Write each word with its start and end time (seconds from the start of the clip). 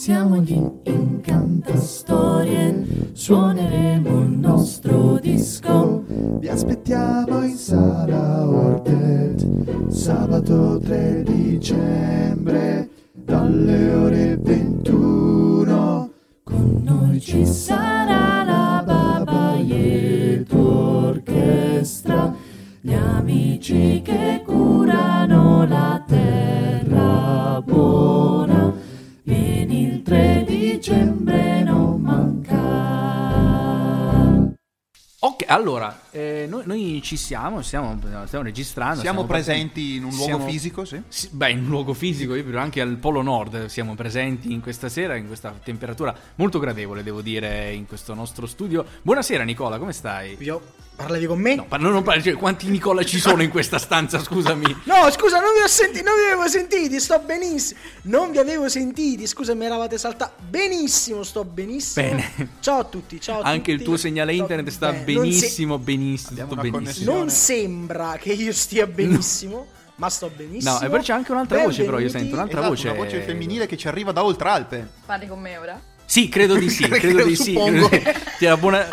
Siamo 0.00 0.36
gli 0.36 0.56
Incantastorie, 0.84 2.86
suoneremo 3.14 4.20
il 4.20 4.30
nostro 4.30 5.18
disco. 5.18 6.04
Vi 6.38 6.46
aspettiamo 6.46 7.42
in 7.42 7.56
sala 7.56 8.48
Ortet 8.48 9.88
sabato 9.88 10.78
3 10.78 11.24
dicembre 11.24 12.88
dalle 13.12 13.92
ore 13.92 14.38
21. 14.40 16.10
Con 16.44 16.80
noi 16.84 17.20
ci 17.20 17.44
sarà 17.44 18.44
la 18.44 18.84
Babaieto 18.86 20.58
Orchestra, 21.08 22.32
gli 22.80 22.94
amici 22.94 24.00
che 24.04 24.42
allora, 35.50 36.02
eh, 36.10 36.46
noi, 36.48 36.62
noi 36.66 37.00
ci 37.02 37.16
siamo, 37.16 37.62
stiamo, 37.62 37.98
stiamo 38.26 38.44
registrando. 38.44 39.00
Siamo 39.00 39.24
proprio- 39.24 39.42
presenti 39.42 39.94
in 39.96 40.04
un 40.04 40.10
luogo 40.10 40.24
siamo- 40.24 40.46
fisico, 40.48 40.84
sì? 40.84 41.00
Sì, 41.08 41.28
Beh, 41.32 41.50
in 41.50 41.58
un 41.64 41.68
luogo 41.68 41.94
fisico, 41.94 42.34
io 42.34 42.42
proprio 42.42 42.60
anche 42.62 42.80
al 42.80 42.96
Polo 42.96 43.22
Nord 43.22 43.66
siamo 43.66 43.94
presenti 43.94 44.52
in 44.52 44.60
questa 44.60 44.88
sera, 44.88 45.16
in 45.16 45.26
questa 45.26 45.54
temperatura 45.62 46.14
molto 46.36 46.58
gradevole, 46.58 47.02
devo 47.02 47.22
dire, 47.22 47.72
in 47.72 47.86
questo 47.86 48.14
nostro 48.14 48.46
studio. 48.46 48.84
Buonasera 49.02 49.42
Nicola, 49.44 49.78
come 49.78 49.92
stai? 49.92 50.36
Io, 50.40 50.60
parlavi 50.98 51.26
con 51.26 51.38
me? 51.38 51.54
No, 51.54 51.66
ma 51.68 51.76
non, 51.76 52.02
parli- 52.02 52.22
cioè, 52.24 52.32
quanti 52.34 52.68
Nicola 52.68 53.04
ci 53.04 53.20
sono 53.20 53.40
in 53.42 53.50
questa 53.50 53.78
stanza, 53.78 54.18
scusami? 54.18 54.64
No, 54.84 55.08
scusa, 55.12 55.38
non 55.38 55.50
vi 55.56 55.62
ho 55.62 55.68
sentiti, 55.68 56.02
non 56.02 56.14
vi 56.16 56.24
avevo 56.32 56.48
sentiti, 56.48 56.98
sto 56.98 57.20
benissimo. 57.24 57.78
Non 58.02 58.32
vi 58.32 58.38
avevo 58.38 58.68
sentiti, 58.68 59.26
scusa, 59.26 59.54
mi 59.54 59.64
eravate 59.64 59.96
saltati. 59.96 60.32
Benissimo, 60.48 61.22
sto 61.22 61.44
benissimo. 61.44 62.06
Bene. 62.08 62.50
Ciao 62.60 62.80
a 62.80 62.84
tutti, 62.84 63.20
ciao 63.20 63.36
a 63.36 63.38
tutti. 63.38 63.50
Anche 63.50 63.70
il 63.70 63.82
tuo 63.82 63.96
segnale 63.96 64.32
Sto 64.32 64.40
internet 64.42 64.68
sta 64.70 64.92
bene. 64.92 65.12
Non 65.12 65.24
se- 65.32 65.38
benissimo, 65.40 65.78
benissimo, 65.78 66.46
tutto 66.48 66.60
benissimo. 66.68 67.12
Non 67.14 67.30
sembra 67.30 68.16
che 68.20 68.32
io 68.32 68.52
stia 68.52 68.86
benissimo, 68.88 69.66
ma 69.96 70.08
sto 70.10 70.30
benissimo. 70.34 70.72
No, 70.72 70.80
e 70.80 70.88
poi 70.88 71.00
c'è 71.00 71.12
anche 71.12 71.30
un'altra 71.30 71.62
voce, 71.62 71.84
però 71.84 71.98
io 72.00 72.08
sento 72.08 72.34
un'altra 72.34 72.58
Esatto, 72.58 72.74
voce. 72.74 72.88
una 72.88 72.96
voce 72.98 73.20
femminile 73.22 73.66
che 73.66 73.76
ci 73.76 73.86
arriva 73.88 74.10
da 74.12 74.24
oltre 74.24 74.48
Alpe. 74.48 74.88
Parli 75.06 75.28
con 75.28 75.38
me 75.40 75.56
ora? 75.58 75.80
Sì, 76.04 76.28
credo 76.28 76.56
di 76.56 76.68
sì, 76.70 76.88
credo 76.88 77.24
di 77.24 77.36
sì. 77.36 77.52
Suppongo. 77.52 77.88
Cioè, 78.40 78.56
buona- 78.56 78.88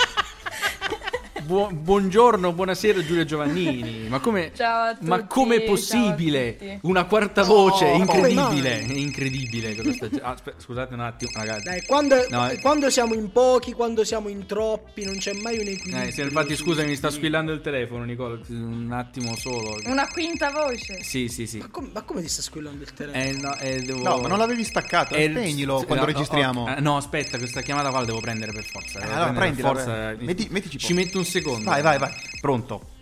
buo- 1.46 1.70
buongiorno, 1.72 2.52
buonasera 2.54 3.04
Giulia 3.06 3.24
Giovannini. 3.26 4.08
Ma 4.08 4.20
come, 4.20 4.52
Ciao 4.56 4.90
a 4.90 4.94
tutti, 4.94 5.06
ma 5.08 5.24
com'è 5.26 5.56
ciao 5.58 5.66
a 5.66 5.70
possibile? 5.70 6.80
Una 6.82 7.06
quarta 7.06 7.44
voce, 7.44 7.86
come 7.86 7.98
incredibile, 8.30 8.80
è 8.86 8.92
incredibile. 8.94 9.76
ah, 10.22 10.32
aspe- 10.32 10.56
scusate 10.58 10.94
un 10.94 11.00
attimo, 11.02 11.32
ragazzi. 11.36 11.64
Dai, 11.64 11.82
quando, 11.86 12.16
No, 12.30 12.50
eh. 12.50 12.60
quando 12.60 12.90
siamo 12.90 13.14
in 13.14 13.32
pochi, 13.32 13.72
quando 13.74 14.04
siamo 14.04 14.30
in 14.30 14.46
troppi, 14.46 15.04
non 15.06 15.18
c'è 15.18 15.34
mai 15.34 15.56
un 15.60 15.68
equilibrio. 15.68 16.12
Eh, 16.24 16.26
infatti, 16.28 16.56
scusami, 16.56 16.90
mi 16.90 16.96
sta 16.96 17.10
squillando 17.10 17.52
il 17.52 17.62
telefono, 17.62 18.04
Nicola. 18.04 18.38
Un 18.50 18.92
attimo 18.92 19.36
solo. 19.36 19.78
Una 19.86 20.08
quinta 20.08 20.50
voce. 20.52 21.04
Sì, 21.04 21.28
sì, 21.28 21.46
sì. 21.48 21.58
Ma 21.60 21.68
come, 21.70 21.90
ma 21.94 22.02
come 22.02 22.22
ti 22.22 22.30
sta 22.30 22.42
squillando 22.42 22.84
il 22.84 22.94
telefono? 22.94 23.24
Eh, 23.24 23.32
no, 23.34 23.56
eh, 23.58 23.82
devo... 23.82 24.02
No, 24.04 24.18
ma 24.18 24.28
non 24.28 24.38
l'avevi 24.38 24.64
staccato, 24.64 25.14
Eh, 25.16 25.30
spegnilo 25.30 25.80
sì, 25.80 25.86
quando 25.86 26.06
no, 26.06 26.12
registriamo. 26.12 26.62
ok. 26.64 26.78
Eh, 26.78 26.82
no, 26.82 26.98
aspetta, 26.98 27.38
questa 27.38 27.62
chiamata 27.62 27.90
qua 27.90 28.00
la 28.00 28.06
devo 28.06 28.20
prendere 28.20 28.52
per 28.52 28.64
forza. 28.64 29.00
devo 29.00 29.12
allora 29.14 29.32
prendila, 29.32 29.72
per 29.72 29.82
forza. 29.84 30.16
Metti- 30.20 30.48
mettici 30.50 30.78
Ci 30.78 30.94
metto 30.94 31.18
un 31.18 31.26
secondo. 31.40 31.70
Vai, 31.70 31.82
vai, 31.82 31.98
vai. 31.98 32.12
Pronto. 32.42 32.94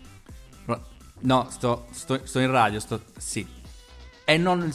No, 1.20 1.48
sto, 1.48 1.86
sto, 1.90 2.26
sto 2.26 2.38
in 2.38 2.50
radio, 2.50 2.78
sto... 2.80 3.00
Sì. 3.16 3.46
E 4.24 4.36
non... 4.36 4.70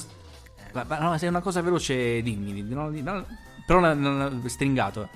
Ma, 0.73 0.83
ma 0.83 0.97
no, 0.97 1.17
se 1.17 1.27
è 1.27 1.29
una 1.29 1.41
cosa 1.41 1.61
veloce, 1.61 2.23
dimmi. 2.23 2.53
dimmi, 2.53 2.73
no, 2.73 2.89
no, 2.89 3.25
però 3.67 3.79
non, 3.79 3.99
non- 3.99 4.49
stringato. 4.49 5.09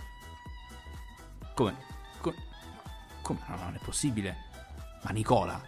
Come? 1.56 1.76
Co- 2.22 2.34
Come? 3.24 3.40
No, 3.48 3.56
non 3.56 3.74
è 3.74 3.80
possibile. 3.84 4.36
Ma 5.02 5.10
Nicola? 5.10 5.60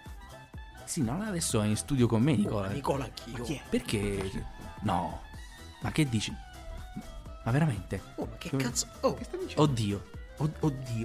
Sì, 0.85 1.01
no, 1.01 1.19
adesso 1.23 1.59
è 1.61 1.65
in 1.65 1.77
studio 1.77 2.05
con 2.05 2.21
me, 2.21 2.35
Nicola. 2.35 2.67
Nicola, 2.67 3.05
anch'io. 3.05 3.59
Perché? 3.67 4.45
No. 4.81 5.21
Ma 5.81 5.91
che 5.91 6.07
dici? 6.07 6.31
Ma 7.43 7.51
veramente? 7.51 8.01
Oh, 8.17 8.27
ma 8.29 8.35
che 8.37 8.55
cazzo? 8.55 8.85
Oh, 9.01 9.17
Oddio. 9.17 9.27
Od- 9.55 9.69
oddio. 9.69 10.09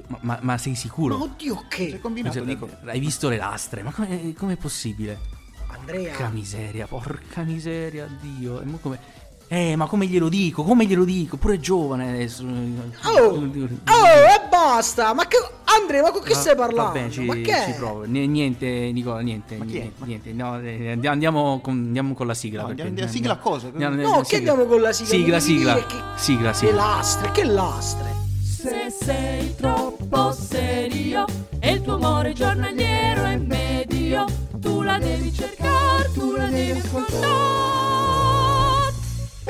Ma, 0.08 0.18
ma- 0.22 0.38
ma 0.42 0.58
sei 0.58 0.74
sicuro? 0.74 1.16
ma 1.16 1.24
oddio 1.24 1.64
che? 1.68 1.91
Sei 1.91 2.00
combinato, 2.00 2.34
Cioè, 2.34 2.44
dico. 2.44 2.68
hai 2.86 2.98
visto 2.98 3.28
le 3.28 3.36
lastre? 3.36 3.82
Ma 3.82 3.92
come 3.92 4.52
è 4.52 4.56
possibile? 4.56 5.18
Andrea. 5.68 6.10
Porca 6.10 6.28
miseria, 6.30 6.86
porca 6.86 7.42
miseria, 7.42 8.08
Dio. 8.20 8.60
E 8.60 8.64
mo 8.64 8.78
come... 8.78 8.98
Eh, 9.52 9.74
ma 9.74 9.86
come 9.86 10.06
glielo 10.06 10.28
dico? 10.28 10.62
Come 10.62 10.84
glielo 10.86 11.04
dico? 11.04 11.36
Pure 11.36 11.54
è 11.54 11.58
giovane 11.58 12.08
adesso. 12.10 12.44
Oh, 12.44 13.20
oh, 13.34 13.44
e 13.44 14.48
basta! 14.48 15.12
Ma 15.12 15.26
che. 15.26 15.38
Andrea, 15.64 16.02
ma 16.02 16.10
con 16.12 16.22
che 16.22 16.34
stai 16.34 16.54
parlando? 16.54 16.92
Va 16.92 16.98
bene, 16.98 17.10
ci, 17.10 17.20
ma 17.24 17.34
che? 17.34 17.62
ci 17.66 17.72
provo. 17.76 18.04
Ni- 18.04 18.28
Niente, 18.28 18.91
Nicola, 18.92 19.18
niente. 19.20 19.56
Ma 19.56 19.64
chi 19.64 19.72
niente, 19.72 20.04
niente. 20.04 20.32
No, 20.32 20.60
eh, 20.60 20.91
andiamo, 20.92 21.12
andiamo 21.14 21.60
con, 21.60 21.72
andiamo 21.74 22.14
con 22.14 22.26
la 22.28 22.34
sigla. 22.34 22.60
No, 22.62 22.66
perché- 22.68 22.82
andiamo- 22.82 23.08
andiamo- 23.10 23.24
sigla 23.24 23.36
cosa? 23.38 23.66
Andiamo- 23.68 23.94
No, 23.97 24.02
andiamo- 24.02 24.22
che 24.22 24.36
andiamo 24.36 24.64
con 24.66 24.80
la 24.80 24.92
sigla? 24.92 25.10
Sigla, 25.14 25.41
sigla. 25.41 25.74
che- 25.86 25.97
Sigla, 26.16 26.50
Che 26.50 26.56
sigla. 26.56 26.74
lastre, 26.74 27.30
che 27.32 27.44
lastre. 27.44 28.19
Se 28.60 28.91
sei 28.91 29.54
troppo 29.56 30.32
serio 30.32 31.25
e 31.60 31.71
il 31.72 31.81
tuo 31.81 31.94
amore 31.94 32.34
giornaliero 32.34 33.25
è 33.25 33.38
medio, 33.38 34.26
tu 34.60 34.82
la 34.82 34.98
devi 34.98 35.32
cercare, 35.32 36.10
tu 36.12 36.37
la 36.37 36.44
devi 36.44 36.78
ascoltare. 36.78 37.22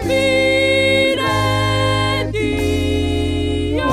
Dire 0.03 1.19
Dio. 2.31 3.89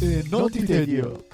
E 0.00 0.24
non 0.30 0.50
ti 0.50 0.64
tedio. 0.64 1.25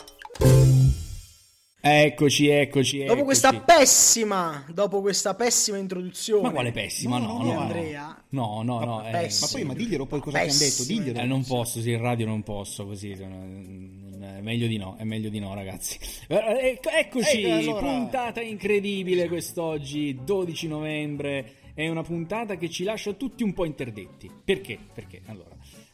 Eccoci, 1.85 2.47
eccoci, 2.47 2.99
Dopo 2.99 3.11
eccoci. 3.11 3.25
questa 3.25 3.53
pessima, 3.61 4.65
dopo 4.73 5.01
questa 5.01 5.35
pessima 5.35 5.79
introduzione. 5.79 6.43
Ma 6.43 6.51
quale 6.53 6.71
pessima? 6.71 7.19
No, 7.19 7.39
no, 7.39 7.43
no. 7.43 7.59
Andrea. 7.59 8.25
No, 8.29 8.63
no, 8.63 8.85
no. 8.85 9.05
eh, 9.05 9.11
pessima. 9.11 9.47
Ma 9.47 9.53
poi, 9.53 9.65
ma 9.65 9.75
diglielo 9.75 10.07
poi 10.07 10.21
cosa 10.21 10.39
ti 10.39 10.45
hanno 10.49 10.59
detto, 10.59 10.85
diglielo. 10.85 11.19
Eh, 11.19 11.25
non 11.25 11.45
posso, 11.45 11.81
sì, 11.81 11.91
in 11.91 12.01
radio 12.01 12.27
non 12.27 12.45
posso 12.45 12.87
così. 12.87 13.11
È 13.11 14.41
meglio 14.41 14.69
di 14.69 14.77
no, 14.77 14.95
è 14.97 15.03
meglio 15.03 15.29
di 15.29 15.41
no, 15.41 15.55
ragazzi. 15.55 15.99
Eh, 16.29 16.37
ecco- 16.71 16.91
Eccoci, 16.91 17.43
Eh, 17.43 17.51
allora. 17.51 17.81
puntata 17.81 18.41
incredibile 18.41 19.27
quest'oggi, 19.27 20.21
12 20.23 20.69
novembre. 20.69 21.55
È 21.75 21.89
una 21.89 22.03
puntata 22.03 22.55
che 22.59 22.71
ci 22.71 22.85
lascia 22.85 23.13
tutti 23.15 23.43
un 23.43 23.55
po' 23.55 23.65
interdetti. 23.65 24.31
Perché? 24.45 24.79
Perché? 24.95 25.23
Allora, 25.27 25.51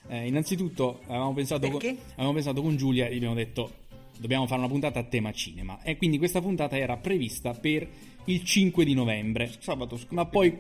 eh, 0.09 0.26
innanzitutto 0.26 1.00
avevamo 1.06 1.32
pensato, 1.32 1.70
con, 1.70 1.81
avevamo 1.81 2.32
pensato 2.34 2.60
con 2.60 2.76
Giulia 2.76 3.06
e 3.06 3.12
gli 3.15 3.16
abbiamo 3.16 3.34
detto 3.34 3.87
dobbiamo 4.19 4.47
fare 4.47 4.61
una 4.61 4.69
puntata 4.69 4.99
a 4.99 5.05
tema 5.05 5.33
cinema. 5.33 5.81
E 5.83 5.97
quindi 5.97 6.19
questa 6.19 6.41
puntata 6.41 6.77
era 6.77 6.97
prevista 6.97 7.53
per 7.53 7.87
il 8.25 8.45
5 8.45 8.84
di 8.84 8.95
novembre. 8.95 9.51
Sabato 9.59 9.97
scorso. 9.97 10.15
Ma 10.15 10.27
poi 10.27 10.59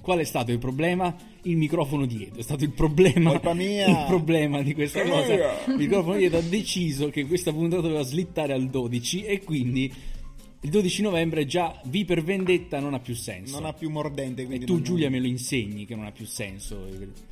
qual 0.00 0.18
è 0.18 0.24
stato 0.24 0.50
il 0.52 0.58
problema? 0.58 1.14
Il 1.42 1.56
microfono 1.56 2.06
dietro. 2.06 2.40
È 2.40 2.42
stato 2.42 2.64
il 2.64 2.70
problema. 2.70 3.30
Colpa 3.30 3.54
mia. 3.54 3.86
Il 3.86 4.04
problema 4.06 4.62
di 4.62 4.74
questa 4.74 5.02
cosa. 5.02 5.34
Il 5.34 5.74
microfono 5.76 6.16
dietro 6.16 6.38
ha 6.38 6.42
deciso 6.42 7.10
che 7.10 7.26
questa 7.26 7.52
puntata 7.52 7.82
doveva 7.82 8.02
slittare 8.02 8.52
al 8.52 8.68
12 8.68 9.24
e 9.24 9.42
quindi 9.42 9.92
il 10.62 10.68
12 10.70 11.00
novembre 11.02 11.46
già 11.46 11.80
V 11.84 12.04
per 12.04 12.22
vendetta 12.22 12.80
non 12.80 12.92
ha 12.92 12.98
più 12.98 13.14
senso. 13.14 13.58
Non 13.58 13.66
ha 13.66 13.72
più 13.72 13.88
mordente. 13.88 14.46
e 14.46 14.58
tu 14.60 14.74
non- 14.74 14.82
Giulia 14.82 15.08
me 15.08 15.18
lo 15.18 15.26
insegni 15.26 15.86
che 15.86 15.94
non 15.94 16.04
ha 16.04 16.12
più 16.12 16.26
senso. 16.26 16.86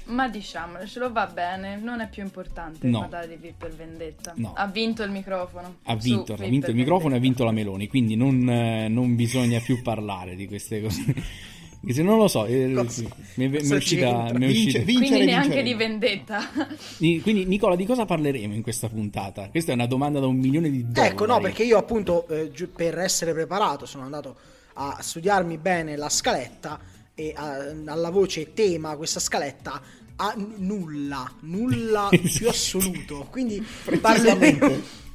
Ma 0.06 0.28
diciamolo, 0.28 0.87
ce 0.87 0.99
lo 0.99 1.12
va 1.12 1.27
bene, 1.27 1.77
non 1.77 2.00
è 2.00 2.09
più 2.09 2.22
importante 2.22 2.87
No. 2.88 3.00
Natale 3.00 3.28
di 3.38 3.49
V 3.49 3.53
per 3.59 3.75
Vendetta. 3.75 4.33
No. 4.37 4.55
Ha 4.55 4.67
vinto 4.67 5.03
il 5.03 5.11
microfono. 5.11 5.77
Ha 5.83 5.94
vinto, 5.97 6.33
ha 6.33 6.37
vinto 6.37 6.71
il 6.71 6.77
microfono 6.77 7.15
e 7.15 7.17
ha 7.19 7.21
vinto 7.21 7.44
la 7.44 7.53
Meloni, 7.53 7.87
quindi 7.87 8.17
non, 8.17 8.49
eh, 8.49 8.88
non 8.88 9.15
bisogna 9.15 9.61
più 9.61 9.83
parlare 9.83 10.34
di 10.34 10.47
queste 10.47 10.81
cose. 10.81 11.05
Che 11.84 11.93
Se 11.94 12.03
non 12.03 12.19
lo 12.19 12.27
so, 12.28 12.44
eh, 12.44 12.67
mi 12.67 13.44
è, 13.44 13.49
mi 13.49 13.56
è 13.56 13.75
uscita, 13.75 14.31
mi 14.32 14.44
è 14.47 14.49
Vince- 14.49 14.79
uscita- 14.79 14.79
vincere, 14.81 14.85
Quindi 14.85 15.25
neanche 15.26 15.49
vincere. 15.49 15.62
di 15.62 15.75
vendetta. 15.75 16.41
Di- 16.99 17.20
Quindi, 17.23 17.44
Nicola, 17.47 17.76
di 17.76 17.87
cosa 17.87 18.05
parleremo 18.05 18.52
in 18.52 18.62
questa 18.62 18.88
puntata? 18.88 19.49
Questa 19.49 19.70
è 19.70 19.75
una 19.75 19.87
domanda 19.87 20.19
da 20.19 20.26
un 20.26 20.37
milione 20.37 20.70
di 20.70 20.85
dollari. 20.91 21.12
Ecco, 21.12 21.25
no, 21.26 21.38
perché 21.41 21.62
io 21.62 21.79
appunto 21.79 22.26
eh, 22.29 22.50
per 22.75 22.99
essere 22.99 23.32
preparato 23.32 23.87
sono 23.87 24.02
andato 24.05 24.37
a 24.75 24.99
studiarmi 25.00 25.56
bene 25.58 25.97
la 25.97 26.08
scaletta 26.08 26.79
e 27.14 27.32
a- 27.35 27.73
alla 27.87 28.11
voce 28.11 28.52
tema 28.55 28.97
questa 28.97 29.20
scaletta 29.20 29.81
ha 30.17 30.35
n- 30.37 30.55
nulla, 30.58 31.31
nulla 31.41 32.08
più 32.37 32.49
assoluto. 32.49 33.29
Quindi 33.31 33.64
parleremo 34.00 35.06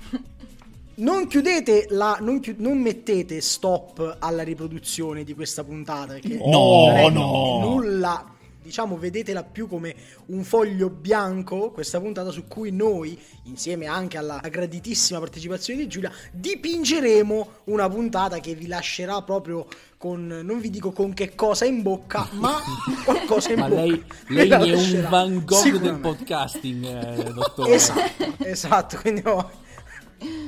Non 0.95 1.27
chiudete 1.27 1.87
la. 1.89 2.17
Non, 2.21 2.39
chiu- 2.39 2.55
non 2.59 2.77
mettete 2.79 3.41
stop 3.41 4.17
alla 4.19 4.43
riproduzione 4.43 5.23
di 5.23 5.33
questa 5.33 5.63
puntata. 5.63 6.13
Perché 6.13 6.37
No, 6.37 7.09
no. 7.09 7.59
Nulla. 7.61 8.27
diciamo 8.63 8.97
vedetela 8.97 9.43
più 9.43 9.67
come 9.67 9.93
un 10.27 10.43
foglio 10.45 10.89
bianco, 10.89 11.71
questa 11.71 11.99
puntata 11.99 12.31
su 12.31 12.47
cui 12.47 12.71
noi, 12.71 13.19
insieme 13.43 13.87
anche 13.87 14.17
alla 14.17 14.39
graditissima 14.49 15.19
partecipazione 15.19 15.81
di 15.81 15.87
Giulia, 15.89 16.09
dipingeremo 16.31 17.47
una 17.65 17.89
puntata 17.89 18.39
che 18.39 18.55
vi 18.55 18.67
lascerà 18.67 19.21
proprio 19.21 19.67
con, 19.97 20.25
non 20.25 20.61
vi 20.61 20.69
dico 20.69 20.91
con 20.93 21.13
che 21.13 21.35
cosa 21.35 21.65
in 21.65 21.81
bocca, 21.81 22.25
ma 22.33 22.57
qualcosa 23.03 23.51
in 23.51 23.59
Ma 23.59 23.67
bocca. 23.67 23.81
lei, 23.81 24.03
lei 24.47 24.49
è 24.49 24.73
un. 24.75 25.07
Van 25.09 25.43
Gogh 25.43 25.75
del 25.79 25.99
podcasting, 25.99 26.85
eh, 26.85 27.33
dottore. 27.33 27.73
Esatto, 27.73 28.23
esatto, 28.45 28.97
quindi 29.01 29.21
no, 29.23 29.49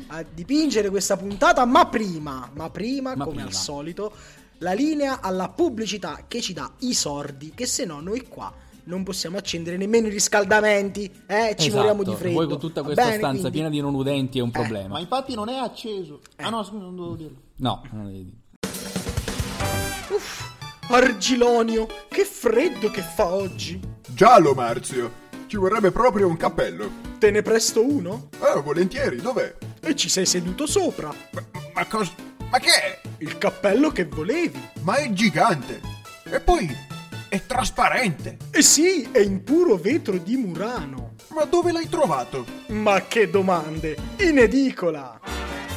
a 0.07 0.23
dipingere 0.23 0.89
questa 0.89 1.17
puntata, 1.17 1.65
ma 1.65 1.85
prima, 1.87 2.49
ma 2.53 2.69
prima, 2.69 3.15
Ma 3.15 3.23
come 3.23 3.35
prima. 3.37 3.49
al 3.49 3.53
solito, 3.53 4.11
la 4.59 4.73
linea 4.73 5.19
alla 5.21 5.49
pubblicità 5.49 6.25
che 6.27 6.41
ci 6.41 6.53
dà 6.53 6.71
i 6.79 6.93
sordi, 6.93 7.51
che 7.55 7.65
se 7.65 7.85
no 7.85 7.99
noi 7.99 8.25
qua 8.27 8.53
non 8.87 9.03
possiamo 9.03 9.37
accendere 9.37 9.77
nemmeno 9.77 10.07
i 10.07 10.11
riscaldamenti, 10.11 11.11
eh, 11.25 11.55
ci 11.57 11.67
Esatto, 11.67 11.75
moriamo 11.77 12.03
di 12.03 12.13
freddo. 12.15 12.35
Voi 12.35 12.47
con 12.47 12.59
tutta 12.59 12.83
questa 12.83 13.01
bene, 13.03 13.17
stanza 13.17 13.39
quindi- 13.39 13.51
piena 13.57 13.69
di 13.69 13.81
non 13.81 13.95
udenti 13.95 14.37
è 14.37 14.41
un 14.41 14.51
problema. 14.51 14.89
Ma 14.89 14.99
infatti 14.99 15.33
non 15.33 15.49
è 15.49 15.57
acceso. 15.57 16.19
Eh. 16.35 16.43
Ah 16.43 16.49
no, 16.49 16.63
scusa, 16.63 16.83
non 16.83 16.95
devo 16.95 17.15
dirlo. 17.15 17.37
No, 17.57 17.81
non 17.91 18.05
devi 18.05 18.23
dire. 18.25 18.37
Argilonio, 20.87 21.87
che 22.07 22.25
freddo 22.25 22.91
che 22.91 23.01
fa 23.01 23.33
oggi. 23.33 23.79
Giallo, 24.07 24.53
Marzio. 24.53 25.23
Ci 25.55 25.61
vorrebbe 25.61 25.89
proprio 25.89 26.27
un 26.27 26.35
cappello. 26.35 26.91
Te 27.17 27.31
ne 27.31 27.41
presto 27.41 27.81
uno? 27.81 28.27
Ah, 28.39 28.59
volentieri, 28.59 29.21
dov'è? 29.21 29.55
E 29.79 29.95
ci 29.95 30.09
sei 30.09 30.25
seduto 30.25 30.67
sopra. 30.67 31.13
Ma, 31.31 31.43
ma 31.73 31.85
cosa... 31.85 32.11
Ma 32.49 32.59
che 32.59 32.71
è? 32.71 33.01
Il 33.19 33.37
cappello 33.37 33.89
che 33.89 34.03
volevi. 34.03 34.61
Ma 34.81 34.95
è 34.95 35.09
gigante. 35.13 35.79
E 36.25 36.41
poi 36.41 36.69
è 37.29 37.41
trasparente. 37.45 38.35
E 38.51 38.61
sì, 38.61 39.07
è 39.09 39.19
in 39.19 39.45
puro 39.45 39.77
vetro 39.77 40.17
di 40.17 40.35
Murano. 40.35 41.13
Ma 41.29 41.45
dove 41.45 41.71
l'hai 41.71 41.87
trovato? 41.87 42.45
Ma 42.71 43.03
che 43.07 43.29
domande! 43.29 43.95
In 44.17 44.39
edicola! 44.39 45.21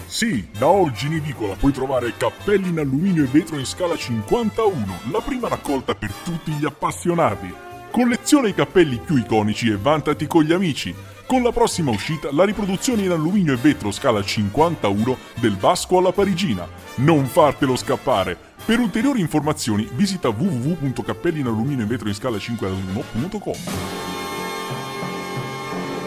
Sì, 0.06 0.48
da 0.58 0.66
oggi 0.66 1.06
in 1.06 1.12
edicola 1.12 1.54
puoi 1.54 1.70
trovare 1.70 2.14
cappelli 2.16 2.70
in 2.70 2.80
alluminio 2.80 3.22
e 3.22 3.28
vetro 3.28 3.56
in 3.56 3.66
scala 3.66 3.94
51, 3.94 5.02
la 5.12 5.20
prima 5.20 5.46
raccolta 5.46 5.94
per 5.94 6.10
tutti 6.24 6.50
gli 6.50 6.64
appassionati. 6.64 7.67
Colleziona 7.90 8.48
i 8.48 8.54
cappelli 8.54 9.00
più 9.04 9.16
iconici 9.16 9.68
e 9.70 9.76
vantati 9.76 10.26
con 10.26 10.42
gli 10.42 10.52
amici. 10.52 10.94
Con 11.26 11.42
la 11.42 11.52
prossima 11.52 11.90
uscita, 11.90 12.28
la 12.32 12.44
riproduzione 12.44 13.02
in 13.02 13.10
alluminio 13.10 13.52
e 13.52 13.56
vetro 13.56 13.90
scala 13.90 14.22
51 14.22 15.16
del 15.34 15.56
Vasco 15.56 15.98
alla 15.98 16.12
Parigina. 16.12 16.66
Non 16.96 17.26
fartelo 17.26 17.76
scappare! 17.76 18.36
Per 18.64 18.78
ulteriori 18.78 19.20
informazioni 19.20 19.88
visita 19.92 20.28
www.cappellinalluminio 20.28 21.84
e 21.84 21.86
vetro 21.88 22.08
in 22.08 22.14
scala 22.14 22.36
51.com. 22.36 24.16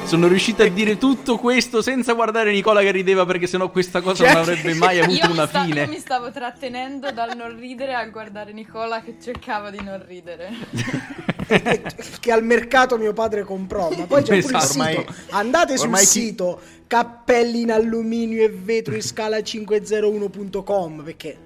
Sono 0.04 0.28
riuscito 0.28 0.64
a 0.64 0.68
dire 0.68 0.98
tutto 0.98 1.38
questo 1.38 1.82
senza 1.82 2.14
guardare 2.14 2.52
Nicola 2.52 2.82
che 2.82 2.92
rideva 2.92 3.26
perché 3.26 3.48
sennò 3.48 3.70
questa 3.70 4.02
cosa 4.02 4.26
non 4.28 4.42
avrebbe 4.42 4.74
mai 4.74 5.00
avuto 5.00 5.32
una 5.32 5.48
sta- 5.48 5.64
fine. 5.64 5.84
io 5.84 5.88
mi 5.88 6.00
stavo 6.00 6.32
trattenendo 6.32 7.12
dal 7.12 7.36
non 7.38 7.58
ridere 7.58 7.94
a 7.94 8.06
guardare 8.08 8.52
Nicola 8.52 9.02
che 9.02 9.16
cercava 9.22 9.70
di 9.70 9.82
non 9.82 10.04
ridere. 10.06 10.50
che 12.20 12.32
al 12.32 12.44
mercato 12.44 12.98
mio 12.98 13.14
padre 13.14 13.44
comprò. 13.44 13.90
Ma 13.96 14.06
poi 14.06 14.24
c'è 14.24 14.40
pure 14.42 14.58
il 14.58 14.64
Esatto. 14.64 14.66
sito. 14.66 14.82
Ormai- 15.00 15.06
Andate 15.32 15.78
sul 15.78 15.86
ormai 15.88 16.02
chi- 16.02 16.08
sito 16.08 16.62
cappelli 16.88 17.62
in 17.62 17.72
alluminio 17.72 18.44
e 18.44 18.50
vetro 18.50 18.96
in 18.96 19.02
scala 19.02 19.42
501.com 19.42 21.04
perché 21.04 21.38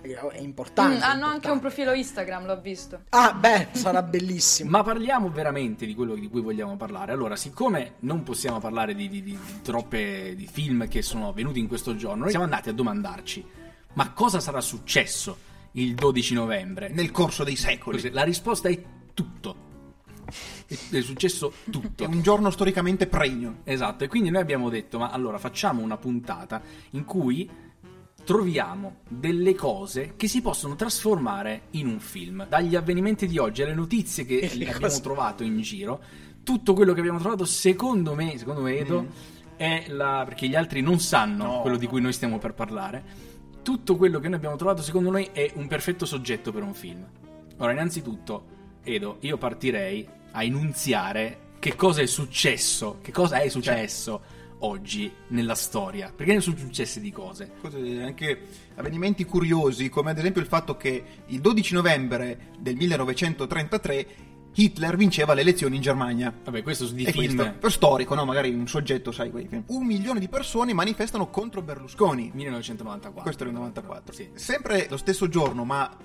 è 0.00 0.38
importante. 0.38 0.96
Mm, 0.98 1.02
hanno 1.02 1.24
anche 1.26 1.48
importante. 1.48 1.50
un 1.50 1.58
profilo 1.60 1.92
Instagram, 1.92 2.46
l'ho 2.46 2.60
visto. 2.60 3.00
Ah, 3.10 3.32
beh, 3.32 3.68
sarà 3.72 4.02
bellissimo. 4.02 4.70
Ma 4.70 4.82
parliamo 4.82 5.28
veramente 5.30 5.84
di 5.86 5.94
quello 5.94 6.14
di 6.14 6.28
cui 6.28 6.40
vogliamo 6.40 6.76
parlare. 6.76 7.12
Allora, 7.12 7.36
siccome 7.36 7.94
non 8.00 8.22
possiamo 8.22 8.58
parlare 8.58 8.94
di, 8.94 9.08
di- 9.08 9.22
di- 9.22 9.38
di 9.38 9.60
troppe 9.62 10.34
di 10.34 10.48
film 10.50 10.88
che 10.88 11.02
sono 11.02 11.32
venuti 11.32 11.58
in 11.58 11.68
questo 11.68 11.94
giorno, 11.94 12.20
noi 12.22 12.30
siamo 12.30 12.44
andati 12.44 12.68
a 12.70 12.72
domandarci: 12.72 13.44
ma 13.94 14.10
cosa 14.12 14.40
sarà 14.40 14.60
successo 14.60 15.36
il 15.72 15.94
12 15.94 16.32
novembre? 16.34 16.88
Nel 16.88 17.10
corso 17.10 17.44
dei 17.44 17.56
secoli. 17.56 18.10
La 18.10 18.22
risposta 18.22 18.68
è 18.68 18.78
tutto. 19.18 19.66
È 20.90 21.00
successo 21.00 21.52
tutto. 21.70 22.04
È 22.04 22.06
un 22.06 22.22
giorno 22.22 22.50
storicamente 22.50 23.08
pregno. 23.08 23.62
Esatto, 23.64 24.04
e 24.04 24.06
quindi 24.06 24.30
noi 24.30 24.42
abbiamo 24.42 24.68
detto, 24.68 24.98
ma 24.98 25.10
allora 25.10 25.38
facciamo 25.38 25.82
una 25.82 25.96
puntata 25.96 26.62
in 26.90 27.04
cui 27.04 27.50
troviamo 28.22 28.98
delle 29.08 29.54
cose 29.56 30.12
che 30.16 30.28
si 30.28 30.40
possono 30.40 30.76
trasformare 30.76 31.62
in 31.70 31.88
un 31.88 31.98
film. 31.98 32.46
Dagli 32.46 32.76
avvenimenti 32.76 33.26
di 33.26 33.38
oggi 33.38 33.62
alle 33.62 33.74
notizie 33.74 34.24
che 34.24 34.48
abbiamo 34.52 34.78
cose- 34.78 35.00
trovato 35.00 35.42
in 35.42 35.60
giro, 35.62 36.00
tutto 36.44 36.74
quello 36.74 36.92
che 36.92 37.00
abbiamo 37.00 37.18
trovato, 37.18 37.44
secondo 37.44 38.14
me, 38.14 38.38
secondo 38.38 38.60
me 38.60 38.76
Edo, 38.78 39.06
è 39.56 39.86
la... 39.88 40.22
perché 40.24 40.46
gli 40.46 40.54
altri 40.54 40.80
non 40.80 41.00
sanno 41.00 41.44
No. 41.44 41.60
quello 41.62 41.76
di 41.76 41.86
cui 41.88 42.00
noi 42.00 42.12
stiamo 42.12 42.38
per 42.38 42.54
parlare. 42.54 43.26
Tutto 43.62 43.96
quello 43.96 44.20
che 44.20 44.28
noi 44.28 44.36
abbiamo 44.36 44.56
trovato, 44.56 44.82
secondo 44.82 45.10
noi, 45.10 45.28
è 45.32 45.50
un 45.56 45.66
perfetto 45.66 46.06
soggetto 46.06 46.52
per 46.52 46.62
un 46.62 46.74
film. 46.74 47.04
Ora, 47.56 47.72
innanzitutto, 47.72 48.56
Edo, 48.82 49.16
io 49.20 49.36
partirei 49.36 50.06
a 50.32 50.42
inunziare 50.42 51.46
che 51.58 51.74
cosa 51.74 52.02
è 52.02 52.06
successo, 52.06 52.98
che 53.02 53.12
cosa 53.12 53.38
è 53.38 53.48
successo 53.48 54.36
oggi 54.60 55.12
nella 55.28 55.54
storia. 55.54 56.12
Perché 56.14 56.34
ne 56.34 56.40
sono 56.40 56.56
successe 56.56 57.00
di 57.00 57.10
cose. 57.10 57.52
Anche 57.62 58.40
avvenimenti 58.76 59.24
curiosi, 59.24 59.88
come 59.88 60.10
ad 60.10 60.18
esempio 60.18 60.40
il 60.40 60.46
fatto 60.46 60.76
che 60.76 61.04
il 61.26 61.40
12 61.40 61.74
novembre 61.74 62.52
del 62.58 62.76
1933 62.76 64.06
Hitler 64.54 64.96
vinceva 64.96 65.34
le 65.34 65.42
elezioni 65.42 65.76
in 65.76 65.82
Germania. 65.82 66.34
Vabbè, 66.44 66.62
questo 66.62 66.86
di 66.86 67.04
E 67.04 67.12
film 67.12 67.36
questo, 67.36 67.58
per 67.58 67.70
storico, 67.70 68.14
no? 68.14 68.24
Magari 68.24 68.52
un 68.52 68.66
soggetto, 68.66 69.12
sai, 69.12 69.30
quei 69.30 69.46
film. 69.46 69.62
Un 69.66 69.86
milione 69.86 70.18
di 70.18 70.28
persone 70.28 70.72
manifestano 70.72 71.28
contro 71.28 71.62
Berlusconi. 71.62 72.30
1994. 72.34 73.22
Questo 73.22 73.42
era 73.42 73.52
il 73.52 73.58
94. 73.58 74.12
Sì. 74.12 74.30
Sempre 74.34 74.86
lo 74.90 74.96
stesso 74.96 75.28
giorno, 75.28 75.64
ma 75.64 75.96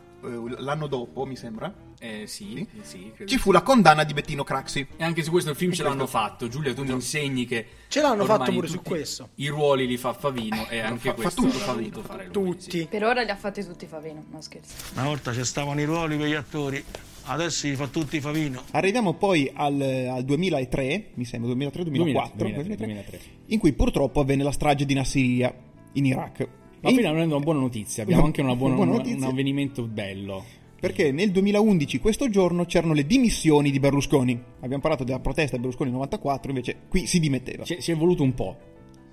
l'anno 0.59 0.87
dopo, 0.87 1.25
mi 1.25 1.35
sembra, 1.35 1.73
Eh, 1.99 2.25
sì, 2.27 2.67
sì, 2.81 3.11
credo 3.15 3.29
ci 3.29 3.35
sì. 3.37 3.41
fu 3.41 3.51
la 3.51 3.61
condanna 3.61 4.03
di 4.03 4.13
Bettino 4.13 4.43
Craxi. 4.43 4.85
E 4.97 5.03
anche 5.03 5.23
su 5.23 5.31
questo 5.31 5.49
il 5.51 5.55
film 5.55 5.71
ce 5.71 5.83
l'hanno 5.83 6.07
fatto. 6.07 6.47
Giulia, 6.47 6.73
tu 6.73 6.83
mi 6.83 6.91
insegni 6.91 7.45
che. 7.45 7.65
Ce 7.87 8.01
l'hanno 8.01 8.25
fatto 8.25 8.51
pure 8.51 8.67
su 8.67 8.81
questo. 8.81 9.29
I 9.35 9.47
ruoli 9.47 9.85
li 9.87 9.97
fa 9.97 10.13
Favino 10.13 10.67
e 10.69 10.79
fa- 10.81 10.87
anche 10.87 11.09
fa 11.09 11.13
questo 11.13 11.41
tutto 11.41 11.57
l'ha 11.57 11.63
Favino, 11.63 12.01
fare 12.01 12.23
lui. 12.25 12.31
Tutti. 12.33 12.79
sì. 12.79 12.87
Per 12.89 13.03
ora 13.03 13.21
li 13.23 13.29
ha 13.29 13.35
fatti 13.35 13.63
tutti 13.65 13.85
Favino, 13.85 14.23
no 14.31 14.41
scherzo. 14.41 14.73
Una 14.95 15.05
volta 15.05 15.33
ci 15.33 15.43
stavano 15.45 15.79
i 15.79 15.85
ruoli 15.85 16.17
per 16.17 16.27
gli 16.27 16.33
attori, 16.33 16.83
adesso 17.25 17.67
li 17.67 17.75
fa 17.75 17.87
tutti 17.87 18.19
Favino. 18.19 18.63
Arriviamo 18.71 19.13
poi 19.13 19.49
al, 19.53 19.79
al 19.81 20.23
2003, 20.23 21.11
mi 21.13 21.25
sembra 21.25 21.51
2003-2004, 21.53 22.31
2003, 22.35 22.75
2003. 22.75 23.19
in 23.47 23.59
cui 23.59 23.73
purtroppo 23.73 24.19
avvenne 24.19 24.43
la 24.43 24.51
strage 24.51 24.85
di 24.85 24.93
Nassiriya 24.93 25.53
in 25.93 26.05
Iraq. 26.05 26.47
Ma 26.83 26.89
E- 26.89 26.93
finalmente 26.93 27.33
una 27.33 27.43
buona 27.43 27.59
notizia. 27.61 28.03
Abbiamo 28.03 28.25
anche 28.25 28.41
una 28.41 28.55
buona, 28.55 28.75
una 28.75 28.83
buona 28.85 28.91
un- 28.91 28.97
notizia. 29.07 29.25
un 29.25 29.31
avvenimento 29.31 29.83
bello. 29.83 30.43
Perché 30.79 31.11
nel 31.13 31.31
2011, 31.31 31.99
questo 31.99 32.29
giorno, 32.29 32.65
c'erano 32.65 32.93
le 32.93 33.05
dimissioni 33.05 33.71
di 33.71 33.79
Berlusconi. 33.79 34.33
Abbiamo 34.59 34.81
parlato 34.81 35.05
della 35.05 35.19
protesta 35.21 35.55
di 35.55 35.61
Berlusconi 35.61 35.89
nel 35.89 35.97
94, 35.99 36.49
invece 36.49 36.75
qui 36.89 37.05
si 37.07 37.19
dimetteva. 37.21 37.63
Ci, 37.63 37.81
ci 37.81 37.91
è 37.91 37.95
voluto 37.95 38.21
un 38.23 38.33
po'. 38.33 38.57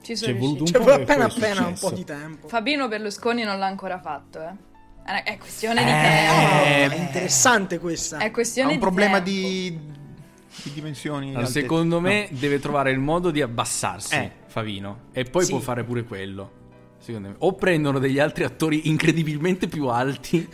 Ci 0.03 0.17
sono 0.17 0.33
è 0.33 0.37
voluto 0.37 0.63
un. 0.65 0.67
Cioè, 0.69 0.83
po' 0.83 0.91
e 0.91 0.95
appena 0.95 1.27
è 1.27 1.31
appena 1.31 1.67
un 1.67 1.75
po' 1.79 1.91
di 1.93 2.05
tempo. 2.05 2.49
Fabino 2.49 2.89
Berlusconi 2.89 3.45
non 3.45 3.59
l'ha 3.61 3.67
ancora 3.67 4.01
fatto, 4.01 4.41
eh. 4.41 4.69
È 5.05 5.23
è 5.23 5.39
questione 5.39 5.85
di 5.85 5.91
Eh, 5.91 6.89
tempo. 6.89 6.95
È 6.97 6.99
interessante 7.07 7.79
questa. 7.79 8.19
È 8.19 8.25
Ha 8.27 8.31
questione 8.33 8.69
un 8.71 8.75
di 8.75 8.81
problema 8.81 9.21
tempo. 9.23 9.31
di, 9.31 9.79
di 10.65 10.73
dimensioni. 10.75 11.31
Allora, 11.31 11.47
secondo 11.47 12.01
me 12.01 12.29
deve 12.33 12.59
trovare 12.59 12.91
il 12.91 12.99
modo 12.99 13.31
di 13.31 13.41
abbassarsi 13.43 14.15
Eh. 14.17 14.31
Favino 14.47 15.03
e 15.13 15.23
poi 15.25 15.45
Sì. 15.45 15.51
può 15.51 15.61
fare 15.61 15.85
pure 15.85 16.03
quello. 16.05 16.59
Secondo 17.01 17.29
me. 17.29 17.35
O 17.39 17.55
prendono 17.55 17.99
degli 17.99 18.19
altri 18.19 18.45
attori 18.45 18.89
incredibilmente 18.89 19.67
più 19.67 19.87
alti. 19.89 20.47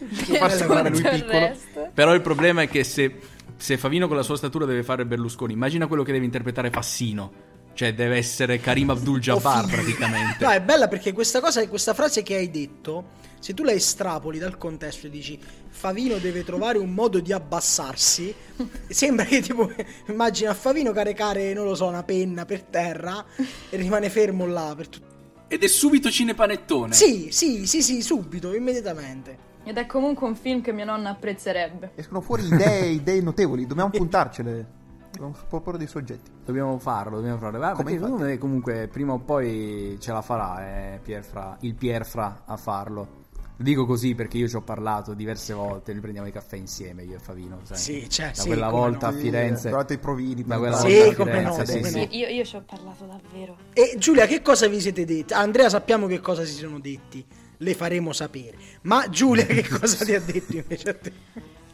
Per 0.00 0.36
far 0.38 0.52
sembrare 0.52 0.88
lui 0.88 1.02
piccolo. 1.02 1.38
resto. 1.38 1.90
Però 1.92 2.14
il 2.14 2.22
problema 2.22 2.62
è 2.62 2.68
che 2.68 2.82
se, 2.84 3.18
se 3.56 3.76
Favino 3.76 4.08
con 4.08 4.16
la 4.16 4.22
sua 4.22 4.36
statura 4.36 4.64
deve 4.64 4.82
fare 4.82 5.04
Berlusconi, 5.04 5.52
immagina 5.52 5.86
quello 5.86 6.02
che 6.02 6.12
deve 6.12 6.24
interpretare 6.24 6.70
Fassino. 6.70 7.48
Cioè 7.72 7.94
deve 7.94 8.16
essere 8.16 8.58
Karim 8.58 8.90
Abdul-Jabbar 8.90 9.66
praticamente. 9.66 10.44
No, 10.44 10.50
è 10.50 10.60
bella 10.60 10.88
perché 10.88 11.12
questa 11.12 11.40
cosa, 11.40 11.66
questa 11.68 11.94
frase 11.94 12.22
che 12.22 12.34
hai 12.34 12.50
detto, 12.50 13.10
se 13.38 13.54
tu 13.54 13.62
la 13.62 13.72
estrapoli 13.72 14.38
dal 14.38 14.58
contesto 14.58 15.06
e 15.06 15.10
dici 15.10 15.38
Favino 15.68 16.18
deve 16.18 16.42
trovare 16.42 16.78
un 16.78 16.92
modo 16.92 17.20
di 17.20 17.32
abbassarsi, 17.32 18.34
sembra 18.88 19.24
che 19.24 19.40
tipo 19.40 19.70
immagina 20.08 20.52
Favino 20.52 20.92
caricare, 20.92 21.54
non 21.54 21.64
lo 21.64 21.74
so, 21.74 21.86
una 21.86 22.02
penna 22.02 22.44
per 22.44 22.64
terra 22.64 23.24
e 23.38 23.76
rimane 23.76 24.10
fermo 24.10 24.46
là 24.46 24.74
per 24.76 24.88
tutto. 24.88 25.09
Ed 25.52 25.64
è 25.64 25.66
subito 25.66 26.08
cinepanettone. 26.12 26.92
Sì, 26.92 27.30
sì, 27.32 27.66
sì, 27.66 27.82
sì, 27.82 28.02
subito, 28.02 28.54
immediatamente. 28.54 29.36
Ed 29.64 29.78
è 29.78 29.84
comunque 29.84 30.28
un 30.28 30.36
film 30.36 30.60
che 30.60 30.72
mia 30.72 30.84
nonna 30.84 31.10
apprezzerebbe. 31.10 31.90
Escono 31.96 32.20
fuori 32.20 32.44
idee, 32.46 32.86
idee 32.90 33.20
notevoli. 33.20 33.66
Dobbiamo 33.66 33.90
puntarcele. 33.90 34.64
Dobbiamo 35.10 35.34
proporre 35.48 35.76
dei 35.78 35.88
soggetti. 35.88 36.30
Dobbiamo 36.44 36.78
farlo, 36.78 37.16
dobbiamo 37.16 37.38
farlo. 37.38 37.60
Ah, 37.64 37.72
Come 37.72 37.90
secondo 37.90 38.18
me 38.18 38.38
comunque 38.38 38.86
prima 38.86 39.14
o 39.14 39.18
poi 39.18 39.96
ce 39.98 40.12
la 40.12 40.22
farà 40.22 40.94
eh, 40.94 41.00
Pierfra, 41.02 41.56
il 41.62 41.74
Pierfra 41.74 42.44
a 42.46 42.56
farlo. 42.56 43.19
Dico 43.62 43.84
così 43.84 44.14
perché 44.14 44.38
io 44.38 44.48
ci 44.48 44.56
ho 44.56 44.62
parlato 44.62 45.12
diverse 45.12 45.52
volte, 45.52 45.92
noi 45.92 46.00
prendiamo 46.00 46.26
i 46.26 46.32
caffè 46.32 46.56
insieme 46.56 47.02
io 47.02 47.16
e 47.16 47.18
Favino. 47.18 47.60
sai. 47.64 47.76
Sì, 47.76 48.08
cioè, 48.08 48.28
da 48.28 48.40
sì, 48.40 48.46
quella 48.46 48.70
volta 48.70 49.10
no. 49.10 49.16
a 49.16 49.18
Firenze. 49.18 49.68
Provate 49.68 49.94
i 49.94 49.98
provini. 49.98 50.42
Da 50.44 50.56
quella 50.58 50.78
Sì, 50.78 50.96
volta 50.96 51.10
a 51.10 51.14
come 51.16 51.42
no, 51.42 51.52
Firenze, 51.52 51.66
sì, 51.66 51.78
come 51.78 51.90
sì. 51.90 51.98
no. 51.98 52.06
Io, 52.10 52.28
io 52.28 52.44
ci 52.44 52.56
ho 52.56 52.62
parlato 52.64 53.04
davvero. 53.04 53.56
E 53.74 53.96
Giulia, 53.98 54.26
che 54.26 54.40
cosa 54.40 54.66
vi 54.66 54.80
siete 54.80 55.04
detti? 55.04 55.34
Andrea, 55.34 55.68
sappiamo 55.68 56.06
che 56.06 56.20
cosa 56.20 56.42
si 56.46 56.54
sono 56.54 56.80
detti, 56.80 57.22
le 57.58 57.74
faremo 57.74 58.14
sapere. 58.14 58.56
Ma 58.82 59.06
Giulia, 59.10 59.44
che 59.46 59.68
cosa 59.68 60.06
ti 60.06 60.14
ha 60.14 60.20
detto 60.20 60.56
invece 60.56 60.88
a 60.88 60.94
te? 60.94 61.12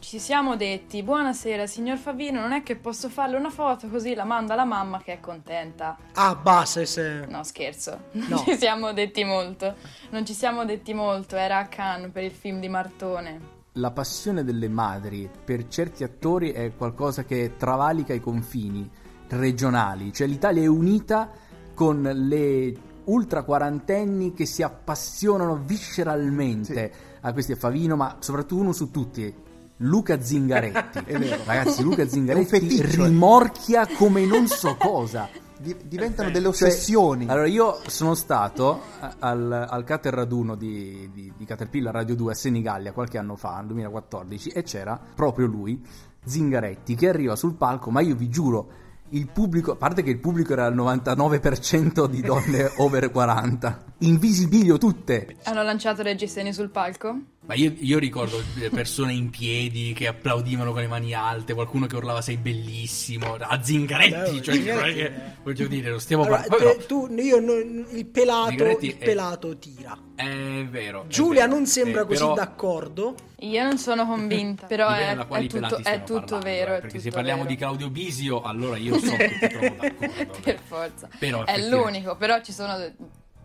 Ci 0.07 0.19
siamo 0.19 0.55
detti, 0.55 1.03
buonasera 1.03 1.67
signor 1.67 1.97
Favino, 1.97 2.39
non 2.39 2.53
è 2.53 2.63
che 2.63 2.77
posso 2.77 3.09
farle 3.09 3.35
una 3.35 3.49
foto 3.49 3.89
così 3.89 4.13
la 4.13 4.23
mando 4.23 4.53
alla 4.53 4.63
mamma 4.63 5.01
che 5.01 5.11
è 5.11 5.19
contenta. 5.19 5.97
Ah, 6.13 6.33
basta. 6.33 6.85
se- 6.85 7.25
No, 7.27 7.43
scherzo. 7.43 8.03
Non 8.13 8.25
No. 8.29 8.37
ci 8.37 8.55
siamo 8.55 8.93
detti 8.93 9.25
molto. 9.25 9.75
Non 10.11 10.25
ci 10.25 10.33
siamo 10.33 10.63
detti 10.63 10.93
molto, 10.93 11.35
era 11.35 11.57
a 11.57 11.67
Cannes 11.67 12.09
per 12.13 12.23
il 12.23 12.31
film 12.31 12.61
di 12.61 12.69
Martone. 12.69 13.39
La 13.73 13.91
passione 13.91 14.45
delle 14.45 14.69
madri 14.69 15.29
per 15.43 15.67
certi 15.67 16.05
attori 16.05 16.51
è 16.51 16.73
qualcosa 16.73 17.25
che 17.25 17.55
travalica 17.57 18.13
i 18.13 18.21
confini 18.21 18.89
regionali, 19.27 20.13
cioè 20.13 20.25
l'Italia 20.25 20.63
è 20.63 20.67
unita 20.67 21.29
con 21.73 22.01
le 22.01 22.73
ultra 23.03 23.43
quarantenni 23.43 24.33
che 24.33 24.45
si 24.45 24.63
appassionano 24.63 25.57
visceralmente 25.57 26.91
a 27.19 27.33
questi 27.33 27.55
Favino, 27.55 27.97
ma 27.97 28.15
soprattutto 28.19 28.61
uno 28.61 28.71
su 28.71 28.89
tutti. 28.89 29.43
Luca 29.77 30.19
Zingaretti, 30.21 30.99
È 31.05 31.17
vero. 31.17 31.41
ragazzi, 31.45 31.83
Luca 31.83 32.07
Zingaretti 32.07 32.77
eh. 32.79 32.85
rimorchia 32.85 33.87
come 33.97 34.25
non 34.25 34.47
so 34.47 34.75
cosa. 34.77 35.29
Di- 35.59 35.75
diventano 35.85 36.29
delle 36.29 36.51
Cioè, 36.53 36.67
ossessioni. 36.69 37.25
allora, 37.27 37.47
io 37.47 37.79
sono 37.87 38.13
stato 38.13 38.81
al, 39.19 39.51
al 39.69 39.83
Cater 39.83 40.13
Raduno 40.13 40.55
di, 40.55 41.09
di, 41.11 41.33
di 41.35 41.45
Caterpillar 41.45 41.93
Radio 41.93 42.15
2 42.15 42.31
a 42.31 42.35
Senigallia 42.35 42.91
qualche 42.91 43.17
anno 43.17 43.35
fa, 43.35 43.57
nel 43.57 43.67
2014, 43.67 44.49
e 44.49 44.61
c'era 44.63 44.99
proprio 45.15 45.47
lui, 45.47 45.83
Zingaretti, 46.23 46.93
che 46.95 47.09
arriva 47.09 47.35
sul 47.35 47.55
palco, 47.55 47.89
ma 47.89 48.01
io 48.01 48.15
vi 48.15 48.29
giuro, 48.29 48.69
il 49.09 49.27
pubblico, 49.31 49.71
a 49.71 49.75
parte 49.77 50.03
che 50.03 50.11
il 50.11 50.19
pubblico 50.19 50.53
era 50.53 50.67
il 50.67 50.75
99% 50.75 52.05
di 52.05 52.21
donne 52.21 52.71
over 52.77 53.09
40, 53.09 53.83
invisibilio 53.99 54.77
tutte. 54.77 55.37
Hanno 55.43 55.63
lanciato 55.63 56.01
le 56.03 56.15
gestini 56.15 56.53
sul 56.53 56.69
palco? 56.69 57.15
Ma 57.47 57.53
io, 57.53 57.73
io 57.79 57.97
ricordo 57.97 58.41
persone 58.71 59.13
in 59.13 59.29
piedi 59.29 59.93
che 59.93 60.05
applaudivano 60.07 60.73
con 60.73 60.81
le 60.81 60.87
mani 60.87 61.13
alte, 61.13 61.53
qualcuno 61.53 61.85
che 61.87 61.95
urlava 61.95 62.21
sei 62.21 62.35
bellissimo, 62.35 63.35
a 63.39 63.63
Zingaretti, 63.63 64.35
Beh, 64.35 64.41
cioè, 64.41 64.55
Zingaretti, 64.55 64.65
non 64.67 64.89
è 64.89 64.93
che- 64.93 65.05
eh. 65.05 65.35
voglio 65.43 65.67
dire, 65.67 65.89
lo 65.91 65.99
stiamo 65.99 66.23
Allora, 66.23 66.43
parlando. 66.45 66.85
tu, 66.85 67.07
io, 67.17 67.37
il 67.37 68.05
pelato, 68.11 68.51
il 68.51 68.97
è- 68.97 68.97
pelato 68.97 69.57
tira. 69.57 69.97
È 70.13 70.25
vero. 70.69 71.03
è 71.03 71.07
Giulia 71.07 71.43
vero. 71.45 71.55
non 71.55 71.65
sembra 71.67 72.03
così 72.03 72.19
però- 72.21 72.33
d'accordo. 72.33 73.15
Io 73.41 73.63
non 73.63 73.77
sono 73.77 74.05
convinta, 74.07 74.65
però 74.65 74.89
è, 74.89 75.15
è 75.15 75.45
tutto, 75.47 75.77
è 75.83 76.03
tutto 76.03 76.13
parlando, 76.21 76.39
vero. 76.39 76.73
eh, 76.73 76.77
è 76.77 76.81
perché 76.81 76.97
se 76.97 77.03
tutto 77.03 77.15
parliamo 77.15 77.43
vero. 77.43 77.53
di 77.53 77.59
Claudio 77.59 77.89
Bisio, 77.91 78.41
allora 78.41 78.77
io 78.77 78.97
so 78.97 79.15
che 79.15 79.37
ti 79.39 79.47
trovo 79.47 79.75
d'accordo. 79.79 80.39
per 80.41 80.59
forza. 80.65 81.07
Però 81.19 81.45
è 81.45 81.67
l'unico, 81.69 82.17
però 82.17 82.41
ci 82.41 82.51
sono 82.51 82.75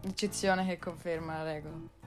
eccezioni 0.02 0.66
che 0.66 0.78
conferma 0.78 1.38
la 1.38 1.52
regola. 1.52 2.01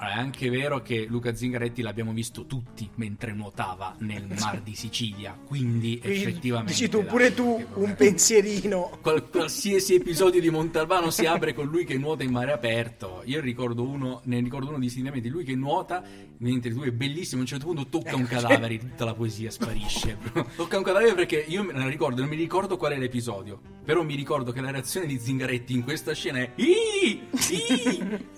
Allora, 0.00 0.16
è 0.16 0.18
anche 0.18 0.48
vero 0.48 0.80
che 0.80 1.06
Luca 1.08 1.34
Zingaretti 1.34 1.82
l'abbiamo 1.82 2.12
visto 2.12 2.46
tutti 2.46 2.88
mentre 2.96 3.32
nuotava 3.32 3.96
nel 3.98 4.26
mar 4.38 4.60
di 4.60 4.74
Sicilia, 4.76 5.36
quindi 5.44 5.98
Quindi, 5.98 6.20
effettivamente... 6.20 6.72
Dici 6.72 6.88
tu, 6.88 7.04
pure 7.04 7.34
tu, 7.34 7.66
un 7.74 7.94
pensierino. 7.96 8.98
Qual- 9.02 9.28
qualsiasi 9.28 9.94
episodio 9.94 10.40
di 10.40 10.50
Montalbano 10.50 11.10
si 11.10 11.26
apre 11.26 11.52
con 11.52 11.66
lui 11.66 11.84
che 11.84 11.98
nuota 11.98 12.22
in 12.22 12.30
mare 12.30 12.52
aperto. 12.52 13.22
Io 13.24 13.40
ricordo 13.40 13.82
uno, 13.82 14.20
ne 14.24 14.38
ricordo 14.40 14.68
uno 14.68 14.78
distintamente, 14.78 15.28
lui 15.28 15.42
che 15.42 15.56
nuota, 15.56 16.04
mentre 16.38 16.70
lui 16.70 16.88
è 16.88 16.92
bellissimo, 16.92 17.38
a 17.38 17.42
un 17.42 17.48
certo 17.48 17.66
punto 17.66 17.86
tocca 17.88 18.14
un 18.14 18.24
cadavere, 18.24 18.78
tutta 18.78 19.04
la 19.04 19.14
poesia 19.14 19.50
sparisce. 19.50 20.16
tocca 20.54 20.78
un 20.78 20.84
cadavere 20.84 21.14
perché 21.14 21.44
io 21.48 21.64
me 21.64 21.72
la 21.72 21.88
ricordo, 21.88 22.20
non 22.20 22.30
mi 22.30 22.36
ricordo 22.36 22.76
qual 22.76 22.92
è 22.92 22.98
l'episodio, 22.98 23.60
però 23.84 24.04
mi 24.04 24.14
ricordo 24.14 24.52
che 24.52 24.60
la 24.60 24.70
reazione 24.70 25.06
di 25.06 25.18
Zingaretti 25.18 25.72
in 25.72 25.82
questa 25.82 26.12
scena 26.12 26.38
è 26.38 26.52
"Ih! 26.54 27.20
Ih!" 27.50 28.36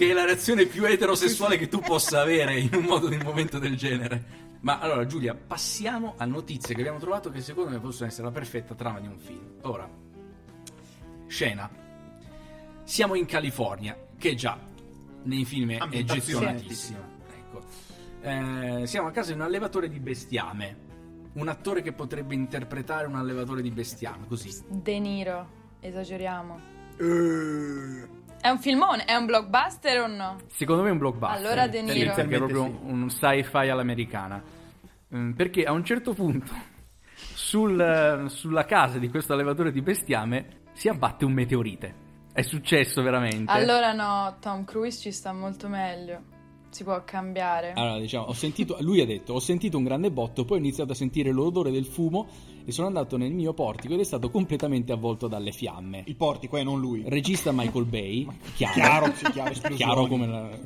Che 0.00 0.08
è 0.08 0.12
la 0.14 0.24
reazione 0.24 0.64
più 0.64 0.86
eterosessuale 0.86 1.58
che 1.58 1.68
tu 1.68 1.80
possa 1.80 2.22
avere 2.22 2.58
in 2.58 2.70
un 2.72 2.84
modo 2.84 3.12
in 3.12 3.20
un 3.20 3.26
momento 3.26 3.58
del 3.58 3.76
genere. 3.76 4.24
Ma 4.60 4.78
allora 4.78 5.04
Giulia, 5.04 5.34
passiamo 5.34 6.14
a 6.16 6.24
notizie 6.24 6.74
che 6.74 6.80
abbiamo 6.80 6.98
trovato 6.98 7.28
che 7.28 7.42
secondo 7.42 7.68
me 7.68 7.80
possono 7.80 8.08
essere 8.08 8.22
la 8.22 8.32
perfetta 8.32 8.74
trama 8.74 8.98
di 8.98 9.08
un 9.08 9.18
film. 9.18 9.56
Ora, 9.60 9.86
scena. 11.26 11.68
Siamo 12.82 13.14
in 13.14 13.26
California, 13.26 13.94
che 14.16 14.34
già 14.34 14.58
nei 15.24 15.44
film 15.44 15.72
è 15.72 16.02
gettonatissimo. 16.02 16.98
Ecco. 17.36 17.62
Eh, 18.22 18.86
siamo 18.86 19.08
a 19.08 19.10
casa 19.10 19.32
di 19.32 19.38
un 19.38 19.44
allevatore 19.44 19.90
di 19.90 20.00
bestiame. 20.00 20.78
Un 21.34 21.48
attore 21.48 21.82
che 21.82 21.92
potrebbe 21.92 22.32
interpretare 22.32 23.06
un 23.06 23.16
allevatore 23.16 23.60
di 23.60 23.70
bestiame, 23.70 24.26
così. 24.26 24.50
De 24.66 24.98
Niro, 24.98 25.46
esageriamo. 25.80 26.58
Eh, 26.96 28.08
È 28.40 28.48
un 28.48 28.58
filmone, 28.58 29.04
è 29.04 29.14
un 29.14 29.26
blockbuster 29.26 30.00
o 30.00 30.06
no? 30.06 30.36
Secondo 30.48 30.82
me 30.82 30.88
è 30.88 30.92
un 30.92 30.98
blockbuster. 30.98 31.36
Allora 31.44 31.66
De 31.68 31.82
Niro. 31.82 32.14
È 32.14 32.26
proprio 32.26 32.64
Sì. 32.64 32.78
un 32.82 33.10
sci-fi 33.10 33.68
all'americana. 33.68 34.42
Mm, 35.14 35.32
Perché 35.32 35.64
a 35.64 35.72
un 35.72 35.84
certo 35.84 36.14
punto 36.14 36.52
sul- 37.14 38.26
sulla 38.28 38.64
casa 38.64 38.98
di 38.98 39.08
questo 39.10 39.32
allevatore 39.34 39.72
di 39.72 39.82
bestiame 39.82 40.60
si 40.72 40.88
abbatte 40.88 41.24
un 41.24 41.32
meteorite. 41.32 42.08
È 42.32 42.42
successo 42.42 43.02
veramente. 43.02 43.50
Allora 43.50 43.92
no, 43.92 44.36
Tom 44.40 44.64
Cruise 44.64 45.00
ci 45.00 45.12
sta 45.12 45.32
molto 45.32 45.68
meglio. 45.68 46.38
Si 46.70 46.84
può 46.84 47.02
cambiare. 47.04 47.72
Allora, 47.74 47.98
diciamo, 47.98 48.26
ho 48.26 48.32
sentito, 48.32 48.76
lui 48.80 49.00
ha 49.00 49.06
detto, 49.06 49.34
ho 49.34 49.40
sentito 49.40 49.76
un 49.76 49.84
grande 49.84 50.10
botto, 50.10 50.44
poi 50.44 50.58
ho 50.58 50.60
iniziato 50.60 50.92
a 50.92 50.94
sentire 50.94 51.32
l'odore 51.32 51.70
del 51.70 51.84
fumo 51.84 52.28
e 52.64 52.70
sono 52.72 52.86
andato 52.86 53.16
nel 53.16 53.32
mio 53.32 53.52
portico 53.52 53.94
ed 53.94 54.00
è 54.00 54.04
stato 54.04 54.30
completamente 54.30 54.92
avvolto 54.92 55.26
dalle 55.26 55.50
fiamme. 55.50 56.04
Il 56.06 56.16
portico, 56.16 56.56
eh, 56.56 56.62
non 56.62 56.80
lui. 56.80 57.02
Regista 57.06 57.50
Michael 57.52 57.86
Bay, 57.86 58.26
chiaro, 58.54 58.72
Chiaro, 58.72 59.14
sì, 59.14 59.24
chiaro, 59.30 59.74
chiaro 59.74 60.06
come 60.06 60.26
la... 60.26 60.58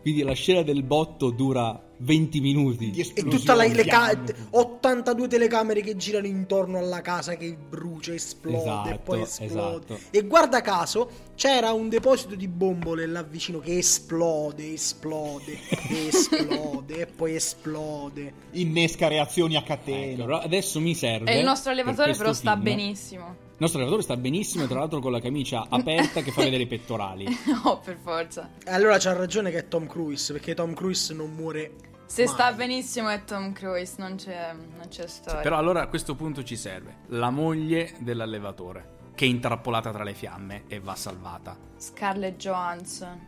Quindi 0.00 0.22
la 0.22 0.32
scena 0.32 0.62
del 0.62 0.82
botto 0.82 1.30
dura 1.30 1.82
20 2.00 2.40
minuti. 2.40 2.90
E 3.14 3.24
tutta 3.24 3.54
la, 3.54 3.64
le 3.66 3.84
ca- 3.84 4.10
fiamme. 4.10 4.34
82 4.50 5.26
telecamere 5.28 5.80
che 5.80 5.96
girano 5.96 6.26
intorno 6.26 6.78
alla 6.78 7.00
casa 7.00 7.34
che 7.34 7.56
brucia, 7.56 8.14
esplode, 8.14 8.58
Esatto, 8.58 8.88
e 8.90 8.98
poi 8.98 9.20
esplode. 9.22 9.94
esatto. 9.94 9.98
E 10.10 10.22
guarda 10.22 10.60
caso, 10.60 11.10
c'era 11.34 11.72
un 11.72 11.88
deposito 11.88 12.36
di 12.36 12.46
bombole 12.46 13.06
là 13.06 13.22
vicino 13.22 13.58
che 13.58 13.78
esplode, 13.78 14.72
esplode, 14.72 15.58
esplode 16.08 17.00
e 17.00 17.06
poi 17.06 17.34
esplode. 17.34 18.32
Innesca 18.52 19.08
reazioni 19.08 19.56
a 19.56 19.58
Ecco, 19.58 19.66
catena. 19.66 20.24
però 20.24 20.38
adesso 20.38 20.78
mi 20.80 20.94
serve. 20.94 21.32
E 21.32 21.38
il 21.38 21.44
nostro 21.44 21.72
per 21.72 21.80
allevatore 21.80 22.14
però 22.16 22.32
sta 22.32 22.52
film- 22.52 22.62
benissimo. 22.64 23.46
Il 23.60 23.64
nostro 23.64 23.80
allevatore 23.80 24.04
sta 24.04 24.16
benissimo, 24.16 24.66
tra 24.68 24.78
l'altro 24.78 25.00
con 25.00 25.10
la 25.10 25.20
camicia 25.20 25.66
aperta 25.68 26.20
che 26.22 26.30
fa 26.30 26.44
vedere 26.44 26.62
i 26.62 26.66
pettorali. 26.68 27.26
No, 27.64 27.80
per 27.84 27.98
forza. 28.00 28.50
E 28.64 28.70
allora 28.70 28.98
c'ha 28.98 29.12
ragione 29.14 29.50
che 29.50 29.58
è 29.58 29.66
Tom 29.68 29.88
Cruise, 29.88 30.32
perché 30.32 30.54
Tom 30.54 30.74
Cruise 30.74 31.12
non 31.12 31.34
muore. 31.34 31.74
Se 32.06 32.24
mai. 32.24 32.32
sta 32.32 32.52
benissimo 32.52 33.08
è 33.08 33.24
Tom 33.24 33.52
Cruise, 33.52 33.94
non 33.98 34.14
c'è, 34.14 34.52
non 34.52 34.86
c'è 34.88 35.08
storia. 35.08 35.40
Però 35.40 35.56
allora 35.56 35.82
a 35.82 35.88
questo 35.88 36.14
punto 36.14 36.44
ci 36.44 36.54
serve 36.54 36.98
la 37.08 37.30
moglie 37.30 37.94
dell'allevatore, 37.98 39.10
che 39.16 39.24
è 39.24 39.28
intrappolata 39.28 39.90
tra 39.90 40.04
le 40.04 40.14
fiamme 40.14 40.62
e 40.68 40.78
va 40.78 40.94
salvata. 40.94 41.58
Scarlett 41.76 42.36
Johansson. 42.36 43.26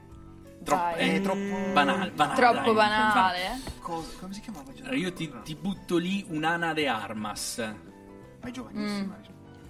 Troppo, 0.63 0.83
Dai. 0.95 1.09
è 1.17 1.21
troppo 1.23 1.73
banale. 1.73 2.11
banale, 2.13 2.35
Troppo 2.37 2.73
dai. 2.73 2.75
banale, 2.75 3.39
eh? 3.39 3.71
Cosa- 3.81 4.13
come 4.21 4.33
si 4.33 4.41
chiamava? 4.43 4.71
io 4.95 5.13
ti, 5.13 5.29
ti 5.43 5.57
butto 5.57 5.97
lì 5.97 6.25
un'Ana 6.29 6.73
de 6.73 6.87
Armas. 6.87 7.59
Ma 8.43 8.49
è 8.49 8.51
giovanissima. 8.53 9.19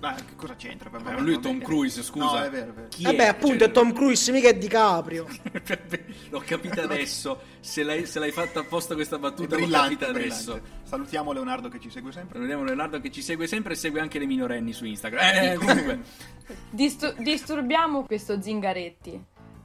Ma 0.01 0.15
che 0.15 0.35
cosa 0.35 0.57
c'entra? 0.57 0.89
Vabbè, 0.89 1.13
Ma 1.13 1.21
lui 1.21 1.33
è 1.33 1.35
vabbè. 1.35 1.47
Tom 1.47 1.61
Cruise, 1.61 2.03
scusa. 2.03 2.25
No, 2.25 2.43
è 2.43 2.49
vero, 2.51 2.71
è 2.71 2.73
vero. 2.73 2.89
Chi 2.89 3.03
Vabbè, 3.03 3.25
è? 3.25 3.27
appunto, 3.29 3.59
Cioè, 3.59 3.69
è 3.69 3.71
Tom 3.71 3.93
Cruise, 3.93 4.33
mica 4.33 4.49
è 4.49 4.57
DiCaprio. 4.57 5.27
L'ho 6.31 6.43
capita 6.45 6.83
adesso. 6.83 7.41
Se 7.61 7.83
l'hai, 7.83 8.07
se 8.07 8.19
l'hai 8.19 8.31
fatta 8.33 8.61
apposta 8.61 8.95
questa 8.95 9.19
battuta, 9.19 9.59
l'ho 9.59 9.69
capita 9.69 10.09
adesso. 10.09 10.53
brillante. 10.55 10.79
Salutiamo 10.85 11.33
Leonardo 11.33 11.69
che 11.69 11.79
ci 11.81 11.91
segue 11.91 12.13
sempre. 12.13 12.39
Vediamo 12.39 12.65
Leonardo 12.65 12.99
che 12.99 13.11
ci 13.11 13.21
segue 13.21 13.47
sempre 13.47 13.75
e 13.75 13.77
segue 13.77 14.01
anche 14.01 14.19
le 14.19 14.27
minorenni 14.27 14.73
su 14.73 14.87
Instagram. 14.87 15.23
Eh, 15.45 15.55
comunque. 15.57 16.01
Distu- 16.71 17.17
disturbiamo 17.21 18.05
questo 18.05 18.41
Zingaretti. 18.41 19.23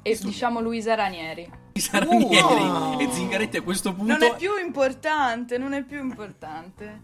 E 0.07 0.15
diciamo 0.21 0.61
Luisa 0.61 0.93
Ranieri. 0.93 1.49
Saranieri 1.73 2.63
no. 2.63 2.99
e 2.99 3.09
Zingaretti 3.11 3.57
a 3.57 3.63
questo 3.63 3.91
punto. 3.91 4.13
Non 4.13 4.21
è 4.21 4.35
più 4.35 4.51
importante, 4.63 5.57
non 5.57 5.73
è 5.73 5.83
più 5.83 5.99
importante. 5.99 6.99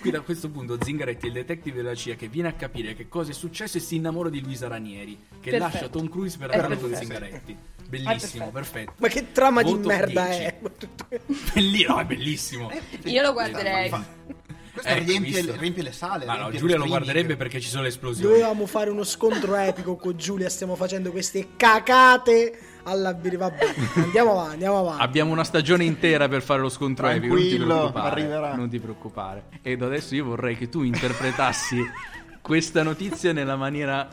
Qui 0.00 0.10
da 0.10 0.22
questo 0.22 0.50
punto 0.50 0.76
Zingaretti 0.82 1.26
è 1.26 1.28
il 1.28 1.34
detective 1.34 1.76
della 1.76 1.94
CIA 1.94 2.16
che 2.16 2.26
viene 2.26 2.48
a 2.48 2.54
capire 2.54 2.94
che 2.94 3.08
cosa 3.08 3.30
è 3.30 3.32
successo 3.32 3.76
e 3.76 3.80
si 3.80 3.94
innamora 3.94 4.28
di 4.28 4.42
Luisa 4.42 4.66
Ranieri, 4.66 5.16
che 5.40 5.50
Perfetto. 5.50 5.58
lascia 5.58 5.88
Tom 5.88 6.08
Cruise 6.08 6.36
per 6.36 6.50
andare 6.50 6.78
con 6.80 6.90
perfetto. 6.90 7.12
Zingaretti. 7.14 7.56
Bellissimo, 7.88 8.48
È 8.48 8.50
perfetto. 8.50 8.92
Ma 8.96 9.08
che 9.08 9.30
trama 9.30 9.62
di 9.62 9.70
Voto 9.70 9.86
merda 9.86 10.24
10. 10.24 10.42
è? 10.42 10.58
Belli- 11.52 11.84
no, 11.86 12.00
è 12.00 12.04
bellissimo. 12.04 12.70
Io 13.04 13.22
lo 13.22 13.32
guarderei. 13.32 13.90
Questo 14.72 14.90
Eh, 14.90 14.98
riempie, 15.00 15.54
riempie 15.58 15.82
le 15.82 15.92
sale. 15.92 16.24
Ma 16.24 16.36
no, 16.38 16.50
Giulia 16.50 16.76
lo 16.78 16.86
guarderebbe 16.86 17.36
perché 17.36 17.60
ci 17.60 17.68
sono 17.68 17.82
le 17.82 17.88
esplosioni. 17.88 18.28
Dovevamo 18.30 18.66
fare 18.66 18.88
uno 18.88 19.04
scontro 19.04 19.54
epico 19.56 19.96
con 19.96 20.16
Giulia, 20.16 20.48
stiamo 20.48 20.76
facendo 20.76 21.10
queste 21.10 21.48
cacate 21.56 22.58
alla 22.84 23.12
birra. 23.12 23.48
Vabbè, 23.50 23.74
andiamo 23.96 24.30
avanti, 24.32 24.52
andiamo 24.52 24.78
avanti. 24.78 25.02
Abbiamo 25.02 25.30
una 25.32 25.44
stagione 25.44 25.84
intera 25.84 26.26
per 26.28 26.42
fare 26.42 26.62
lo 26.62 26.70
scontro 26.70 27.06
epico, 27.08 27.34
non 27.34 27.42
ti 27.42 27.48
Tranquillo, 27.50 27.74
preoccupare. 27.76 28.08
arriverà. 28.20 28.54
Non 28.54 28.68
ti 28.70 28.78
preoccupare. 28.80 29.44
Ed 29.60 29.82
adesso 29.82 30.14
io 30.14 30.24
vorrei 30.24 30.56
che 30.56 30.68
tu 30.70 30.82
interpretassi 30.82 31.76
questa 32.40 32.82
notizia 32.82 33.32
nella 33.32 33.56
maniera 33.56 34.08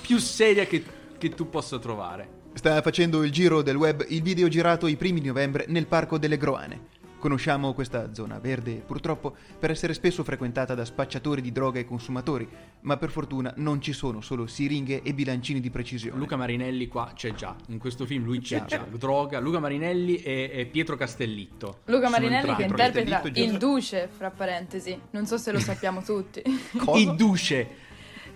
più 0.00 0.18
seria 0.18 0.64
che, 0.66 0.82
che 1.16 1.28
tu 1.30 1.48
possa 1.48 1.78
trovare. 1.78 2.36
Sta 2.54 2.82
facendo 2.82 3.22
il 3.22 3.30
giro 3.30 3.62
del 3.62 3.76
web 3.76 4.04
il 4.08 4.20
video 4.20 4.48
girato 4.48 4.88
i 4.88 4.96
primi 4.96 5.20
di 5.20 5.28
novembre 5.28 5.66
nel 5.68 5.86
parco 5.86 6.18
delle 6.18 6.36
Groane. 6.36 6.96
Conosciamo 7.18 7.74
questa 7.74 8.14
zona 8.14 8.38
verde 8.38 8.74
purtroppo 8.74 9.34
per 9.58 9.72
essere 9.72 9.92
spesso 9.92 10.22
frequentata 10.22 10.76
da 10.76 10.84
spacciatori 10.84 11.40
di 11.40 11.50
droga 11.50 11.80
e 11.80 11.84
consumatori, 11.84 12.48
ma 12.82 12.96
per 12.96 13.10
fortuna 13.10 13.52
non 13.56 13.80
ci 13.80 13.92
sono 13.92 14.20
solo 14.20 14.46
siringhe 14.46 15.02
e 15.02 15.12
bilancini 15.12 15.58
di 15.58 15.68
precisione. 15.68 16.16
Luca 16.16 16.36
Marinelli 16.36 16.86
qua 16.86 17.10
c'è 17.16 17.34
già, 17.34 17.56
in 17.68 17.78
questo 17.78 18.06
film 18.06 18.22
lui 18.22 18.38
c'è 18.38 18.64
già. 18.66 18.86
Droga, 18.88 19.40
Luca 19.40 19.58
Marinelli 19.58 20.22
e, 20.22 20.50
e 20.52 20.66
Pietro 20.66 20.94
Castellitto. 20.94 21.80
Luca 21.86 22.08
Marinelli 22.08 22.54
che 22.54 22.62
interpreta 22.62 23.28
il 23.34 23.58
duce, 23.58 24.08
fra 24.16 24.30
parentesi. 24.30 24.96
Non 25.10 25.26
so 25.26 25.38
se 25.38 25.50
lo 25.50 25.58
sappiamo 25.58 26.02
tutti. 26.02 26.40
Il 26.94 27.14
duce. 27.16 27.68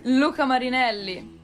Luca 0.02 0.44
Marinelli. 0.44 1.38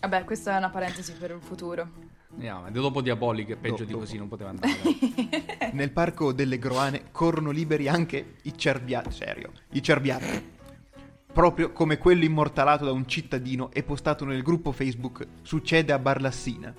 Vabbè, 0.00 0.22
questa 0.24 0.54
è 0.54 0.56
una 0.56 0.70
parentesi 0.70 1.12
per 1.12 1.32
il 1.32 1.40
futuro. 1.40 2.07
Andiamo, 2.38 2.70
dopo 2.70 3.02
Diabolic 3.02 3.48
è 3.48 3.56
peggio 3.56 3.78
Do- 3.78 3.84
di 3.84 3.90
dopo. 3.90 4.04
così, 4.04 4.16
non 4.16 4.28
poteva 4.28 4.50
andare. 4.50 4.72
Nel 5.74 5.90
parco 5.90 6.32
delle 6.32 6.58
Groane 6.58 7.06
corrono 7.10 7.50
liberi 7.50 7.88
anche 7.88 8.36
i 8.42 8.56
cerbiatti, 8.56 9.10
serio, 9.10 9.50
i 9.72 9.82
cerbiatti. 9.82 10.56
Proprio 11.32 11.72
come 11.72 11.98
quello 11.98 12.22
immortalato 12.22 12.84
da 12.84 12.92
un 12.92 13.08
cittadino 13.08 13.70
e 13.72 13.82
postato 13.82 14.24
nel 14.24 14.42
gruppo 14.42 14.70
Facebook 14.70 15.26
Succede 15.42 15.92
a 15.92 15.98
Barlassina. 15.98 16.72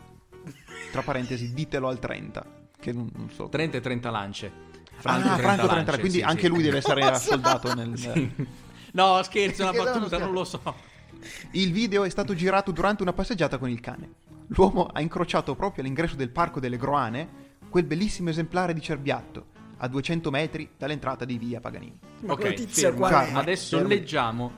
Tra 0.92 1.02
parentesi, 1.02 1.54
ditelo 1.54 1.90
al 1.90 2.00
30, 2.00 2.46
che 2.80 2.94
non, 2.94 3.10
non 3.14 3.30
so. 3.30 3.50
30 3.50 3.78
e 3.78 3.82
30 3.82 4.10
lance. 4.10 4.52
ah, 5.04 5.20
Franco 5.20 5.36
30, 5.36 5.66
lance, 5.66 6.00
quindi 6.00 6.18
sì, 6.20 6.24
anche 6.24 6.44
sì. 6.44 6.48
lui 6.48 6.64
deve 6.64 6.78
essere 6.78 7.04
assoldato 7.04 7.74
nel... 7.76 7.94
No, 8.94 9.22
scherzo, 9.24 9.64
è 9.64 9.70
una 9.70 9.84
battuta, 9.84 10.18
no, 10.20 10.26
non 10.26 10.34
lo 10.34 10.46
so. 10.46 10.62
Il 11.52 11.74
video 11.74 12.06
è 12.06 12.10
stato 12.10 12.34
girato 12.34 12.72
durante 12.72 13.02
una 13.02 13.12
passeggiata 13.12 13.58
con 13.58 13.70
il 13.70 13.82
cane. 13.82 14.28
L'uomo 14.54 14.86
ha 14.92 15.02
incrociato 15.02 15.56
proprio 15.56 15.84
all'ingresso 15.84 16.16
del 16.16 16.30
parco 16.30 16.60
delle 16.60 16.78
Groane 16.78 17.48
quel 17.70 17.84
bellissimo 17.86 18.30
esemplare 18.30 18.74
di 18.74 18.82
cerbiatto, 18.82 19.46
a 19.78 19.88
200 19.88 20.32
metri 20.32 20.70
dall'entrata 20.78 21.24
di 21.26 21.38
via 21.38 21.60
Paganini. 21.60 22.00
Ma 22.22 22.34
Ok, 22.34 22.44
la 22.44 22.50
notizia 22.50 22.90
fermo. 22.90 23.08
qual 23.08 23.26
è? 23.28 23.32
Adesso 23.34 23.78
Fermo. 23.78 23.94
leggiamo. 23.94 24.52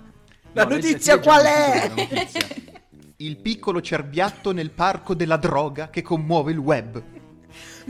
La 0.54 0.64
No, 0.64 0.70
notizia 0.76 1.16
leggiamo 1.16 1.22
qual 1.22 1.46
è? 1.46 1.92
notizia. 1.96 2.48
Il 3.18 3.38
piccolo 3.38 3.82
cerbiatto 3.82 4.52
nel 4.52 4.72
parco 4.72 5.14
della 5.14 5.38
droga 5.38 5.90
che 5.90 6.02
commuove 6.02 6.52
il 6.52 6.58
web. 6.58 7.04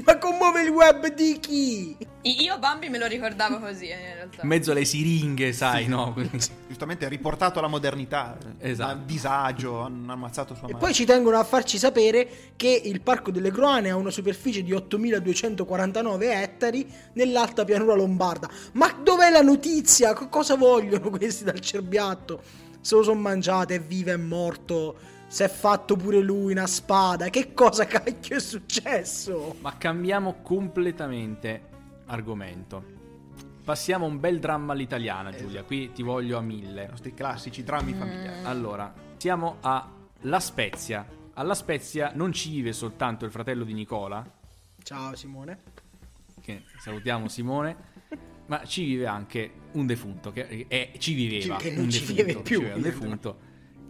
Ma 0.05 0.17
commuove 0.17 0.61
il 0.63 0.69
web 0.69 1.13
di 1.13 1.37
chi? 1.39 1.97
Io 2.23 2.57
Bambi 2.59 2.89
me 2.89 2.97
lo 2.97 3.07
ricordavo 3.07 3.59
così, 3.59 3.87
eh, 3.87 3.95
in 4.09 4.13
realtà. 4.15 4.41
In 4.43 4.47
mezzo 4.47 4.71
alle 4.71 4.85
siringhe, 4.85 5.51
sai, 5.53 5.87
no? 5.87 6.15
Giustamente 6.67 7.05
ha 7.05 7.09
riportato 7.09 7.59
alla 7.59 7.67
modernità. 7.67 8.37
Esatto. 8.59 8.91
Al 8.91 9.03
disagio, 9.03 9.79
hanno 9.81 10.13
ammazzato 10.13 10.53
sua 10.53 10.67
E 10.67 10.71
madre. 10.73 10.85
poi 10.85 10.93
ci 10.93 11.05
tengono 11.05 11.37
a 11.39 11.43
farci 11.43 11.77
sapere 11.77 12.27
che 12.55 12.81
il 12.83 13.01
Parco 13.01 13.31
delle 13.31 13.51
Groane 13.51 13.89
ha 13.89 13.95
una 13.95 14.11
superficie 14.11 14.63
di 14.63 14.71
8.249 14.71 16.21
ettari 16.21 16.87
nell'alta 17.13 17.65
pianura 17.65 17.95
lombarda. 17.95 18.49
Ma 18.73 18.91
dov'è 19.01 19.29
la 19.29 19.41
notizia? 19.41 20.13
Co- 20.13 20.29
cosa 20.29 20.55
vogliono 20.55 21.09
questi 21.09 21.43
dal 21.43 21.59
cerbiatto? 21.59 22.41
Se 22.81 22.95
lo 22.95 23.03
sono 23.03 23.19
mangiato, 23.19 23.73
è 23.73 23.81
vivo, 23.81 24.11
è 24.11 24.15
morto, 24.17 24.95
si 25.31 25.43
è 25.43 25.47
fatto 25.47 25.95
pure 25.95 26.19
lui 26.19 26.51
una 26.51 26.67
spada. 26.67 27.29
Che 27.29 27.53
cosa 27.53 27.85
cacchio 27.85 28.35
è 28.35 28.39
successo? 28.41 29.55
Ma 29.61 29.77
cambiamo 29.77 30.41
completamente 30.41 31.61
argomento. 32.07 32.99
Passiamo 33.63 34.03
a 34.05 34.07
un 34.09 34.19
bel 34.19 34.39
dramma 34.41 34.73
all'italiana, 34.73 35.31
Giulia. 35.31 35.63
Qui 35.63 35.93
ti 35.93 36.03
voglio 36.03 36.37
a 36.37 36.41
mille. 36.41 36.83
I 36.83 36.87
nostri 36.89 37.13
classici 37.13 37.63
drammi 37.63 37.93
familiari. 37.93 38.43
Allora, 38.43 38.93
siamo 39.15 39.57
a 39.61 39.89
La 40.23 40.39
Spezia. 40.41 41.07
Alla 41.35 41.53
Spezia 41.55 42.11
non 42.13 42.33
ci 42.33 42.49
vive 42.49 42.73
soltanto 42.73 43.23
il 43.23 43.31
fratello 43.31 43.63
di 43.63 43.71
Nicola, 43.71 44.29
Ciao 44.83 45.15
Simone. 45.15 45.59
che 46.41 46.63
salutiamo 46.77 47.29
Simone, 47.29 47.75
ma 48.47 48.65
ci 48.65 48.83
vive 48.83 49.05
anche 49.05 49.49
un 49.73 49.85
defunto, 49.85 50.33
che 50.33 50.65
eh, 50.67 50.91
ci 50.97 51.13
viveva 51.13 51.55
Che 51.55 51.71
non 51.71 51.85
un 51.85 51.89
ci 51.89 51.99
defunto, 51.99 52.23
vive 52.25 52.41
più. 52.41 52.57
ci 52.57 52.63
viveva 52.63 52.75
un 52.75 52.81
defunto, 52.81 53.37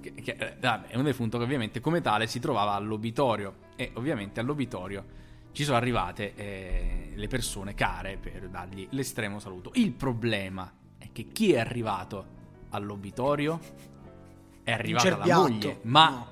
che, 0.02 0.14
che, 0.14 0.36
eh, 0.38 0.60
è 0.60 0.98
un 0.98 1.04
defunto 1.04 1.38
che 1.38 1.44
ovviamente 1.46 1.80
come 1.80 2.02
tale 2.02 2.28
si 2.28 2.40
trovava 2.40 2.74
all'obitorio 2.74 3.70
e 3.78 3.92
ovviamente 3.94 4.42
all'obitorio 4.42 5.20
ci 5.54 5.64
sono 5.64 5.78
arrivate 5.78 6.34
eh, 6.36 7.12
le 7.16 7.28
persone 7.28 7.74
care 7.74 8.18
per 8.18 8.50
dargli 8.50 8.88
l'estremo 8.92 9.40
saluto. 9.40 9.72
Il 9.76 9.92
problema 9.92 10.72
è 10.98 11.10
che 11.12 11.28
chi 11.32 11.54
è 11.54 11.60
arrivato 11.60 12.40
all'obitorio 12.70 13.60
è 14.64 14.72
arrivata 14.72 15.18
la 15.18 15.36
moglie, 15.36 15.80
ma... 15.84 16.10
No. 16.10 16.28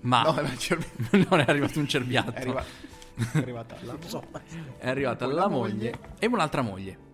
ma 0.00 0.22
No, 0.22 0.32
non 1.28 1.40
è 1.40 1.44
arrivato 1.46 1.78
un 1.78 1.88
cerbiatto. 1.88 2.32
È, 2.32 2.40
arriva- 2.40 2.64
è 2.64 3.38
arrivata 3.38 3.76
la. 3.82 3.96
È 4.78 4.88
arrivata 4.88 5.26
la 5.26 5.48
moglie 5.48 5.98
e 6.18 6.26
un'altra 6.26 6.62
moglie. 6.62 7.05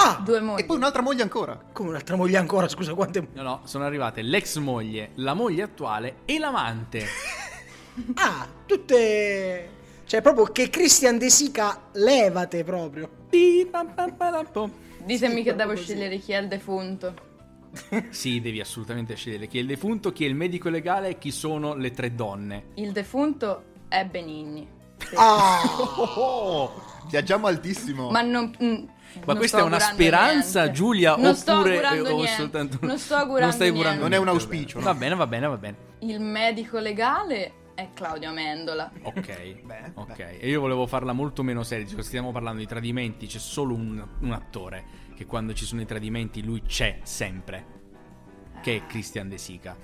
Ah, 0.00 0.20
Due 0.24 0.40
mogli. 0.40 0.60
E 0.60 0.64
poi 0.64 0.76
un'altra 0.76 1.02
moglie 1.02 1.22
ancora. 1.22 1.60
come 1.72 1.88
un'altra 1.88 2.14
moglie 2.14 2.36
ancora, 2.36 2.68
scusa, 2.68 2.94
quante... 2.94 3.28
No, 3.32 3.42
no, 3.42 3.60
sono 3.64 3.84
arrivate 3.84 4.22
l'ex 4.22 4.56
moglie, 4.58 5.10
la 5.16 5.34
moglie 5.34 5.62
attuale 5.64 6.16
e 6.24 6.38
l'amante. 6.38 7.04
Ah, 8.14 8.46
tutte... 8.64 9.70
Cioè, 10.04 10.22
proprio 10.22 10.44
che 10.44 10.70
Christian 10.70 11.18
De 11.18 11.28
Sica 11.30 11.88
levate 11.94 12.62
proprio. 12.62 13.10
Ditemi 15.04 15.42
che 15.42 15.56
devo 15.56 15.72
così. 15.72 15.82
scegliere 15.82 16.18
chi 16.18 16.30
è 16.30 16.38
il 16.38 16.46
defunto. 16.46 17.14
Sì, 18.10 18.40
devi 18.40 18.60
assolutamente 18.60 19.16
scegliere 19.16 19.48
chi 19.48 19.58
è 19.58 19.62
il 19.62 19.66
defunto, 19.66 20.12
chi 20.12 20.24
è 20.24 20.28
il 20.28 20.36
medico 20.36 20.68
legale 20.68 21.08
e 21.08 21.18
chi 21.18 21.32
sono 21.32 21.74
le 21.74 21.90
tre 21.90 22.14
donne. 22.14 22.66
Il 22.74 22.92
defunto 22.92 23.64
è 23.88 24.04
Benigni. 24.06 24.66
Ah, 25.16 25.60
Oh, 26.16 26.82
viaggiamo 27.10 27.48
altissimo. 27.48 28.10
Ma 28.10 28.20
non. 28.22 28.54
Ma 29.14 29.24
non 29.26 29.36
questa 29.36 29.58
è 29.58 29.62
una 29.62 29.78
speranza, 29.78 30.60
niente. 30.62 30.76
Giulia, 30.76 31.16
non 31.16 31.26
oppure 31.26 31.84
augurando 31.84 32.14
o 32.14 32.26
soltanto 32.26 32.78
Non 32.82 32.98
sto 32.98 33.14
augurando 33.14 33.44
Non 33.46 33.52
stai 33.52 33.68
augurando 33.68 34.06
niente. 34.06 34.16
Non 34.16 34.26
è 34.28 34.30
un 34.30 34.34
auspicio, 34.34 34.80
Va 34.80 34.94
bene, 34.94 35.14
va 35.14 35.26
bene, 35.26 35.46
va 35.46 35.56
bene. 35.56 35.76
Il 36.00 36.20
medico 36.20 36.78
legale 36.78 37.52
è 37.74 37.88
Claudio 37.94 38.28
Amendola. 38.30 38.90
Ok, 39.02 39.62
Beh, 39.64 39.92
ok. 39.94 40.16
beh. 40.16 40.38
E 40.38 40.48
io 40.48 40.60
volevo 40.60 40.86
farla 40.86 41.12
molto 41.12 41.42
meno 41.42 41.62
seria. 41.62 41.86
Stiamo 42.02 42.32
parlando 42.32 42.60
di 42.60 42.66
tradimenti. 42.66 43.26
C'è 43.26 43.38
solo 43.38 43.74
un, 43.74 44.04
un 44.20 44.32
attore 44.32 44.84
che 45.14 45.26
quando 45.26 45.52
ci 45.52 45.64
sono 45.64 45.80
i 45.80 45.86
tradimenti 45.86 46.42
lui 46.42 46.62
c'è 46.62 46.98
sempre. 47.02 47.76
Che 48.60 48.76
è 48.76 48.86
Christian 48.86 49.28
De 49.28 49.38
Sica. 49.38 49.76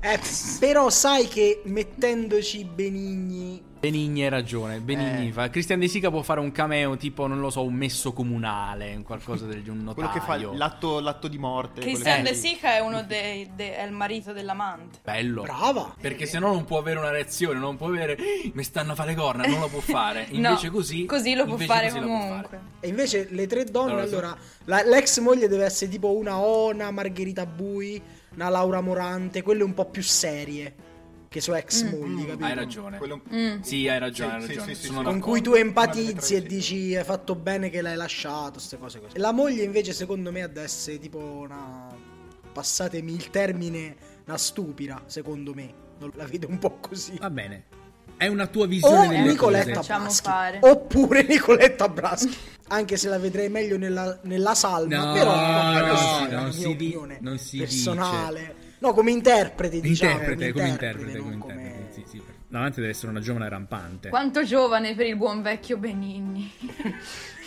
eh, 0.00 0.20
però 0.58 0.88
sai 0.90 1.26
che 1.28 1.62
mettendoci 1.64 2.64
Benigni... 2.64 3.68
Benigni 3.80 4.24
hai 4.24 4.28
ragione. 4.28 4.78
Benigni 4.80 5.28
Eh. 5.28 5.32
fa. 5.32 5.48
Christian 5.48 5.78
De 5.78 5.88
Sica 5.88 6.10
può 6.10 6.20
fare 6.20 6.38
un 6.38 6.52
cameo 6.52 6.98
tipo, 6.98 7.26
non 7.26 7.40
lo 7.40 7.48
so, 7.48 7.62
un 7.64 7.72
messo 7.72 8.12
comunale, 8.12 8.94
un 8.94 9.02
qualcosa 9.02 9.46
del 9.46 9.64
genere. 9.64 9.94
Quello 9.94 10.10
che 10.10 10.20
fa 10.20 10.36
l'atto, 10.36 11.00
l'atto 11.00 11.28
di 11.28 11.38
morte. 11.38 11.80
Christian 11.80 12.20
Eh. 12.20 12.22
De 12.24 12.34
Sica 12.34 12.74
è 12.74 12.80
uno 12.80 13.02
dei. 13.04 13.48
de- 13.56 13.78
è 13.78 13.82
il 13.84 13.92
marito 13.92 14.34
dell'amante. 14.34 14.98
Bello. 15.02 15.42
Brava. 15.44 15.94
Perché 15.98 16.26
se 16.26 16.38
no 16.38 16.48
non 16.52 16.66
può 16.66 16.76
avere 16.76 16.98
una 16.98 17.08
reazione, 17.10 17.58
non 17.58 17.78
può 17.78 17.86
avere 17.86 18.16
"Eh, 18.18 18.50
mi 18.52 18.62
stanno 18.64 18.92
a 18.92 18.94
fare 18.94 19.14
corna, 19.14 19.46
non 19.46 19.60
lo 19.60 19.68
può 19.68 19.80
fare. 19.80 20.26
Invece 20.32 20.66
No, 20.66 20.72
così 20.74 21.06
Così 21.06 21.34
lo 21.34 21.46
può 21.46 21.56
fare 21.56 21.86
lo 21.90 21.92
può 22.00 22.02
comunque. 22.02 22.48
fare. 22.50 22.60
E 22.80 22.88
invece 22.88 23.28
le 23.30 23.46
tre 23.46 23.64
donne, 23.64 23.92
Allora, 23.92 24.04
allora, 24.06 24.36
la- 24.66 24.82
l'ex 24.84 25.18
moglie 25.20 25.48
deve 25.48 25.64
essere 25.64 25.90
tipo 25.90 26.14
una 26.14 26.38
Ona, 26.38 26.90
Margherita 26.90 27.46
Bui, 27.46 27.98
una 28.34 28.50
Laura 28.50 28.82
Morante, 28.82 29.40
quelle 29.40 29.62
un 29.62 29.72
po' 29.72 29.86
più 29.86 30.02
serie 30.02 30.74
che 31.30 31.40
sono 31.40 31.56
ex 31.58 31.84
mogli, 31.84 32.26
capito? 32.26 32.44
Hai 32.44 32.54
ragione. 32.56 32.98
Quello- 32.98 33.20
Sì, 33.60 33.86
hai 33.86 34.00
ragione, 34.00 34.32
hai 34.34 34.40
ragione. 34.48 34.74
sì, 34.74 34.80
sì, 34.80 34.86
Sono 34.86 34.98
sì. 34.98 35.04
Con 35.04 35.14
d'accordo. 35.14 35.26
cui 35.30 35.40
tu 35.42 35.52
empatizzi 35.54 36.34
e 36.34 36.42
dici 36.42 36.96
hai 36.96 37.04
fatto 37.04 37.36
bene 37.36 37.70
che 37.70 37.80
l'hai 37.82 37.94
lasciato, 37.94 38.54
queste 38.54 38.78
cose 38.78 39.00
così. 39.00 39.16
La 39.18 39.30
moglie 39.30 39.62
invece 39.62 39.92
secondo 39.92 40.32
me 40.32 40.42
ha 40.42 40.48
da 40.48 40.62
essere 40.62 40.98
tipo 40.98 41.18
una... 41.18 41.86
passatemi 42.52 43.12
il 43.14 43.30
termine, 43.30 43.94
una 44.26 44.36
stupida, 44.38 45.02
secondo 45.06 45.54
me. 45.54 45.72
Non 46.00 46.10
la 46.14 46.24
vedo 46.26 46.48
un 46.48 46.58
po' 46.58 46.78
così. 46.80 47.16
Va 47.18 47.30
bene. 47.30 47.64
È 48.16 48.26
una 48.26 48.48
tua 48.48 48.64
O 48.64 48.66
visione 48.66 49.06
delle 49.08 49.28
Nicoletta 49.28 49.74
cose. 49.76 49.92
Braschi. 49.94 50.22
fare. 50.28 50.58
Oppure 50.62 51.22
Nicoletta 51.22 51.88
Braschi. 51.88 52.36
Anche 52.72 52.96
se 52.96 53.08
la 53.08 53.18
vedrei 53.20 53.48
meglio 53.48 53.78
nella, 53.78 54.18
nella 54.24 54.54
salma. 54.56 54.96
No, 55.04 55.12
però 55.12 55.30
no, 55.36 55.76
è 56.26 56.30
la 56.32 56.40
non 56.40 56.42
mia 56.44 56.52
si 56.52 56.58
di- 56.58 56.72
opinione 56.72 57.18
non 57.20 57.38
si 57.38 57.58
personale. 57.58 58.54
No, 58.80 58.92
come 58.92 59.10
interprete, 59.10 59.80
diciamo. 59.80 60.12
Interprete, 60.12 60.52
come 60.52 60.68
interprete, 60.68 61.18
come 61.18 61.34
interprete. 61.34 61.88
Sì, 61.92 62.04
sì. 62.06 62.22
L'amante 62.48 62.80
deve 62.80 62.92
essere 62.92 63.10
una 63.10 63.20
giovane 63.20 63.48
rampante. 63.48 64.08
Quanto 64.08 64.42
giovane 64.42 64.94
per 64.94 65.06
il 65.06 65.16
buon 65.16 65.42
vecchio 65.42 65.76
Benigni. 65.76 66.50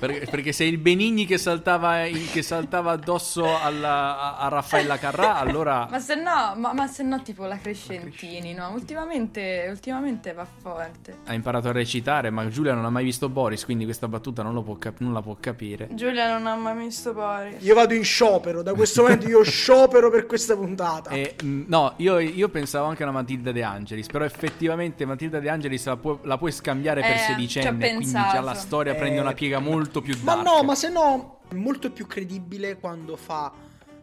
Perché, 0.00 0.26
perché 0.30 0.52
sei 0.52 0.70
il 0.70 0.78
Benigni 0.78 1.26
che 1.26 1.36
saltava, 1.36 2.06
in- 2.06 2.30
che 2.30 2.40
saltava 2.42 2.92
addosso 2.92 3.44
alla- 3.60 4.18
a, 4.18 4.36
a 4.38 4.48
Raffaella 4.48 4.96
Carrà, 4.98 5.36
allora... 5.36 5.86
Ma 5.90 5.98
se 5.98 6.14
no, 6.14 6.54
ma, 6.56 6.72
ma 6.72 6.86
se 6.86 7.02
no 7.02 7.20
tipo 7.22 7.44
la 7.44 7.58
Crescentini, 7.58 8.54
no? 8.54 8.70
Ultimamente, 8.72 9.66
ultimamente 9.68 10.32
va 10.32 10.46
forte. 10.46 11.18
Ha 11.26 11.34
imparato 11.34 11.68
a 11.68 11.72
recitare, 11.72 12.30
ma 12.30 12.48
Giulia 12.48 12.72
non 12.72 12.86
ha 12.86 12.90
mai 12.90 13.04
visto 13.04 13.28
Boris, 13.28 13.64
quindi 13.66 13.84
questa 13.84 14.08
battuta 14.08 14.42
non, 14.42 14.54
lo 14.54 14.62
può 14.62 14.76
cap- 14.76 15.00
non 15.00 15.12
la 15.12 15.20
può 15.20 15.36
capire. 15.38 15.88
Giulia 15.92 16.32
non 16.32 16.46
ha 16.46 16.56
mai 16.56 16.76
visto 16.78 17.12
Boris. 17.12 17.62
Io 17.62 17.74
vado 17.74 17.92
in 17.92 18.04
sciopero, 18.04 18.62
da 18.62 18.72
questo 18.72 19.02
momento 19.02 19.28
io 19.28 19.42
sciopero 19.42 20.10
per 20.10 20.24
questa 20.24 20.56
puntata. 20.56 21.10
E, 21.10 21.36
mh, 21.42 21.64
no, 21.66 21.92
io, 21.96 22.18
io 22.18 22.48
pensavo 22.48 22.86
anche 22.86 23.02
a 23.02 23.06
una 23.08 23.18
Matilda 23.18 23.52
De 23.52 23.62
Angelis, 23.62 24.06
però 24.06 24.24
effettivamente 24.24 25.04
Matilda 25.04 25.40
De 25.40 25.50
Angelis 25.50 25.84
la, 25.84 25.96
può- 25.98 26.18
la 26.22 26.38
puoi 26.38 26.52
scambiare 26.52 27.02
per 27.02 27.10
Eh, 27.12 27.18
sedicenne, 27.18 27.94
quindi 27.94 28.12
già 28.12 28.40
la 28.40 28.54
storia 28.54 28.94
prende 28.94 29.19
Eh, 29.20 29.22
una 29.22 29.34
piega 29.34 29.58
molto 29.58 30.00
più 30.00 30.16
Ma 30.22 30.34
dark. 30.34 30.46
no, 30.46 30.62
ma 30.62 30.74
se 30.74 30.88
no, 30.90 31.40
è 31.48 31.54
molto 31.54 31.90
più 31.90 32.06
credibile 32.06 32.76
quando 32.78 33.16
fa 33.16 33.52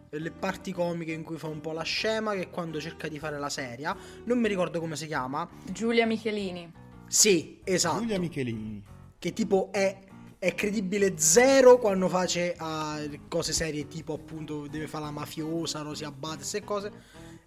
le 0.10 0.32
parti 0.32 0.72
comiche 0.72 1.12
in 1.12 1.24
cui 1.24 1.38
fa 1.38 1.48
un 1.48 1.60
po' 1.60 1.74
la 1.74 1.84
scema 1.84 2.34
che 2.34 2.50
quando 2.50 2.80
cerca 2.80 3.08
di 3.08 3.20
fare 3.20 3.38
la 3.38 3.50
seria. 3.50 3.96
Non 4.26 4.40
mi 4.40 4.48
ricordo 4.48 4.80
come 4.80 4.96
si 4.96 5.08
chiama. 5.08 5.48
Giulia 5.72 6.06
Michelini. 6.06 6.72
Sì, 7.08 7.60
esatto. 7.64 8.00
Giulia 8.00 8.20
Michelini. 8.20 8.84
Che 9.20 9.34
tipo 9.34 9.70
è, 9.72 10.00
è 10.38 10.54
credibile 10.56 11.18
zero 11.18 11.78
quando 11.78 12.08
face 12.08 12.54
a 12.58 13.00
cose 13.28 13.54
serie 13.54 13.88
tipo 13.88 14.14
appunto 14.14 14.68
deve 14.68 14.88
fare 14.88 15.06
la 15.06 15.12
mafiosa, 15.12 15.82
Rosy 15.82 16.06
Abate, 16.06 16.38
queste 16.38 16.64
cose. 16.64 16.92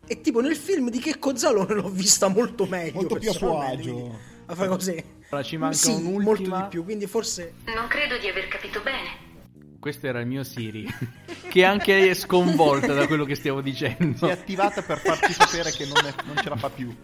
E 0.06 0.20
tipo 0.20 0.40
nel 0.40 0.56
film 0.56 0.90
di 0.90 0.98
Checco 0.98 1.37
Zalone 1.37 1.74
l'ho 1.80 1.88
vista 1.88 2.28
molto 2.28 2.66
meglio. 2.66 2.94
Molto 2.94 3.16
più 3.16 3.30
a 3.30 3.33
suo 3.33 3.61
agio. 3.61 4.18
A 4.46 4.54
fare 4.54 4.68
così. 4.68 5.04
Ora 5.31 5.43
ci 5.43 5.57
manca 5.57 5.77
sì, 5.77 5.90
un'ultima. 5.93 6.23
molto 6.23 6.43
di 6.57 6.62
più, 6.71 6.85
quindi 6.85 7.07
forse... 7.07 7.55
Non 7.75 7.87
credo 7.88 8.19
di 8.19 8.27
aver 8.29 8.49
capito 8.49 8.81
bene. 8.83 9.29
Questo 9.79 10.07
era 10.09 10.21
il 10.21 10.27
mio 10.27 10.43
Siri, 10.43 10.87
che 11.49 11.64
anche 11.64 11.93
lei 11.95 12.09
è 12.09 12.14
sconvolta 12.14 12.93
da 12.93 13.07
quello 13.07 13.25
che 13.25 13.35
stiamo 13.37 13.59
Si 13.62 13.69
è 13.69 13.71
dicendo. 13.71 14.27
attivata 14.29 14.83
per 14.83 14.99
farci 14.99 15.33
sapere 15.33 15.71
che 15.71 15.87
non, 15.87 16.05
è- 16.05 16.14
non 16.27 16.37
ce 16.37 16.49
la 16.49 16.57
fa 16.57 16.69
più. 16.69 16.95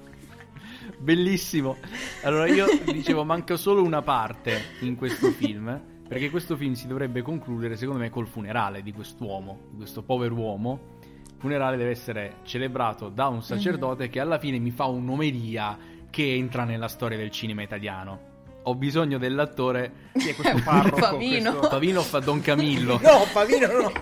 Bellissimo. 0.99 1.77
Allora 2.23 2.47
io 2.49 2.67
dicevo, 2.85 3.25
manca 3.25 3.57
solo 3.57 3.83
una 3.83 4.03
parte 4.03 4.61
in 4.81 4.97
questo 4.97 5.31
film, 5.31 5.81
perché 6.09 6.29
questo 6.31 6.57
film 6.57 6.73
si 6.75 6.87
dovrebbe 6.87 7.23
concludere, 7.23 7.77
secondo 7.77 8.01
me, 8.01 8.11
col 8.11 8.27
funerale 8.27 8.83
di 8.83 8.93
quest'uomo, 8.93 9.69
di 9.71 9.77
questo 9.77 10.03
povero 10.03 10.35
uomo. 10.35 10.95
Il 11.01 11.35
funerale 11.39 11.77
deve 11.77 11.91
essere 11.91 12.37
celebrato 12.45 13.09
da 13.09 13.29
un 13.29 13.43
sacerdote 13.43 14.09
che 14.09 14.21
alla 14.21 14.39
fine 14.39 14.59
mi 14.59 14.71
fa 14.71 14.87
un'omelia 14.87 15.79
che 16.17 16.35
entra 16.35 16.65
nella 16.65 16.89
storia 16.89 17.19
del 17.19 17.31
cinema 17.31 17.61
italiano. 17.61 18.21
Ho 18.63 18.75
bisogno 18.75 19.19
dell'attore. 19.19 20.09
Chi 20.17 20.31
è 20.31 20.35
questo 20.41 20.63
parroco? 20.65 20.97
Favino. 20.97 21.51
Questo- 21.51 21.69
Favino 21.69 22.01
fa 22.01 22.21
Don 22.21 22.41
Camillo. 22.41 22.99
No, 23.05 23.27
Pavino 23.31 23.67
no. 23.67 23.93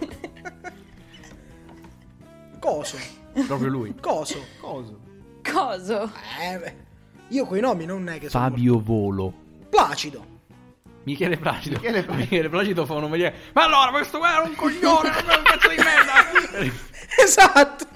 Coso? 2.60 2.96
Proprio 3.48 3.68
lui. 3.68 3.96
Coso? 4.00 4.38
Cosa? 4.60 4.92
Coso? 5.42 6.12
Eh, 6.40 6.76
io 7.30 7.46
quei 7.46 7.60
nomi 7.60 7.84
non 7.84 8.08
è 8.08 8.20
che 8.20 8.28
sono 8.30 8.44
Fabio 8.48 8.78
Volo. 8.80 9.32
Placido. 9.68 10.24
Michele 11.04 11.36
Placido. 11.36 11.76
Michele 11.76 12.02
Placido. 12.02 12.22
Michele 12.22 12.48
Placido 12.48 12.86
fa 12.86 12.94
un'omelia. 12.94 13.32
Ma 13.52 13.64
allora, 13.64 13.90
questo 13.90 14.18
qua 14.18 14.32
era 14.32 14.42
un 14.42 14.54
coglione, 14.54 15.10
non 15.20 15.30
è 15.30 15.36
un 15.36 15.42
pezzo 15.42 15.68
di 15.68 15.76
merda. 15.76 16.72
Esatto. 17.22 17.86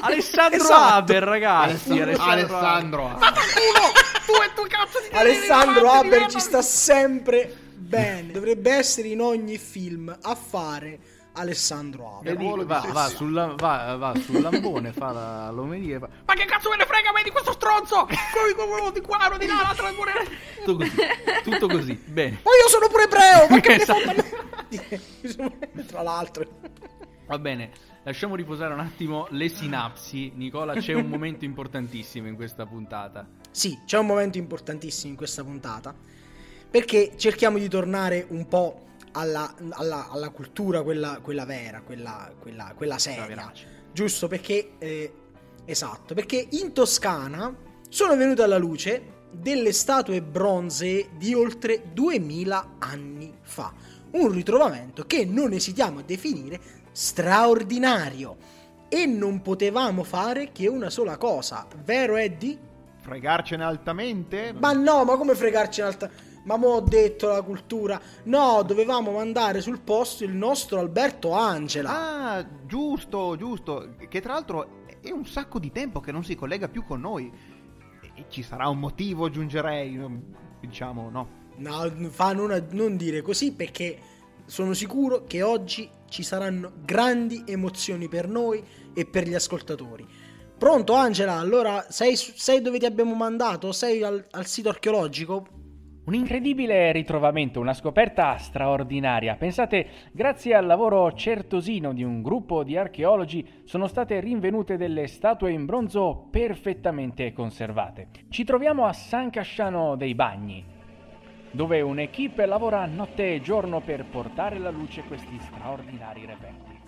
Alessandro 0.00 0.58
Esatto. 0.60 0.94
Aber, 0.94 1.22
ragazzi. 1.22 2.00
Alessandro. 2.00 3.08
Alessandro. 3.08 3.18
Alessandro 5.12 5.90
Haber 5.90 6.26
ci 6.28 6.40
sta 6.40 6.62
sempre 6.62 7.54
bene. 7.74 8.32
Dovrebbe 8.32 8.70
essere 8.72 9.08
in 9.08 9.20
ogni 9.20 9.58
film 9.58 10.16
a 10.22 10.34
fare 10.34 10.98
Alessandro 11.36 12.20
ruolo 12.22 12.62
di 12.62 12.68
va, 12.68 12.80
sesso. 12.80 12.92
va, 12.92 13.08
sulla, 13.08 13.54
va, 13.56 13.96
va 13.96 14.14
sul 14.18 14.40
lambone, 14.40 14.92
fa 14.92 15.12
la- 15.12 15.50
l'omelia 15.50 15.96
e 15.96 15.98
fa, 15.98 16.08
Ma 16.24 16.34
che 16.34 16.44
cazzo 16.46 16.70
me 16.70 16.76
ne 16.76 16.86
frega, 16.86 17.12
vedi 17.12 17.30
questo 17.30 17.52
stronzo? 17.52 18.06
Di 18.06 19.00
qua, 19.00 19.18
quello 19.18 19.36
di 19.38 19.46
là, 19.46 19.60
l'altro 19.62 19.92
pure... 19.94 20.12
Tutto 20.64 20.76
così, 20.78 20.96
tutto 21.44 21.68
così, 21.68 21.92
bene. 22.06 22.40
Ma 22.42 22.50
io 22.50 22.68
sono 22.68 22.88
pure 22.88 23.04
ebreo. 23.04 23.46
Ma 23.50 23.60
che 23.60 23.74
Esatto. 23.74 24.24
Tra 25.86 26.02
l'altro. 26.02 26.44
Va 27.26 27.38
bene, 27.38 27.70
lasciamo 28.02 28.34
riposare 28.34 28.72
un 28.74 28.80
attimo 28.80 29.26
le 29.30 29.48
sinapsi. 29.48 30.32
Nicola, 30.34 30.74
c'è 30.74 30.94
un 30.94 31.06
momento 31.06 31.44
importantissimo 31.44 32.26
in 32.26 32.34
questa 32.34 32.66
puntata. 32.66 33.28
Sì, 33.50 33.80
c'è 33.84 33.98
un 33.98 34.06
momento 34.06 34.38
importantissimo 34.38 35.10
in 35.10 35.16
questa 35.16 35.44
puntata. 35.44 35.94
Perché 36.68 37.12
cerchiamo 37.16 37.58
di 37.58 37.68
tornare 37.68 38.26
un 38.30 38.46
po' 38.48 38.85
alla, 39.16 39.54
alla- 39.70 40.08
alla 40.10 40.28
cultura, 40.30 40.82
quella, 40.82 41.18
quella 41.22 41.44
vera, 41.44 41.80
quella, 41.80 42.30
quella, 42.38 42.72
quella 42.76 42.98
seria. 42.98 43.52
Giusto 43.92 44.28
perché. 44.28 44.72
eh, 44.78 45.12
esatto, 45.64 46.14
perché 46.14 46.46
in 46.50 46.72
Toscana 46.72 47.52
sono 47.88 48.16
venute 48.16 48.42
alla 48.42 48.58
luce 48.58 49.14
delle 49.32 49.72
statue 49.72 50.22
bronzee 50.22 51.08
di 51.16 51.34
oltre 51.34 51.82
2000 51.92 52.74
anni 52.78 53.32
fa. 53.42 53.72
Un 54.12 54.30
ritrovamento 54.30 55.04
che 55.06 55.24
non 55.24 55.52
esitiamo 55.52 55.98
a 56.00 56.02
definire 56.02 56.60
straordinario. 56.92 58.36
E 58.88 59.04
non 59.06 59.42
potevamo 59.42 60.04
fare 60.04 60.52
che 60.52 60.68
una 60.68 60.90
sola 60.90 61.16
cosa, 61.16 61.66
vero 61.84 62.14
Eddie? 62.16 62.56
Fregarcene 63.00 63.64
altamente? 63.64 64.54
Ma 64.56 64.72
no, 64.72 65.04
ma 65.04 65.16
come 65.16 65.34
fregarci 65.34 65.80
in 65.80 65.86
alta... 65.86 66.08
Ma 66.46 66.56
mo 66.56 66.68
ho 66.68 66.80
detto 66.80 67.28
la 67.28 67.42
cultura. 67.42 68.00
No, 68.24 68.62
dovevamo 68.62 69.10
mandare 69.10 69.60
sul 69.60 69.80
posto 69.80 70.22
il 70.22 70.32
nostro 70.32 70.78
Alberto 70.78 71.32
Angela. 71.32 71.90
Ah, 71.90 72.46
giusto, 72.64 73.36
giusto. 73.36 73.96
Che 74.08 74.20
tra 74.20 74.34
l'altro 74.34 74.84
è 75.00 75.10
un 75.10 75.26
sacco 75.26 75.58
di 75.58 75.72
tempo 75.72 75.98
che 75.98 76.12
non 76.12 76.24
si 76.24 76.36
collega 76.36 76.68
più 76.68 76.84
con 76.84 77.00
noi. 77.00 77.32
E 78.14 78.26
ci 78.28 78.44
sarà 78.44 78.68
un 78.68 78.78
motivo, 78.78 79.26
aggiungerei. 79.26 80.00
Diciamo, 80.60 81.10
no. 81.10 81.44
No, 81.56 81.90
fa 82.10 82.32
non, 82.32 82.66
non 82.70 82.96
dire 82.96 83.22
così 83.22 83.52
perché 83.52 83.98
sono 84.44 84.72
sicuro 84.72 85.24
che 85.24 85.42
oggi 85.42 85.90
ci 86.08 86.22
saranno 86.22 86.74
grandi 86.84 87.42
emozioni 87.44 88.08
per 88.08 88.28
noi 88.28 88.62
e 88.94 89.04
per 89.04 89.26
gli 89.26 89.34
ascoltatori. 89.34 90.06
Pronto 90.56 90.94
Angela? 90.94 91.38
Allora 91.38 91.86
sei, 91.90 92.14
sei 92.14 92.62
dove 92.62 92.78
ti 92.78 92.86
abbiamo 92.86 93.14
mandato? 93.14 93.72
Sei 93.72 94.02
al, 94.04 94.24
al 94.30 94.46
sito 94.46 94.68
archeologico? 94.68 95.64
Un 96.06 96.14
incredibile 96.14 96.92
ritrovamento, 96.92 97.58
una 97.58 97.74
scoperta 97.74 98.36
straordinaria. 98.36 99.34
Pensate, 99.34 99.88
grazie 100.12 100.54
al 100.54 100.64
lavoro 100.64 101.12
certosino 101.12 101.92
di 101.92 102.04
un 102.04 102.22
gruppo 102.22 102.62
di 102.62 102.76
archeologi 102.76 103.44
sono 103.64 103.88
state 103.88 104.20
rinvenute 104.20 104.76
delle 104.76 105.08
statue 105.08 105.50
in 105.50 105.66
bronzo 105.66 106.28
perfettamente 106.30 107.32
conservate. 107.32 108.10
Ci 108.28 108.44
troviamo 108.44 108.86
a 108.86 108.92
San 108.92 109.30
Casciano 109.30 109.96
dei 109.96 110.14
Bagni, 110.14 110.64
dove 111.50 111.80
un'equipe 111.80 112.46
lavora 112.46 112.86
notte 112.86 113.34
e 113.34 113.40
giorno 113.40 113.80
per 113.80 114.04
portare 114.04 114.58
alla 114.58 114.70
luce 114.70 115.02
questi 115.02 115.36
straordinari 115.40 116.24
reperti. 116.24 116.80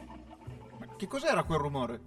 Che 0.96 1.06
cos'era 1.08 1.42
quel 1.42 1.58
rumore? 1.58 2.00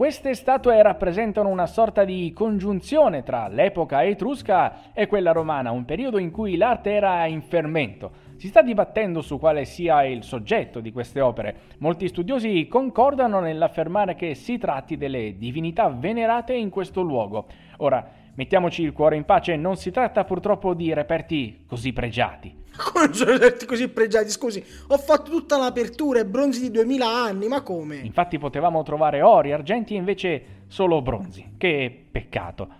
Queste 0.00 0.32
statue 0.32 0.82
rappresentano 0.82 1.50
una 1.50 1.66
sorta 1.66 2.04
di 2.04 2.32
congiunzione 2.32 3.22
tra 3.22 3.48
l'epoca 3.48 4.02
etrusca 4.02 4.94
e 4.94 5.06
quella 5.06 5.32
romana, 5.32 5.72
un 5.72 5.84
periodo 5.84 6.16
in 6.16 6.30
cui 6.30 6.56
l'arte 6.56 6.92
era 6.92 7.26
in 7.26 7.42
fermento. 7.42 8.10
Si 8.36 8.48
sta 8.48 8.62
dibattendo 8.62 9.20
su 9.20 9.38
quale 9.38 9.66
sia 9.66 10.02
il 10.04 10.22
soggetto 10.22 10.80
di 10.80 10.90
queste 10.90 11.20
opere. 11.20 11.54
Molti 11.80 12.08
studiosi 12.08 12.66
concordano 12.66 13.40
nell'affermare 13.40 14.14
che 14.14 14.34
si 14.34 14.56
tratti 14.56 14.96
delle 14.96 15.36
divinità 15.36 15.90
venerate 15.90 16.54
in 16.54 16.70
questo 16.70 17.02
luogo. 17.02 17.44
Ora, 17.80 18.19
mettiamoci 18.40 18.80
il 18.80 18.94
cuore 18.94 19.16
in 19.16 19.26
pace, 19.26 19.54
non 19.56 19.76
si 19.76 19.90
tratta 19.90 20.24
purtroppo 20.24 20.72
di 20.72 20.94
reperti 20.94 21.64
così 21.66 21.92
pregiati. 21.92 22.56
Come 22.74 23.12
sono 23.12 23.36
detti 23.36 23.66
così 23.66 23.88
pregiati? 23.88 24.30
Scusi, 24.30 24.64
ho 24.88 24.96
fatto 24.96 25.30
tutta 25.30 25.58
l'apertura 25.58 26.20
e 26.20 26.24
bronzi 26.24 26.62
di 26.62 26.70
2000 26.70 27.06
anni, 27.06 27.48
ma 27.48 27.60
come? 27.60 27.96
Infatti 27.96 28.38
potevamo 28.38 28.82
trovare 28.82 29.20
ori, 29.20 29.52
argenti 29.52 29.92
e 29.92 29.98
invece 29.98 30.44
solo 30.68 31.02
bronzi. 31.02 31.52
Che 31.58 32.06
peccato. 32.10 32.79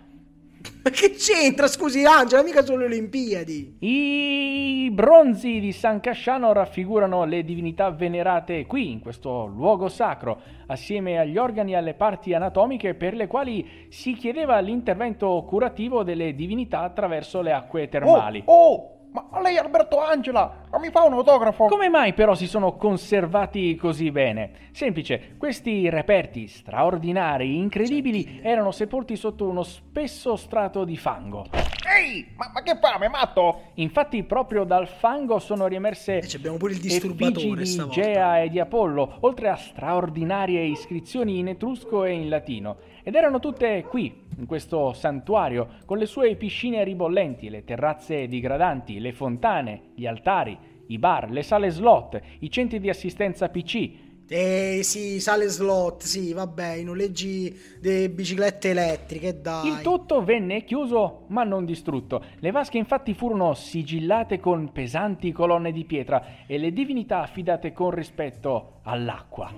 Ma 0.83 0.89
che 0.89 1.11
c'entra? 1.11 1.67
Scusi 1.67 2.03
Angela, 2.05 2.43
mica 2.43 2.63
sono 2.63 2.79
le 2.79 2.85
Olimpiadi. 2.85 3.77
I 3.79 4.89
bronzi 4.91 5.59
di 5.59 5.71
San 5.71 5.99
Casciano 5.99 6.53
raffigurano 6.53 7.25
le 7.25 7.43
divinità 7.43 7.89
venerate 7.91 8.65
qui, 8.65 8.91
in 8.91 8.99
questo 8.99 9.45
luogo 9.45 9.89
sacro, 9.89 10.41
assieme 10.67 11.19
agli 11.19 11.37
organi 11.37 11.73
e 11.73 11.75
alle 11.75 11.93
parti 11.93 12.33
anatomiche 12.33 12.93
per 12.93 13.13
le 13.13 13.27
quali 13.27 13.87
si 13.89 14.13
chiedeva 14.13 14.59
l'intervento 14.59 15.43
curativo 15.47 16.03
delle 16.03 16.35
divinità 16.35 16.81
attraverso 16.81 17.41
le 17.41 17.51
acque 17.51 17.89
termali. 17.89 18.41
Oh, 18.45 19.00
ma 19.11 19.41
lei 19.41 19.57
Alberto 19.57 20.01
Angela, 20.01 20.63
ma 20.69 20.79
mi 20.79 20.89
fa 20.89 21.03
un 21.03 21.13
autografo? 21.13 21.65
Come 21.67 21.89
mai 21.89 22.13
però 22.13 22.33
si 22.33 22.47
sono 22.47 22.75
conservati 22.77 23.75
così 23.75 24.09
bene? 24.11 24.69
Semplice, 24.71 25.35
questi 25.37 25.89
reperti 25.89 26.47
straordinari, 26.47 27.57
incredibili, 27.57 28.39
erano 28.41 28.71
sepolti 28.71 29.15
sotto 29.15 29.47
uno 29.47 29.63
spesso 29.63 30.35
strato 30.35 30.85
di 30.85 30.95
fango. 30.95 31.45
Ehi, 31.93 32.25
ma, 32.37 32.49
ma 32.53 32.61
che 32.61 32.77
fame, 32.79 33.09
matto? 33.09 33.63
Infatti 33.75 34.23
proprio 34.23 34.63
dal 34.63 34.87
fango 34.87 35.39
sono 35.39 35.67
riemerse 35.67 36.19
E 36.19 36.29
abbiamo 36.35 36.55
pure 36.57 36.73
il 36.73 36.79
disturbatore 36.79 37.63
di. 37.63 37.87
Gea 37.89 38.41
e 38.41 38.49
di 38.49 38.59
Apollo, 38.59 39.17
oltre 39.21 39.49
a 39.49 39.55
straordinarie 39.55 40.61
iscrizioni 40.61 41.39
in 41.39 41.49
etrusco 41.49 42.05
e 42.05 42.11
in 42.11 42.29
latino. 42.29 42.77
Ed 43.03 43.15
erano 43.15 43.39
tutte 43.39 43.83
qui, 43.83 44.25
in 44.37 44.45
questo 44.45 44.93
santuario, 44.93 45.79
con 45.85 45.97
le 45.97 46.05
sue 46.05 46.35
piscine 46.35 46.83
ribollenti, 46.83 47.49
le 47.49 47.63
terrazze 47.63 48.27
digradanti, 48.27 48.99
le 48.99 49.13
fontane, 49.13 49.91
gli 49.95 50.05
altari, 50.05 50.57
i 50.87 50.97
bar, 50.97 51.29
le 51.29 51.43
sale 51.43 51.69
slot, 51.69 52.19
i 52.39 52.49
centri 52.49 52.79
di 52.79 52.89
assistenza 52.89 53.49
PC, 53.49 54.09
Eh 54.33 54.79
sì, 54.83 55.19
sale 55.19 55.49
slot, 55.49 56.03
sì, 56.03 56.31
vabbè, 56.31 56.75
i 56.75 56.85
noleggi 56.85 57.53
delle 57.81 58.09
biciclette 58.09 58.69
elettriche, 58.69 59.41
dai. 59.41 59.67
Il 59.67 59.81
tutto 59.81 60.23
venne 60.23 60.63
chiuso 60.63 61.25
ma 61.27 61.43
non 61.43 61.65
distrutto. 61.65 62.23
Le 62.39 62.51
vasche 62.51 62.77
infatti 62.77 63.13
furono 63.13 63.53
sigillate 63.53 64.39
con 64.39 64.71
pesanti 64.71 65.33
colonne 65.33 65.73
di 65.73 65.83
pietra 65.83 66.45
e 66.47 66.57
le 66.57 66.71
divinità 66.71 67.21
affidate 67.23 67.73
con 67.73 67.89
rispetto 67.91 68.79
all'acqua. 68.83 69.51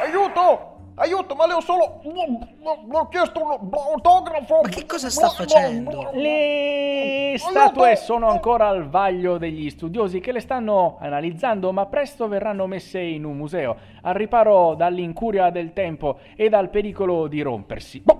Aiuto! 0.00 0.71
Aiuto, 1.02 1.34
ma 1.34 1.46
le 1.48 1.54
ho 1.54 1.60
solo... 1.60 2.00
Le 2.04 2.96
ho 2.96 3.08
chiesto 3.08 3.42
un 3.42 3.58
autografo! 3.72 4.60
Ma 4.62 4.68
che 4.68 4.86
cosa 4.86 5.10
sta 5.10 5.30
facendo? 5.30 6.10
Le 6.12 7.34
statue 7.38 7.96
sono 7.96 8.28
ancora 8.28 8.68
al 8.68 8.88
vaglio 8.88 9.36
degli 9.36 9.68
studiosi 9.68 10.20
che 10.20 10.30
le 10.30 10.38
stanno 10.38 10.98
analizzando, 11.00 11.72
ma 11.72 11.86
presto 11.86 12.28
verranno 12.28 12.68
messe 12.68 13.00
in 13.00 13.24
un 13.24 13.36
museo, 13.36 13.76
al 14.02 14.14
riparo 14.14 14.74
dall'incuria 14.76 15.50
del 15.50 15.72
tempo 15.72 16.18
e 16.36 16.48
dal 16.48 16.70
pericolo 16.70 17.26
di 17.26 17.42
rompersi. 17.42 18.02
Ma 18.04 18.14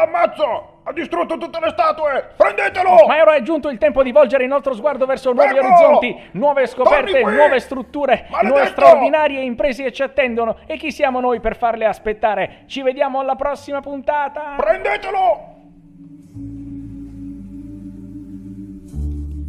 l'ammazzo! 0.00 0.78
Ha 0.82 0.92
distrutto 0.92 1.36
tutte 1.36 1.60
le 1.60 1.68
statue! 1.70 2.30
Prendetelo! 2.36 3.06
Ma 3.06 3.20
ora 3.20 3.34
è 3.34 3.42
giunto 3.42 3.68
il 3.68 3.78
tempo 3.78 4.02
di 4.02 4.12
volgere 4.12 4.44
il 4.44 4.48
nostro 4.48 4.74
sguardo 4.74 5.06
verso 5.06 5.32
nuovi 5.32 5.54
Fermo! 5.54 5.68
orizzonti, 5.68 6.20
nuove 6.32 6.66
scoperte, 6.66 7.22
nuove 7.22 7.60
strutture, 7.60 8.26
Maledetto! 8.28 8.46
nuove 8.54 8.66
straordinarie 8.70 9.40
imprese 9.42 9.92
ci 9.92 10.02
attendono. 10.02 10.56
E 10.66 10.76
chi 10.76 10.90
siamo 10.90 11.20
noi 11.20 11.40
per 11.40 11.56
farle 11.56 11.84
aspettare? 11.84 12.62
Ci 12.66 12.82
vediamo 12.82 13.20
alla 13.20 13.36
prossima 13.36 13.80
puntata! 13.80 14.54
Prendetelo! 14.56 15.58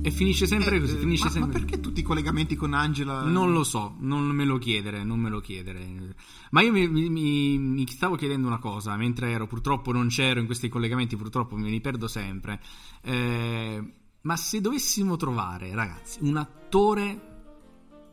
E 0.03 0.09
finisce 0.09 0.47
sempre 0.47 0.79
così, 0.79 0.97
finisce 0.97 1.27
Eh, 1.27 1.29
ma, 1.31 1.45
ma 1.45 1.51
sempre 1.51 1.59
perché 1.61 1.79
tutti 1.79 1.99
i 1.99 2.03
collegamenti 2.03 2.55
con 2.55 2.73
Angela? 2.73 3.21
Non 3.23 3.51
lo 3.53 3.63
so, 3.63 3.95
non 3.99 4.23
me 4.25 4.45
lo 4.45 4.57
chiedere, 4.57 5.03
non 5.03 5.19
me 5.19 5.29
lo 5.29 5.39
chiedere. 5.39 6.15
Ma 6.49 6.61
io 6.61 6.71
mi, 6.71 6.87
mi- 6.87 7.57
mi- 7.59 7.87
stavo 7.87 8.15
chiedendo 8.15 8.47
una 8.47 8.57
cosa, 8.57 8.95
mentre 8.97 9.29
ero, 9.29 9.45
purtroppo 9.45 9.91
non 9.91 10.07
c'ero 10.07 10.39
in 10.39 10.47
questi 10.47 10.69
collegamenti, 10.69 11.15
purtroppo 11.15 11.55
me 11.55 11.69
li 11.69 11.81
perdo 11.81 12.07
sempre. 12.07 12.59
Eh, 13.03 13.93
ma 14.21 14.35
se 14.37 14.59
dovessimo 14.59 15.17
trovare, 15.17 15.73
ragazzi, 15.75 16.17
un 16.21 16.37
attore 16.37 17.29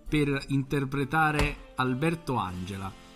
per 0.08 0.44
interpretare 0.48 1.72
Alberto 1.76 2.36
Angela, 2.36 2.84
Ma 2.84 3.07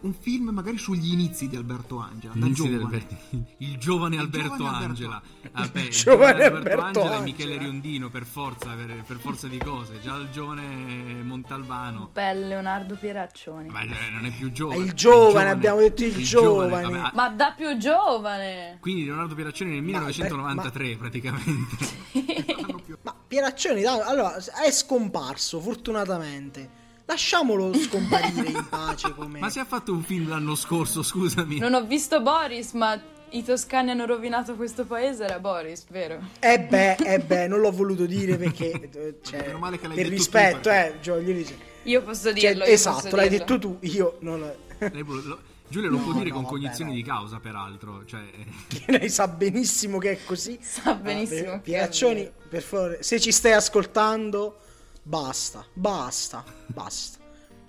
un 0.00 0.12
film 0.12 0.48
magari 0.50 0.78
sugli 0.78 1.12
inizi 1.12 1.48
di 1.48 1.56
Alberto 1.56 1.98
Angela. 1.98 2.34
Da 2.36 2.50
giovane. 2.50 2.78
d'Alberto- 2.78 3.16
il 3.58 3.78
giovane 3.78 4.14
Il 4.16 4.20
Alberto 4.20 4.56
giovane 4.56 4.76
Alberto. 4.76 4.88
Angela. 4.90 5.22
Vabbè, 5.52 5.80
il 5.80 5.88
giovane 5.90 5.90
giovane 5.90 6.44
Alberto, 6.44 6.56
Alberto 6.56 6.80
Angela 6.82 7.04
e 7.04 7.06
Angela. 7.16 7.20
Michele 7.24 7.58
Riondino 7.58 8.08
per 8.10 8.24
forza, 8.24 8.70
per, 8.74 9.04
per 9.06 9.16
forza 9.18 9.46
di 9.48 9.58
cose. 9.58 10.00
Già 10.00 10.16
il 10.16 10.28
giovane 10.30 11.22
Montalbano. 11.22 12.10
Bel 12.12 12.48
Leonardo 12.48 12.94
Pieraccioni. 12.96 13.68
Ma 13.68 13.82
eh, 13.82 14.10
non 14.10 14.24
è 14.26 14.30
più 14.30 14.48
È 14.48 14.52
giovane. 14.52 14.82
il 14.82 14.92
giovane, 14.92 15.50
abbiamo 15.50 15.78
detto 15.80 16.04
il, 16.04 16.18
Il 16.18 16.24
giovane. 16.26 16.82
vabbè, 16.82 16.98
ah, 16.98 17.12
Ma 17.14 17.28
da 17.30 17.52
più 17.56 17.76
giovane! 17.76 18.78
quindi 18.80 19.04
Leonardo 19.04 19.34
Pieraccioni 19.34 19.70
nel 19.72 19.82
1993 19.82 20.96
praticamente. 20.96 21.86
Ma 23.02 23.14
Pieraccioni, 23.26 23.84
allora, 23.84 24.36
è 24.36 24.70
scomparso, 24.72 25.60
fortunatamente. 25.60 26.78
Lasciamolo 27.10 27.74
scomparire 27.74 28.50
in 28.50 28.66
pace 28.68 29.12
come... 29.14 29.40
Ma 29.40 29.50
si 29.50 29.58
è 29.58 29.64
fatto 29.66 29.92
un 29.92 30.00
film 30.04 30.28
l'anno 30.28 30.54
scorso, 30.54 31.02
scusami. 31.02 31.58
Non 31.58 31.74
ho 31.74 31.82
visto 31.84 32.20
Boris, 32.22 32.70
ma 32.74 33.00
i 33.30 33.42
toscani 33.42 33.90
hanno 33.90 34.06
rovinato 34.06 34.54
questo 34.54 34.84
paese, 34.84 35.24
era 35.24 35.40
Boris, 35.40 35.86
vero? 35.88 36.20
Eh 36.38 36.60
beh, 36.60 36.94
eh 36.94 37.18
beh, 37.18 37.48
non 37.48 37.58
l'ho 37.60 37.72
voluto 37.72 38.06
dire 38.06 38.36
perché... 38.36 38.70
eh, 38.92 39.14
Cioè, 39.22 39.44
Meno 39.46 39.58
male 39.58 39.80
che 39.80 39.88
l'hai 39.88 39.96
per 39.96 40.04
detto 40.04 40.14
tu, 40.16 40.22
rispetto, 40.22 40.68
perché- 40.68 40.94
eh, 40.98 41.00
Giorgio, 41.00 41.32
dice. 41.32 41.58
Io 41.82 42.02
posso 42.02 42.22
Cioè, 42.32 42.32
dirlo. 42.32 42.64
io 42.64 42.70
esatto, 42.70 43.02
posso 43.02 43.16
l'hai 43.16 43.28
dirlo. 43.28 43.44
detto 43.44 43.58
tu, 43.58 43.76
io 43.80 44.16
non... 44.20 44.52
Lo- 44.92 45.38
Giulia 45.66 45.88
lo 45.88 45.98
può 45.98 46.12
No, 46.12 46.18
dire 46.18 46.28
no, 46.30 46.34
con 46.36 46.44
vabbè, 46.44 46.54
cognizione 46.54 46.90
no. 46.90 46.96
di 46.96 47.02
causa, 47.02 47.38
peraltro. 47.40 48.02
Cioè, 48.06 48.22
Lei 48.86 49.08
sa 49.08 49.26
benissimo 49.26 49.98
che 49.98 50.12
è 50.12 50.18
così. 50.24 50.58
Sa 50.62 50.94
benissimo 50.94 51.48
Ah, 51.50 51.52
che 51.54 51.56
è 51.56 51.60
Pieraccioni, 51.60 52.20
vero. 52.22 52.32
per 52.48 52.62
favore, 52.62 53.02
se 53.02 53.18
ci 53.20 53.30
stai 53.32 53.52
ascoltando, 53.52 54.58
basta, 55.02 55.64
basta, 55.72 56.44
basta. 56.66 57.18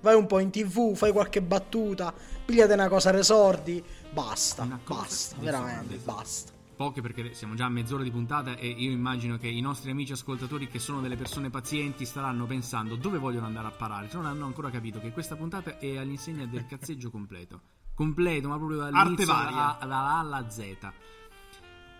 Vai 0.01 0.15
un 0.15 0.25
po' 0.25 0.39
in 0.39 0.49
tv, 0.49 0.95
fai 0.95 1.11
qualche 1.11 1.41
battuta, 1.41 2.13
pigliate 2.45 2.73
una 2.73 2.87
cosa 2.87 3.11
resordi, 3.11 3.83
basta, 4.11 4.67
cosa 4.83 5.01
basta, 5.01 5.35
veramente, 5.39 5.97
basta. 5.97 6.51
poche 6.75 7.01
perché 7.01 7.35
siamo 7.35 7.53
già 7.53 7.65
a 7.65 7.69
mezz'ora 7.69 8.01
di 8.01 8.09
puntata 8.09 8.55
e 8.55 8.67
io 8.67 8.89
immagino 8.89 9.37
che 9.37 9.47
i 9.47 9.61
nostri 9.61 9.91
amici 9.91 10.13
ascoltatori 10.13 10.67
che 10.67 10.79
sono 10.79 11.01
delle 11.01 11.15
persone 11.15 11.51
pazienti 11.51 12.05
staranno 12.05 12.47
pensando 12.47 12.95
dove 12.95 13.19
vogliono 13.19 13.45
andare 13.45 13.67
a 13.67 13.71
parare. 13.71 14.09
Non 14.13 14.25
hanno 14.25 14.45
ancora 14.45 14.71
capito 14.71 14.99
che 14.99 15.11
questa 15.11 15.35
puntata 15.35 15.77
è 15.77 15.97
all'insegna 15.97 16.45
del 16.47 16.65
cazzeggio 16.65 17.11
completo. 17.11 17.61
Completo, 17.93 18.47
ma 18.47 18.57
proprio 18.57 18.79
dall'inizio 18.79 19.31
alla, 19.31 19.77
alla 19.77 19.97
A 19.97 20.19
alla 20.19 20.49
Z. 20.49 20.75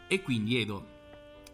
E 0.07 0.21
quindi 0.23 0.59
Edo, 0.59 0.85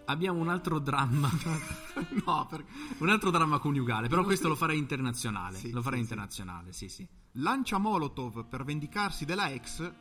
abbiamo 0.08 0.40
un 0.40 0.50
altro 0.50 0.80
dramma. 0.80 1.30
no, 2.26 2.48
per- 2.50 2.66
un 2.98 3.10
altro 3.10 3.32
dramma 3.32 3.60
coniugale, 3.60 4.08
però 4.08 4.24
questo 4.24 4.48
lo 4.48 4.56
farei 4.56 4.78
internazionale. 4.78 5.58
Sì, 5.58 5.72
lo 5.72 5.82
farei 5.82 6.00
sì, 6.00 6.06
sì. 6.06 6.12
internazionale, 6.12 6.74
sì, 6.74 6.90
sì. 6.90 7.08
Lancia 7.34 7.78
Molotov 7.78 8.46
per 8.46 8.64
vendicarsi 8.64 9.26
della 9.26 9.50
ex, 9.50 9.92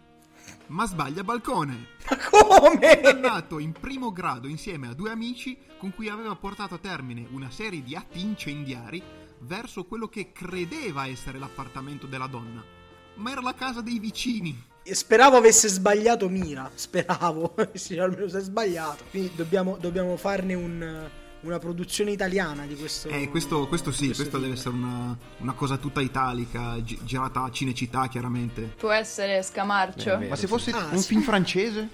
ma 0.69 0.87
sbaglia 0.87 1.23
balcone. 1.23 1.89
Ma 2.09 2.17
come? 2.31 3.01
Condannato 3.01 3.59
in 3.59 3.73
primo 3.73 4.13
grado 4.13 4.49
insieme 4.49 4.89
a 4.89 4.95
due 4.95 5.11
amici 5.11 5.59
con 5.79 5.93
cui 5.95 6.09
aveva 6.09 6.35
portato 6.37 6.75
a 6.75 6.79
termine 6.79 7.27
una 7.31 7.51
serie 7.51 7.83
di 7.83 7.95
atti 7.95 8.21
incendiari 8.21 9.03
verso 9.41 9.85
quello 9.85 10.09
che 10.09 10.33
credeva 10.33 11.07
essere 11.07 11.39
l'appartamento 11.39 12.07
della 12.07 12.27
donna, 12.27 12.65
ma 13.17 13.31
era 13.31 13.43
la 13.43 13.55
casa 13.55 13.83
dei 13.83 13.99
vicini. 13.99 14.75
Speravo 14.95 15.37
avesse 15.37 15.69
sbagliato 15.69 16.29
Mira, 16.29 16.71
speravo, 16.75 17.55
sì, 17.75 17.99
almeno 17.99 18.29
si 18.29 18.37
è 18.37 18.41
sbagliato. 18.41 19.05
Quindi 19.11 19.33
dobbiamo, 19.35 19.77
dobbiamo 19.81 20.17
farne 20.17 20.55
un- 20.55 21.09
una 21.41 21.59
produzione 21.59 22.11
italiana 22.11 22.67
di 22.67 22.75
questo. 22.75 23.09
Eh, 23.09 23.29
questo, 23.29 23.69
questo 23.69 23.93
sì, 23.93 24.07
questo 24.07 24.23
questo 24.23 24.39
deve 24.41 24.55
essere 24.55 24.75
una, 24.75 25.17
una 25.39 25.53
cosa 25.53 25.77
tutta 25.77 26.01
italica, 26.01 26.77
gi- 26.81 26.99
girata 27.05 27.43
a 27.45 27.51
Cinecittà 27.51 28.09
chiaramente. 28.09 28.63
Può 28.77 28.91
essere 28.91 29.43
Scamarcio. 29.43 30.17
Beh, 30.19 30.29
Ma 30.29 30.37
se 30.37 30.47
fosse 30.49 30.71
Ah, 30.73 30.89
un 30.91 30.99
sì. 30.99 31.09
film 31.09 31.23
francese? 31.23 31.89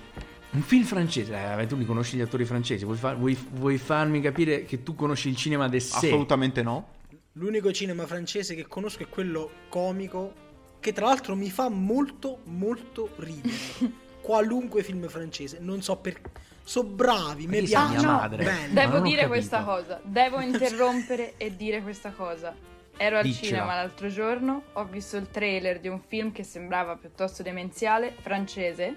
Un 0.53 0.61
film 0.63 0.85
francese, 0.85 1.35
eh, 1.59 1.67
tu 1.67 1.77
li 1.77 1.85
conosci 1.87 2.17
gli 2.17 2.21
attori 2.21 2.45
francesi, 2.45 2.85
vuoi, 2.85 2.97
far- 2.99 3.17
vuoi- 3.17 3.39
vuoi 3.53 3.79
farmi 3.79 4.21
capire 4.21 4.65
che 4.65 4.83
tu 4.83 4.95
conosci 4.95 5.29
il 5.31 5.37
cinema 5.37 5.67
de 5.69 5.81
sé? 5.81 6.09
Assolutamente 6.09 6.63
no. 6.63 6.89
L'unico 7.33 7.73
cinema 7.73 8.07
francese 8.07 8.55
che 8.55 8.67
conosco 8.67 9.03
è 9.03 9.09
quello 9.09 9.51
comico, 9.71 10.33
che 10.83 10.93
tra 10.93 11.07
l'altro 11.07 11.37
mi 11.37 11.49
fa 11.49 11.69
molto, 11.69 12.41
molto 12.45 13.11
ridere. 13.17 13.55
Qualunque 14.21 14.83
film 14.83 15.09
francese, 15.09 15.59
non 15.61 15.81
so 15.81 15.97
perché. 15.97 16.31
Sono 16.65 16.89
bravi, 16.89 17.47
mi 17.47 17.63
piace. 17.63 17.99
mia 17.99 18.03
madre? 18.07 18.45
Bello. 18.45 18.73
Ma 18.73 18.81
Devo 18.81 19.01
dire 19.01 19.27
questa 19.27 19.63
cosa, 19.63 20.01
devo 20.03 20.41
interrompere 20.41 21.35
e 21.37 21.57
dire 21.57 21.83
questa 21.83 22.11
cosa. 22.11 22.55
Ero 22.97 23.17
al 23.17 23.23
Diccela. 23.25 23.47
cinema 23.47 23.75
l'altro 23.75 24.09
giorno, 24.09 24.63
ho 24.75 24.85
visto 24.85 25.17
il 25.17 25.29
trailer 25.31 25.81
di 25.81 25.89
un 25.89 26.01
film 26.01 26.31
che 26.31 26.43
sembrava 26.45 26.97
piuttosto 26.97 27.43
demenziale, 27.43 28.15
francese, 28.21 28.95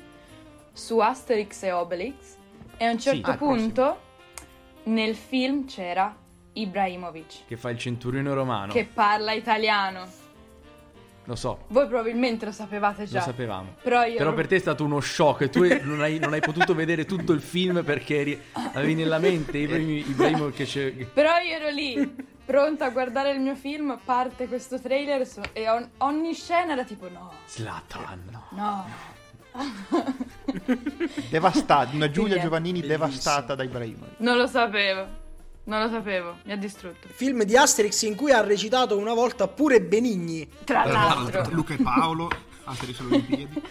su 0.74 1.00
Asterix 1.00 1.64
e 1.64 1.72
Obelix, 1.72 2.16
e 2.78 2.86
a 2.86 2.92
un 2.92 3.00
certo 3.00 3.30
ah, 3.30 3.34
il 3.34 3.38
punto 3.38 4.00
nel 4.84 5.16
film 5.16 5.66
c'era 5.66 6.16
Ibrahimovic, 6.54 7.46
Che 7.48 7.58
fa 7.58 7.70
il 7.70 7.78
centurione 7.80 8.32
romano. 8.34 8.72
che 8.74 8.86
parla 8.86 9.32
italiano. 9.32 10.24
Lo 11.28 11.36
so, 11.36 11.66
Voi 11.70 11.88
probabilmente 11.88 12.46
lo 12.46 12.52
sapevate 12.52 13.06
già. 13.06 13.18
lo 13.20 13.24
sapevamo. 13.26 13.76
Però 13.82 14.04
io 14.04 14.18
Però 14.18 14.34
per 14.34 14.46
te 14.48 14.58
è 14.58 14.60
stato 14.60 14.84
uno 14.84 15.00
shock. 15.02 15.50
Tu 15.50 15.66
non 15.84 16.02
hai, 16.02 16.20
non 16.20 16.34
hai 16.34 16.40
potuto 16.40 16.76
vedere 16.76 17.06
tutto 17.06 17.32
il 17.34 17.42
film 17.42 17.84
perché 17.84 18.20
eri- 18.20 18.42
avevi 18.74 18.94
nella 18.94 19.18
mente 19.18 19.58
Ibrahim, 19.58 19.90
Ibrahim 19.90 20.52
che 20.54 20.66
c'è. 20.66 20.92
Però 20.92 21.38
io 21.40 21.56
ero 21.56 21.70
lì, 21.70 22.16
pronta 22.46 22.86
a 22.86 22.90
guardare 22.92 23.32
il 23.32 23.40
mio 23.40 23.56
film, 23.56 23.98
parte 24.06 24.48
questo 24.48 24.80
trailer 24.80 25.26
so- 25.26 25.42
e 25.54 25.68
on- 25.68 25.90
ogni 25.98 26.34
scena 26.36 26.74
era 26.74 26.84
tipo 26.84 27.10
no, 27.10 27.32
Zlatan. 27.46 28.22
no. 28.30 28.46
no. 28.52 30.24
Devastata, 31.30 31.96
una 31.96 32.10
Giulia 32.12 32.40
Giovannini 32.40 32.82
bellissimo. 32.82 33.08
devastata 33.08 33.56
dai 33.56 33.66
Ibrahimovic. 33.66 34.20
Non 34.20 34.38
lo 34.38 34.48
sapevo. 34.48 35.24
Non 35.66 35.82
lo 35.82 35.90
sapevo, 35.90 36.38
mi 36.46 36.52
ha 36.52 36.58
distrutto. 36.58 37.08
Film 37.10 37.44
di 37.44 37.58
Asterix 37.58 38.04
in 38.04 38.16
cui 38.16 38.32
ha 38.32 38.42
recitato 38.42 38.98
una 38.98 39.14
volta 39.14 39.48
pure 39.48 39.82
Benigni. 39.82 40.48
Tra 40.64 40.86
l'altro. 40.86 41.50
Luca 41.50 41.74
e 41.74 41.78
Paolo, 41.78 42.30
Asterix 42.66 43.00
Olimpiadi. 43.00 43.62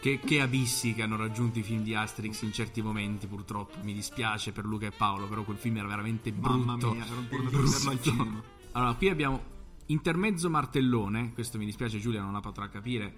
Che, 0.00 0.20
che 0.20 0.40
abissi 0.40 0.92
che 0.94 1.02
hanno 1.02 1.16
raggiunto 1.16 1.58
i 1.58 1.62
film 1.62 1.82
di 1.82 1.94
Asterix 1.94 2.42
in 2.42 2.52
certi 2.52 2.82
momenti, 2.82 3.26
purtroppo. 3.26 3.78
Mi 3.82 3.94
dispiace 3.94 4.52
per 4.52 4.64
Luca 4.64 4.86
e 4.86 4.90
Paolo, 4.90 5.26
però 5.26 5.42
quel 5.44 5.56
film 5.56 5.78
era 5.78 5.88
veramente 5.88 6.30
brutto. 6.30 6.58
Mamma 6.58 6.92
mia, 6.92 7.06
sono 7.06 7.22
brutto. 7.22 8.44
Allora, 8.72 8.92
qui 8.94 9.08
abbiamo 9.08 9.42
intermezzo 9.86 10.50
martellone. 10.50 11.32
Questo 11.32 11.56
mi 11.56 11.64
dispiace, 11.64 11.98
Giulia 11.98 12.20
non 12.20 12.32
la 12.32 12.40
potrà 12.40 12.68
capire. 12.68 13.12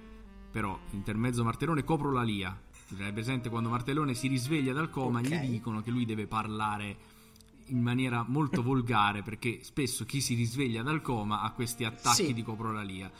Però, 0.50 0.78
intermezzo 0.92 1.42
martellone, 1.42 1.82
copro 1.82 2.12
la 2.12 2.22
lia. 2.22 2.56
Hai 2.98 3.12
presente 3.12 3.48
quando 3.48 3.68
Martellone 3.68 4.14
si 4.14 4.26
risveglia 4.28 4.72
dal 4.72 4.90
coma, 4.90 5.20
Ok. 5.20 5.26
gli 5.28 5.48
dicono 5.50 5.80
che 5.80 5.90
lui 5.90 6.04
deve 6.04 6.26
parlare 6.26 6.96
in 7.66 7.80
maniera 7.80 8.24
molto 8.26 8.62
volgare 8.62 9.22
perché 9.22 9.60
spesso 9.62 10.04
chi 10.04 10.20
si 10.20 10.34
risveglia 10.34 10.82
dal 10.82 11.00
coma 11.00 11.40
ha 11.42 11.50
questi 11.52 11.84
attacchi 11.84 12.26
Sì. 12.26 12.34
di 12.34 12.42
coprolalia. 12.42 13.10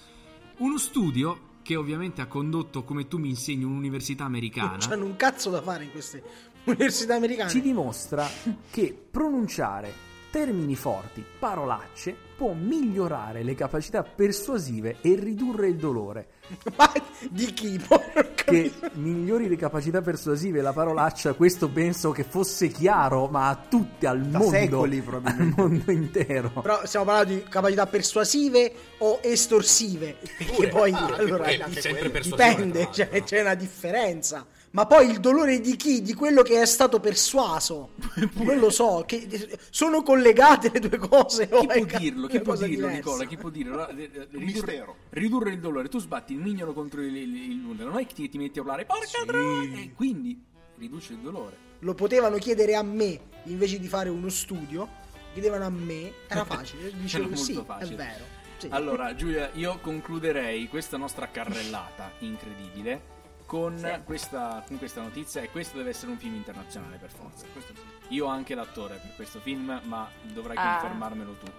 Uno 0.59 0.77
studio 0.77 1.49
che 1.63 1.77
ovviamente 1.77 2.21
ha 2.21 2.27
condotto, 2.27 2.83
come 2.83 3.07
tu 3.07 3.19
mi 3.19 3.29
insegni, 3.29 3.63
un'università 3.65 4.25
americana. 4.25 4.71
Non 4.71 4.79
c'hanno 4.81 5.05
un 5.05 5.17
cazzo 5.17 5.51
da 5.51 5.63
fare 5.63 5.85
in 5.85 5.91
queste 5.93 6.23
università 6.65 7.15
americane. 7.15 7.51
ci 7.51 7.61
dimostra 7.61 8.29
che 8.71 8.93
pronunciare 9.11 10.09
termini 10.31 10.77
forti, 10.77 11.25
parolacce, 11.39 12.15
può 12.37 12.53
migliorare 12.53 13.43
le 13.43 13.55
capacità 13.55 14.03
persuasive 14.03 14.97
e 15.03 15.15
ridurre 15.15 15.69
il 15.69 15.77
dolore. 15.77 16.29
Ma 16.77 16.91
di 17.29 17.53
chi? 17.53 17.79
Porca 17.79 18.45
Che 18.45 18.73
migliori 18.95 19.47
le 19.49 19.57
capacità 19.57 20.01
persuasive 20.01 20.61
e 20.61 20.63
la 20.63 20.73
parolaccia, 20.73 21.35
questo 21.35 21.69
penso 21.69 22.13
che 22.13 22.25
fosse 22.25 22.69
chiaro, 22.69 23.27
ma 23.27 23.51
a 23.51 23.57
tutti, 23.69 24.07
al 24.07 24.23
Da 24.23 24.39
mondo, 24.39 24.55
secoli, 24.57 25.05
al 25.23 25.53
mondo 25.55 25.91
intero. 25.91 26.51
Però 26.63 26.81
stiamo 26.87 27.07
parlando 27.07 27.35
di 27.35 27.43
capacità 27.43 27.87
persuasive 27.87 28.73
o 28.99 29.19
estorsive? 29.23 30.17
Perché 30.39 30.69
poi 30.69 30.93
allora, 30.93 31.45
eh, 31.47 31.63
sempre 31.81 32.09
persuasione, 32.09 32.55
dipende, 32.55 32.89
cioè, 32.93 33.09
l'altro. 33.11 33.25
c'è 33.27 33.41
una 33.43 33.55
differenza. 33.55 34.47
Ma 34.73 34.87
poi 34.87 35.11
il 35.11 35.19
dolore 35.19 35.59
di 35.61 35.75
chi? 35.75 36.01
Di 36.01 36.15
quello 36.15 36.43
che 36.43 36.63
è 36.63 36.67
stato 36.67 37.01
persuaso. 37.01 37.91
Quello 38.37 38.71
so, 38.71 39.03
che 39.05 39.59
sono 39.71 40.03
collegate 40.05 40.71
le 40.73 40.79
due 40.79 40.97
cose. 40.97 41.49
Chi 41.49 41.67
è 41.67 41.79
può 41.79 41.87
ca- 41.87 41.99
dirlo? 41.99 42.27
Chi 42.29 42.41
può 42.41 42.55
dirlo, 42.55 42.69
diversa? 42.87 42.97
Nicola? 42.97 43.25
Chi 43.25 43.37
può 43.37 43.49
dirlo? 43.49 43.89
Eh, 43.89 44.03
eh, 44.03 44.11
Ridurre, 44.31 44.45
mistero. 44.45 44.97
ridurre 45.11 45.51
il 45.51 45.59
dolore. 45.59 45.89
Tu 45.89 45.99
sbatti 45.99 46.35
il 46.35 46.39
mignolo 46.39 46.73
contro 46.73 47.01
il, 47.03 47.17
il, 47.17 47.35
il 47.51 47.57
nulla. 47.57 47.83
Non 47.85 47.99
è 47.99 48.07
che 48.07 48.15
ti, 48.15 48.29
ti 48.29 48.39
metti 48.39 48.61
a 48.61 48.63
urlare, 48.63 48.85
porca 48.85 49.25
troia! 49.27 49.77
E 49.81 49.93
quindi 49.93 50.41
riduce 50.77 51.15
il 51.15 51.19
dolore. 51.19 51.57
Lo 51.81 51.95
potevano 51.95 52.37
chiedere 52.37 52.77
a 52.77 52.83
me 52.83 53.19
invece 53.45 53.81
di 53.81 53.89
fare 53.89 54.09
uno 54.09 54.29
studio. 54.29 54.89
Chiedevano 55.33 55.65
a 55.65 55.71
me, 55.71 56.13
era 56.29 56.45
facile. 56.47 56.93
Dicevo 56.95 57.25
Era 57.25 57.35
molto 57.35 57.53
sì, 57.53 57.63
facile. 57.67 57.93
è 57.93 57.97
vero. 57.97 58.25
Sì. 58.59 58.69
Allora, 58.71 59.15
Giulia, 59.17 59.51
io 59.55 59.79
concluderei 59.81 60.69
questa 60.69 60.97
nostra 60.97 61.29
carrellata 61.29 62.13
incredibile 62.21 63.19
con, 63.51 63.77
Sì. 63.79 64.01
questa, 64.05 64.63
con 64.65 64.79
questa 64.79 65.03
notizia 65.03 65.43
e 65.43 65.51
questo 65.51 65.77
deve 65.77 65.91
essere 65.91 66.13
un 66.13 66.19
film 66.19 66.37
internazionale 66.37 66.99
per 66.99 67.11
forza. 67.11 67.47
Questo 67.53 67.73
sì. 67.75 68.15
Io 68.15 68.27
ho 68.27 68.29
anche 68.29 68.55
l'attore 68.55 68.95
per 69.03 69.13
questo 69.17 69.41
film, 69.41 69.81
ma 69.87 70.09
dovrai 70.23 70.55
Ah. 70.57 70.79
confermarmelo 70.79 71.33
tu. 71.33 71.51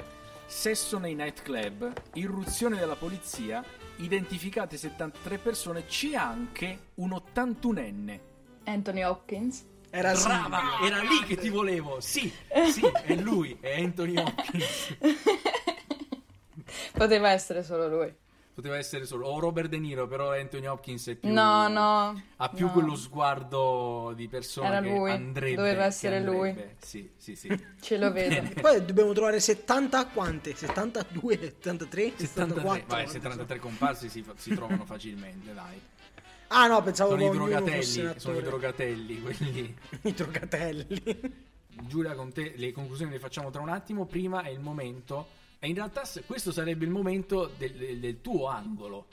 Sesso 0.46 1.00
nei 1.00 1.16
nightclub, 1.16 1.92
irruzione 2.14 2.78
della 2.78 2.96
polizia, 2.96 3.62
identificate 3.98 4.78
73 4.78 5.38
persone, 5.40 5.86
c'è 5.86 6.16
anche 6.16 6.80
un 6.96 7.12
81enne. 7.12 8.20
Anthony 8.64 9.04
Hopkins. 9.04 9.66
Era 9.90 10.16
sì. 10.16 10.28
Brava, 10.28 10.62
era 10.86 11.02
lì 11.02 11.22
che 11.26 11.36
ti 11.36 11.50
volevo. 11.50 12.00
Sì, 12.00 12.32
sì, 12.72 12.90
è 13.04 13.16
lui, 13.16 13.58
è 13.60 13.82
Anthony 13.82 14.16
Hopkins. 14.16 14.96
Poteva 16.94 17.32
essere 17.32 17.64
solo 17.64 17.90
lui. 17.90 18.16
Poteva 18.54 18.76
essere 18.78 19.06
solo 19.06 19.28
o 19.28 19.40
Robert 19.40 19.70
De 19.70 19.80
Niro, 19.80 20.08
però 20.08 20.34
Anthony 20.34 20.66
Hopkins 20.66 21.08
è 21.08 21.16
più 21.16 21.32
No, 21.32 21.68
no. 21.70 22.22
ha 22.36 22.50
più 22.50 22.66
no. 22.66 22.72
quello 22.74 22.96
sguardo 22.96 24.12
di 24.14 24.28
persona 24.28 24.68
Era 24.68 24.82
che 24.82 24.90
lui, 24.90 25.12
andrebbe 25.12 25.56
doveva 25.56 25.82
che 25.84 25.88
essere 25.88 26.20
lui. 26.22 26.50
andrebbe. 26.50 26.76
Sì, 26.82 27.10
sì, 27.16 27.36
sì. 27.36 27.48
Ce 27.80 27.98
lo 27.98 28.12
vedo. 28.12 28.50
Poi 28.60 28.84
dobbiamo 28.86 29.14
trovare 29.14 29.40
70 29.40 30.08
quante? 30.08 30.54
72, 30.54 31.38
73, 31.62 32.12
73, 32.18 32.28
74? 32.28 32.84
vai, 32.88 33.08
73 33.08 33.60
comparsi 33.60 34.10
si, 34.10 34.24
si 34.36 34.54
trovano 34.54 34.84
facilmente, 34.86 35.54
dai. 35.54 35.80
Ah 36.54 36.68
no, 36.68 36.84
pensavo 36.84 37.12
Sono 37.12 37.24
i 37.24 37.30
che 37.30 37.34
drogatelli, 37.38 38.14
sono 38.18 38.38
i 38.38 38.42
drogatelli, 38.44 39.22
quelli 39.22 39.76
I 40.04 40.14
drogatelli. 40.14 41.04
Giulia 41.88 42.14
con 42.14 42.34
te 42.34 42.54
le 42.58 42.74
conclusioni 42.74 43.12
le 43.12 43.20
facciamo 43.20 43.50
tra 43.50 43.62
un 43.62 43.70
attimo, 43.70 44.06
prima 44.06 44.42
è 44.44 44.50
il 44.50 44.60
momento 44.60 45.40
e 45.64 45.68
in 45.68 45.76
realtà 45.76 46.02
questo 46.26 46.52
sarebbe 46.52 46.86
il 46.86 46.90
momento 46.92 47.52
del, 47.56 47.72
del- 47.74 48.00
del 48.00 48.20
tuo 48.22 48.48
angolo, 48.48 49.06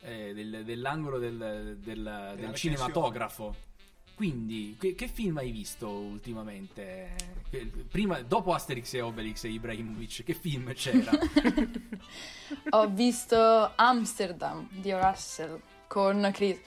eh, 0.00 0.32
del- 0.32 0.62
dell'angolo 0.64 1.18
del, 1.18 1.76
del- 1.78 2.50
cinematografo. 2.54 3.54
Quindi, 4.14 4.76
che, 4.78 4.94
che 4.94 5.08
film 5.08 5.36
hai 5.38 5.50
visto 5.50 5.88
ultimamente? 5.88 7.14
Prima, 7.90 8.20
dopo 8.20 8.52
Asterix 8.52 8.92
e 8.94 9.00
Obelix 9.00 9.44
e 9.44 9.48
Ibrahimovic, 9.48 10.24
che 10.24 10.34
film 10.34 10.72
c'era? 10.74 11.10
Ho 12.70 12.88
visto 12.88 13.72
Amsterdam 13.76 14.68
di 14.70 14.92
Russell 14.92 15.60
con 15.86 16.30
Chris. 16.34 16.58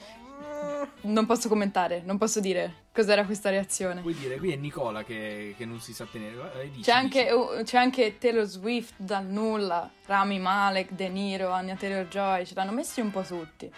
Non 1.02 1.26
posso 1.26 1.48
commentare, 1.48 2.02
non 2.04 2.16
posso 2.16 2.40
dire 2.40 2.84
cos'era 2.92 3.24
questa 3.26 3.50
reazione. 3.50 4.00
Puoi 4.00 4.14
dire, 4.14 4.36
qui 4.38 4.52
è 4.52 4.56
Nicola 4.56 5.04
che, 5.04 5.54
che 5.56 5.66
non 5.66 5.80
si 5.80 5.92
sa 5.92 6.06
tenere. 6.10 6.62
Eh, 6.62 6.70
dici, 6.70 6.82
C'è 6.82 6.92
anche, 6.92 7.22
dici. 7.24 7.34
uh, 7.34 7.62
c'è 7.62 7.76
anche 7.76 8.16
Taylor 8.18 8.46
Swift 8.46 8.94
dal 8.96 9.26
nulla, 9.26 9.90
Rami 10.06 10.38
Malek, 10.38 10.92
De 10.92 11.08
Niro, 11.08 11.50
Anya 11.50 11.74
Taylor 11.76 12.06
Joy, 12.06 12.46
ce 12.46 12.54
l'hanno 12.54 12.72
messi 12.72 13.00
un 13.00 13.10
po' 13.10 13.22
tutti. 13.22 13.70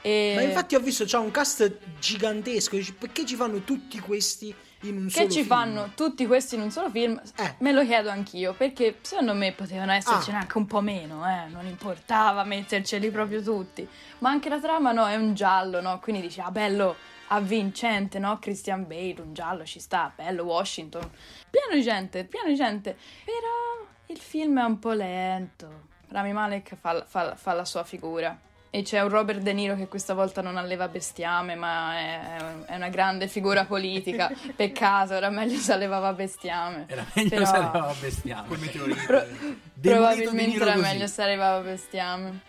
E 0.00 0.32
Ma 0.34 0.42
infatti 0.42 0.74
ho 0.74 0.80
visto 0.80 1.04
c'ha 1.06 1.18
un 1.18 1.30
cast 1.30 1.78
gigantesco. 1.98 2.78
Perché 2.98 3.24
ci 3.26 3.36
fanno 3.36 3.60
tutti 3.60 3.98
questi 4.00 4.54
in 4.82 4.96
un 4.96 5.10
solo 5.10 5.26
che 5.26 5.32
ci 5.32 5.38
film? 5.42 5.48
fanno 5.48 5.90
tutti 5.94 6.26
questi 6.26 6.54
in 6.54 6.62
un 6.62 6.70
solo 6.70 6.90
film? 6.90 7.20
Eh. 7.36 7.54
Me 7.58 7.72
lo 7.72 7.84
chiedo 7.84 8.10
anch'io, 8.10 8.52
perché 8.54 8.98
secondo 9.02 9.34
me 9.34 9.52
potevano 9.52 9.92
essercene 9.92 10.36
Ah. 10.38 10.40
anche 10.40 10.58
un 10.58 10.66
po' 10.66 10.80
meno, 10.80 11.26
eh? 11.28 11.48
non 11.48 11.66
importava 11.66 12.44
metterceli 12.44 13.10
proprio 13.10 13.42
tutti. 13.42 13.86
Ma 14.18 14.30
anche 14.30 14.48
la 14.48 14.60
trama 14.60 14.92
no, 14.92 15.06
è 15.06 15.16
un 15.16 15.34
giallo, 15.34 15.80
no? 15.80 15.98
Quindi 16.00 16.22
dici, 16.22 16.40
ah 16.40 16.50
bello, 16.50 16.96
avvincente, 17.28 18.18
no? 18.18 18.38
Christian 18.38 18.86
Bale, 18.86 19.16
un 19.20 19.32
giallo 19.32 19.64
ci 19.64 19.80
sta, 19.80 20.12
bello, 20.14 20.44
Washington. 20.44 21.08
Pieno 21.50 21.74
di 21.74 21.82
gente, 21.82 22.24
pieno 22.24 22.48
di 22.48 22.54
gente. 22.54 22.96
Però 23.24 23.86
il 24.06 24.18
film 24.18 24.58
è 24.60 24.64
un 24.64 24.78
po' 24.78 24.92
lento. 24.92 25.90
Rami 26.08 26.32
Malek 26.32 26.74
fa, 26.78 27.04
fa- 27.06 27.34
fa 27.36 27.52
la 27.54 27.64
sua 27.64 27.84
figura. 27.84 28.38
E 28.74 28.80
c'è 28.82 29.02
un 29.02 29.10
Robert 29.10 29.40
De 29.40 29.52
Niro 29.52 29.74
che 29.76 29.86
questa 29.86 30.14
volta 30.14 30.40
non 30.40 30.56
alleva 30.56 30.88
bestiame, 30.88 31.54
ma 31.56 31.94
è, 31.94 32.64
è 32.68 32.74
una 32.76 32.88
grande 32.88 33.28
figura 33.28 33.66
politica. 33.66 34.30
Peccato, 34.56 35.12
era 35.12 35.28
meglio 35.28 35.58
se 35.58 35.74
allevava 35.74 36.14
bestiame. 36.14 36.86
Era 36.88 37.04
meglio 37.14 37.28
Però- 37.28 37.44
se 37.44 37.56
aveva 37.56 37.94
bestiame. 38.00 38.46
Quel 38.48 38.60
meteorite. 38.60 39.02
Pro- 39.04 39.26
De 39.74 39.90
probabilmente 39.90 40.56
era 40.56 40.72
così. 40.72 40.84
meglio 40.86 41.06
se 41.06 41.22
arrivava 41.22 41.60
bestiame. 41.60 42.40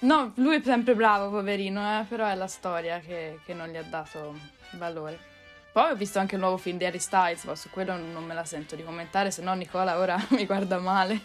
No, 0.00 0.32
lui 0.36 0.56
è 0.56 0.62
sempre 0.64 0.94
bravo, 0.94 1.28
poverino, 1.28 2.00
eh, 2.00 2.04
però 2.08 2.26
è 2.28 2.34
la 2.34 2.46
storia 2.46 2.98
che, 3.00 3.40
che 3.44 3.52
non 3.52 3.68
gli 3.68 3.76
ha 3.76 3.82
dato 3.82 4.34
valore. 4.72 5.18
Poi 5.72 5.90
ho 5.90 5.96
visto 5.96 6.18
anche 6.18 6.34
il 6.34 6.40
nuovo 6.42 6.58
film 6.58 6.76
di 6.76 6.84
Harry 6.84 6.98
Styles, 6.98 7.44
ma 7.44 7.54
su 7.54 7.70
quello 7.70 7.96
non 7.96 8.26
me 8.26 8.34
la 8.34 8.44
sento 8.44 8.76
di 8.76 8.84
commentare, 8.84 9.30
se 9.30 9.40
no 9.40 9.54
Nicola 9.54 9.98
ora 9.98 10.22
mi 10.36 10.44
guarda 10.44 10.78
male. 10.78 11.22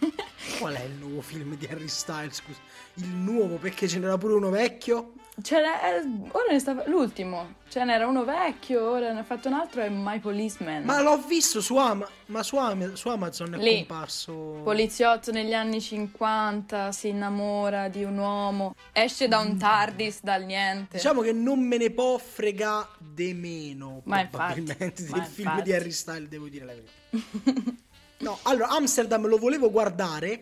Qual 0.57 0.73
è 0.73 0.83
il 0.83 0.93
nuovo 0.93 1.19
film 1.19 1.57
di 1.57 1.65
Harry 1.65 1.89
Styles? 1.89 2.36
Scusa. 2.36 2.60
Il 2.93 3.10
nuovo, 3.10 3.57
perché 3.57 3.89
ce 3.89 3.99
n'era 3.99 4.17
pure 4.17 4.36
uno 4.36 4.49
vecchio? 4.49 5.12
Ce 5.39 5.56
n'è, 5.56 6.02
ora 6.32 6.45
ne 6.52 6.58
sta, 6.60 6.84
l'ultimo, 6.88 7.56
ce 7.69 7.84
n'era 7.84 8.08
uno 8.08 8.23
vecchio, 8.26 8.89
ora 8.89 9.13
ne 9.13 9.19
ha 9.19 9.23
fatto 9.23 9.47
un 9.50 9.54
altro, 9.54 9.82
è 9.82 9.89
My 9.89 10.19
Policeman. 10.19 10.84
Ma 10.84 11.00
l'ho 11.02 11.17
visto 11.28 11.62
su, 11.62 11.78
Ama- 11.78 12.10
ma 12.28 12.41
su, 12.41 12.56
Am- 12.58 12.95
su 12.95 13.08
Amazon 13.10 13.54
è 13.54 13.58
Lì. 13.58 13.76
comparso. 13.86 14.34
Poliziotto 14.63 15.32
negli 15.32 15.54
anni 15.54 15.80
50, 15.80 16.91
si 16.91 17.10
innamora 17.10 17.88
di 17.88 18.04
un 18.04 18.17
uomo, 18.17 18.73
esce 18.91 19.28
da 19.28 19.38
un 19.38 19.58
TARDIS 19.60 20.21
dal 20.23 20.43
niente. 20.43 20.97
Diciamo 20.97 21.21
che 21.21 21.34
non 21.34 21.60
me 21.60 21.78
ne 21.78 21.91
può 21.91 22.17
frega 22.17 22.89
de 22.97 23.34
meno, 23.36 24.02
Ma 24.06 24.26
probabilmente, 24.26 24.84
infatti, 24.84 25.04
del 25.04 25.12
ma 25.12 25.23
film 25.23 25.47
infatti. 25.50 25.62
di 25.69 25.73
Harry 25.73 25.91
Styles, 25.91 26.30
devo 26.30 26.47
dire 26.47 26.65
la 26.65 26.73
verità. 26.73 27.71
no, 28.19 28.39
allora, 28.41 28.69
Amsterdam 28.69 29.28
lo 29.28 29.38
volevo 29.38 29.69
guardare 29.69 30.30
eh, 30.32 30.41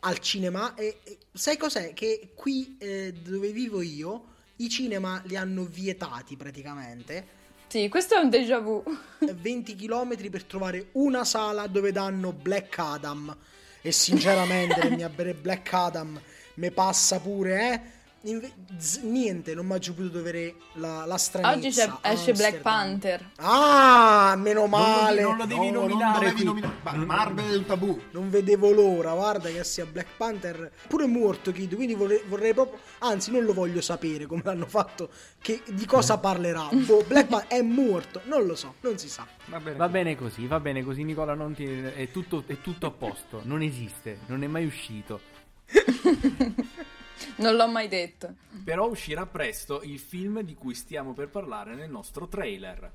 al 0.00 0.18
cinema 0.18 0.74
e, 0.74 0.98
e 1.04 1.18
sai 1.32 1.56
cos'è? 1.56 1.92
Che 1.94 2.32
qui 2.34 2.76
eh, 2.78 3.12
dove 3.12 3.50
vivo 3.50 3.80
io 3.82 4.36
i 4.56 4.68
cinema 4.68 5.22
li 5.26 5.36
hanno 5.36 5.64
vietati 5.64 6.36
praticamente. 6.36 7.36
Sì, 7.68 7.88
questo 7.88 8.14
è 8.14 8.18
un 8.18 8.30
déjà 8.30 8.60
vu. 8.60 8.82
20 9.20 9.74
km 9.74 10.30
per 10.30 10.44
trovare 10.44 10.88
una 10.92 11.24
sala 11.24 11.66
dove 11.66 11.92
danno 11.92 12.32
Black 12.32 12.78
Adam. 12.78 13.36
E 13.80 13.92
sinceramente, 13.92 14.88
mi 14.90 15.02
abbere 15.02 15.34
Black 15.34 15.72
Adam 15.72 16.20
mi 16.54 16.70
passa 16.70 17.20
pure, 17.20 17.72
eh. 17.72 17.80
Inve- 18.22 18.52
z- 18.78 18.98
niente, 19.02 19.54
non 19.54 19.66
mi 19.66 19.74
ha 19.74 19.78
potuto 19.78 20.18
avere 20.18 20.54
la, 20.74 21.04
la 21.06 21.16
stranezza. 21.16 21.56
Oggi 21.56 21.70
c'è- 21.70 22.10
esce 22.12 22.32
Black. 22.32 22.56
Panther. 22.60 23.30
Ah, 23.36 24.34
meno 24.36 24.60
Non 24.66 24.70
lo 24.70 24.76
male. 24.76 25.14
devi- 25.16 25.22
non 25.28 25.36
lo 25.36 25.44
devi 25.46 25.70
No, 25.70 25.80
nominare 25.80 26.26
non 26.26 26.34
qui. 26.34 26.44
nominare. 26.44 26.74
Ma 26.82 26.92
Marvel 26.94 27.64
tabù. 27.66 28.00
Non 28.10 28.30
vedevo 28.30 28.70
l'ora, 28.72 29.12
guarda 29.14 29.48
che 29.50 29.62
sia 29.64 29.86
Black 29.86 30.08
Panther. 30.16 30.70
Pure 30.88 31.06
morto 31.06 31.52
Kid, 31.52 31.74
quindi 31.74 31.94
vorrei, 31.94 32.22
vorrei 32.26 32.54
proprio. 32.54 32.80
Anzi, 32.98 33.30
non 33.30 33.44
lo 33.44 33.52
voglio 33.52 33.80
sapere 33.80 34.26
come 34.26 34.42
l'hanno 34.44 34.66
fatto. 34.66 35.08
Che, 35.40 35.62
di 35.68 35.86
cosa 35.86 36.18
parlerà. 36.18 36.68
Boh, 36.72 37.04
Black 37.06 37.28
Panther 37.28 37.58
è 37.58 37.62
morto. 37.62 38.20
Non 38.24 38.44
lo 38.46 38.54
so, 38.56 38.74
non 38.80 38.98
si 38.98 39.08
sa. 39.08 39.26
Va 39.46 39.60
bene. 39.60 39.76
Va 39.76 39.88
bene 39.88 40.16
così, 40.16 40.46
va 40.46 40.60
bene 40.60 40.82
così, 40.82 41.04
Nicola. 41.04 41.34
Non 41.34 41.54
ti... 41.54 41.64
è, 41.66 42.10
tutto, 42.10 42.42
è 42.46 42.60
tutto 42.60 42.86
a 42.86 42.90
posto. 42.90 43.40
Non 43.44 43.62
esiste, 43.62 44.18
non 44.26 44.42
è 44.42 44.46
mai 44.46 44.64
uscito. 44.66 45.20
Non 47.36 47.56
l'ho 47.56 47.68
mai 47.68 47.88
detto. 47.88 48.34
Però 48.64 48.88
uscirà 48.88 49.26
presto 49.26 49.82
il 49.82 49.98
film 49.98 50.40
di 50.42 50.54
cui 50.54 50.74
stiamo 50.74 51.12
per 51.12 51.28
parlare 51.28 51.74
nel 51.74 51.90
nostro 51.90 52.28
trailer. 52.28 52.92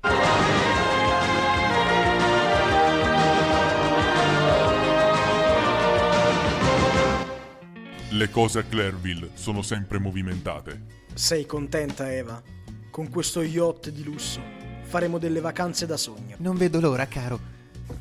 Le 8.10 8.30
cose 8.30 8.58
a 8.60 8.62
Clairville 8.62 9.30
sono 9.34 9.62
sempre 9.62 9.98
movimentate. 9.98 11.02
Sei 11.14 11.46
contenta, 11.46 12.12
Eva? 12.12 12.40
Con 12.90 13.10
questo 13.10 13.42
yacht 13.42 13.90
di 13.90 14.04
lusso 14.04 14.40
faremo 14.82 15.18
delle 15.18 15.40
vacanze 15.40 15.86
da 15.86 15.96
sogno. 15.96 16.36
Non 16.38 16.56
vedo 16.56 16.78
l'ora, 16.80 17.06
caro. 17.06 17.52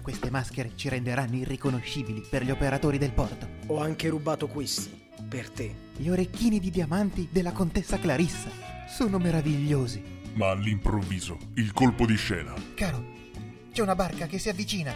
Queste 0.01 0.29
maschere 0.29 0.73
ci 0.75 0.89
renderanno 0.89 1.35
irriconoscibili 1.35 2.23
per 2.29 2.43
gli 2.43 2.51
operatori 2.51 2.97
del 2.97 3.13
porto. 3.13 3.47
Ho 3.67 3.79
anche 3.79 4.09
rubato 4.09 4.47
questi 4.47 5.02
per 5.27 5.49
te. 5.49 5.75
Gli 5.95 6.09
orecchini 6.09 6.59
di 6.59 6.71
diamanti 6.71 7.29
della 7.31 7.51
contessa 7.51 7.99
Clarissa 7.99 8.49
sono 8.87 9.17
meravigliosi. 9.17 10.21
Ma 10.33 10.49
all'improvviso, 10.49 11.37
il 11.55 11.71
colpo 11.73 12.05
di 12.05 12.15
scena. 12.15 12.53
Caro, 12.75 13.03
c'è 13.71 13.81
una 13.81 13.95
barca 13.95 14.27
che 14.27 14.39
si 14.39 14.49
avvicina. 14.49 14.93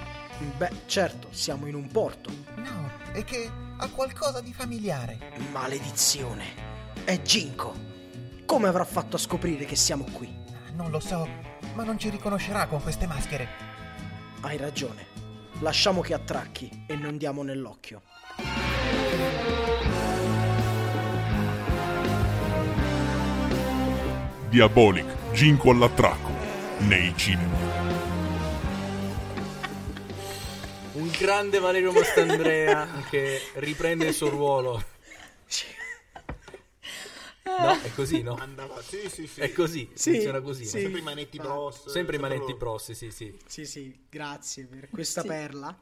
Beh, 0.58 0.72
certo, 0.86 1.30
siamo 1.32 1.66
in 1.68 1.76
un 1.76 1.88
porto. 1.88 2.32
No, 2.56 2.92
è 3.12 3.24
che 3.24 3.50
ha 3.78 3.88
qualcosa 3.90 4.42
di 4.42 4.54
familiare. 4.54 5.18
Maledizione. 5.52 6.46
È 7.04 7.22
Ginko. 7.22 7.74
Come 8.46 8.68
avrà 8.68 8.86
fatto 8.86 9.16
a 9.16 9.20
scoprire 9.20 9.66
che 9.66 9.76
siamo 9.76 10.06
qui? 10.12 10.34
Non 10.74 10.92
lo 10.92 11.00
so, 11.00 11.28
ma 11.74 11.84
non 11.84 11.98
ci 11.98 12.10
riconoscerà 12.10 12.68
con 12.68 12.82
queste 12.82 13.08
maschere. 13.08 13.48
Hai 14.42 14.58
ragione. 14.58 15.06
Lasciamo 15.60 16.02
che 16.02 16.14
attracchi 16.14 16.86
e 16.88 16.96
non 16.96 17.18
diamo 17.18 17.42
nell'occhio. 17.44 18.02
Diabolic, 24.50 25.32
Ginko 25.34 25.72
all'attracco. 25.72 26.32
Nei 26.80 27.14
cinema. 27.18 27.58
Un 30.94 31.12
grande 31.20 31.60
Valerio 31.60 31.92
Mastandrea 31.92 32.88
che 33.10 33.42
riprende 33.56 34.08
il 34.08 34.14
suo 34.14 34.30
ruolo. 34.30 34.84
No, 37.44 37.82
è 37.82 37.92
così, 37.94 38.22
no? 38.22 38.36
Andava, 38.36 38.82
sì, 38.82 39.10
sì, 39.10 39.26
sì. 39.26 39.42
È 39.42 39.52
così, 39.52 39.90
Sì, 39.94 40.12
funziona 40.12 40.42
così. 40.42 40.64
sì. 40.66 40.80
Sempre 40.82 41.00
i 41.00 41.04
manetti 41.04 41.38
bros. 41.38 41.88
Sempre 41.90 42.16
i 42.18 42.20
manetti 42.20 42.54
bros, 42.54 42.92
sì, 42.92 43.10
sì. 43.12 43.36
Sì, 43.48 43.66
sì, 43.66 44.06
grazie 44.10 44.66
per 44.66 44.90
questa 44.90 45.24
perla. 45.24 45.76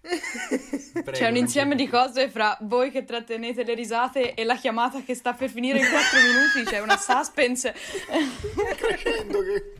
Prego, 0.00 1.10
C'è 1.10 1.28
un 1.28 1.36
insieme 1.36 1.74
di 1.74 1.86
cose 1.86 2.30
fra 2.30 2.56
voi 2.62 2.90
che 2.90 3.04
trattenete 3.04 3.64
le 3.64 3.74
risate 3.74 4.34
e 4.34 4.44
la 4.44 4.56
chiamata 4.56 5.02
che 5.02 5.14
sta 5.14 5.34
per 5.34 5.50
finire 5.50 5.78
in 5.78 5.88
4 5.88 6.18
minuti. 6.20 6.70
C'è 6.70 6.80
una 6.80 6.96
suspense. 6.96 7.74
Crescendo 8.76 9.40
che... 9.42 9.74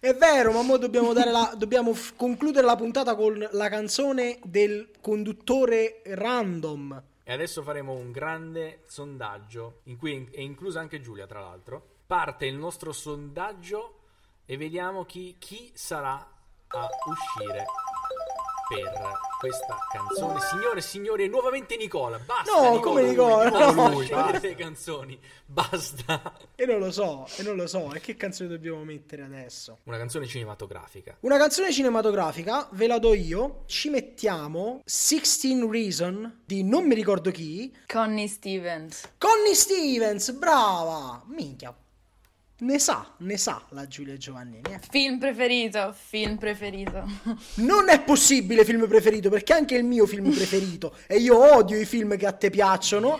È 0.00 0.14
vero, 0.14 0.52
ma 0.52 0.60
mo 0.60 0.76
dobbiamo, 0.76 1.14
dare 1.14 1.30
la, 1.30 1.54
dobbiamo 1.56 1.94
f- 1.94 2.14
concludere 2.14 2.66
la 2.66 2.76
puntata 2.76 3.14
con 3.14 3.48
la 3.52 3.68
canzone 3.70 4.38
del 4.42 4.90
conduttore 5.00 6.02
random. 6.04 7.02
E 7.22 7.32
adesso 7.32 7.62
faremo 7.62 7.94
un 7.94 8.12
grande 8.12 8.82
sondaggio, 8.86 9.80
in 9.84 9.96
cui 9.96 10.28
è 10.30 10.40
inclusa 10.40 10.80
anche 10.80 11.00
Giulia, 11.00 11.26
tra 11.26 11.40
l'altro. 11.40 11.82
Parte 12.06 12.44
il 12.44 12.54
nostro 12.54 12.92
sondaggio 12.92 14.00
e 14.44 14.58
vediamo 14.58 15.06
chi, 15.06 15.36
chi 15.38 15.70
sarà 15.74 16.16
a 16.16 16.88
uscire 17.06 17.64
per 18.68 18.92
questa 19.38 19.76
canzone. 19.92 20.40
Signore 20.40 20.78
e 20.78 20.82
signori, 20.82 21.28
nuovamente 21.28 21.76
Nicola. 21.76 22.18
Basta, 22.18 22.52
No, 22.70 22.80
come 22.80 23.02
Nicola? 23.02 23.44
Nicola, 23.44 23.70
No. 23.72 23.88
lui, 23.90 24.06
basta 24.08 24.38
le 24.40 24.54
canzoni. 24.54 25.20
Basta. 25.46 26.32
E 26.54 26.66
non 26.66 26.78
lo 26.78 26.90
so, 26.90 27.26
e 27.36 27.42
non 27.42 27.56
lo 27.56 27.66
so. 27.66 27.92
E 27.92 28.00
che 28.00 28.16
canzone 28.16 28.48
dobbiamo 28.48 28.82
mettere 28.84 29.22
adesso? 29.22 29.78
Una 29.84 29.98
canzone 29.98 30.26
cinematografica. 30.26 31.16
Una 31.20 31.36
canzone 31.36 31.72
cinematografica, 31.72 32.68
ve 32.72 32.86
la 32.86 32.98
do 32.98 33.14
io. 33.14 33.64
Ci 33.66 33.90
mettiamo 33.90 34.80
16 34.84 35.68
Reason 35.70 36.42
di 36.46 36.62
non 36.64 36.86
mi 36.86 36.94
ricordo 36.94 37.30
chi. 37.30 37.74
Connie 37.86 38.28
Stevens. 38.28 39.02
Connie 39.18 39.54
Stevens, 39.54 40.30
brava! 40.32 41.22
Minchia. 41.26 41.74
Ne 42.64 42.78
sa, 42.78 43.06
ne 43.18 43.36
sa 43.36 43.62
la 43.70 43.86
Giulia 43.86 44.16
Giovannini. 44.16 44.62
eh. 44.70 44.80
Film 44.88 45.18
preferito, 45.18 45.94
film 45.94 46.38
preferito. 46.38 47.04
Non 47.56 47.90
è 47.90 48.00
possibile 48.02 48.64
film 48.64 48.88
preferito, 48.88 49.28
perché 49.28 49.52
anche 49.52 49.76
il 49.76 49.84
mio 49.84 50.06
film 50.06 50.30
preferito. 50.32 50.96
E 51.06 51.18
io 51.18 51.54
odio 51.56 51.78
i 51.78 51.84
film 51.84 52.16
che 52.16 52.26
a 52.26 52.32
te 52.32 52.48
piacciono. 52.48 53.18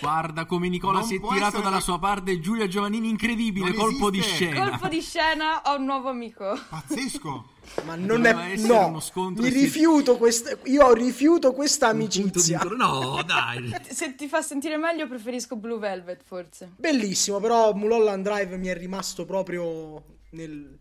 Guarda 0.00 0.44
come 0.44 0.68
Nicola 0.68 1.00
Non 1.00 1.08
si 1.08 1.16
è 1.16 1.20
tirato 1.20 1.46
essere 1.46 1.62
dalla 1.62 1.80
sua 1.80 1.98
parte 1.98 2.38
Giulia 2.38 2.68
Giovannini, 2.68 3.08
incredibile, 3.08 3.70
Non 3.70 3.76
colpo 3.76 4.08
di 4.10 4.20
esiste. 4.20 4.36
scena. 4.46 4.68
Colpo 4.70 4.86
di 4.88 5.00
scena, 5.00 5.62
ho 5.64 5.76
un 5.76 5.84
nuovo 5.84 6.08
amico. 6.08 6.56
Pazzesco. 6.68 7.56
Ma 7.84 7.94
non 7.94 8.06
Doveva 8.22 8.46
è. 8.48 8.56
No, 8.56 8.86
uno 8.88 9.00
scontro 9.00 9.42
mi 9.42 9.48
e 9.48 9.52
si- 9.52 9.58
rifiuto 9.60 10.16
questa. 10.16 10.56
Io 10.64 10.92
rifiuto 10.92 11.52
questa 11.52 11.92
di 11.92 11.98
amicizia. 12.00 12.60
No, 12.76 13.22
dai. 13.26 13.74
Se 13.88 14.14
ti 14.14 14.26
fa 14.28 14.42
sentire 14.42 14.76
meglio, 14.76 15.06
preferisco 15.06 15.56
Blue 15.56 15.78
Velvet, 15.78 16.22
forse. 16.24 16.70
Bellissimo, 16.76 17.38
però 17.40 17.72
Mulholland 17.74 18.24
Drive 18.24 18.56
mi 18.56 18.66
è 18.68 18.76
rimasto 18.76 19.24
proprio 19.24 20.02
nel, 20.30 20.78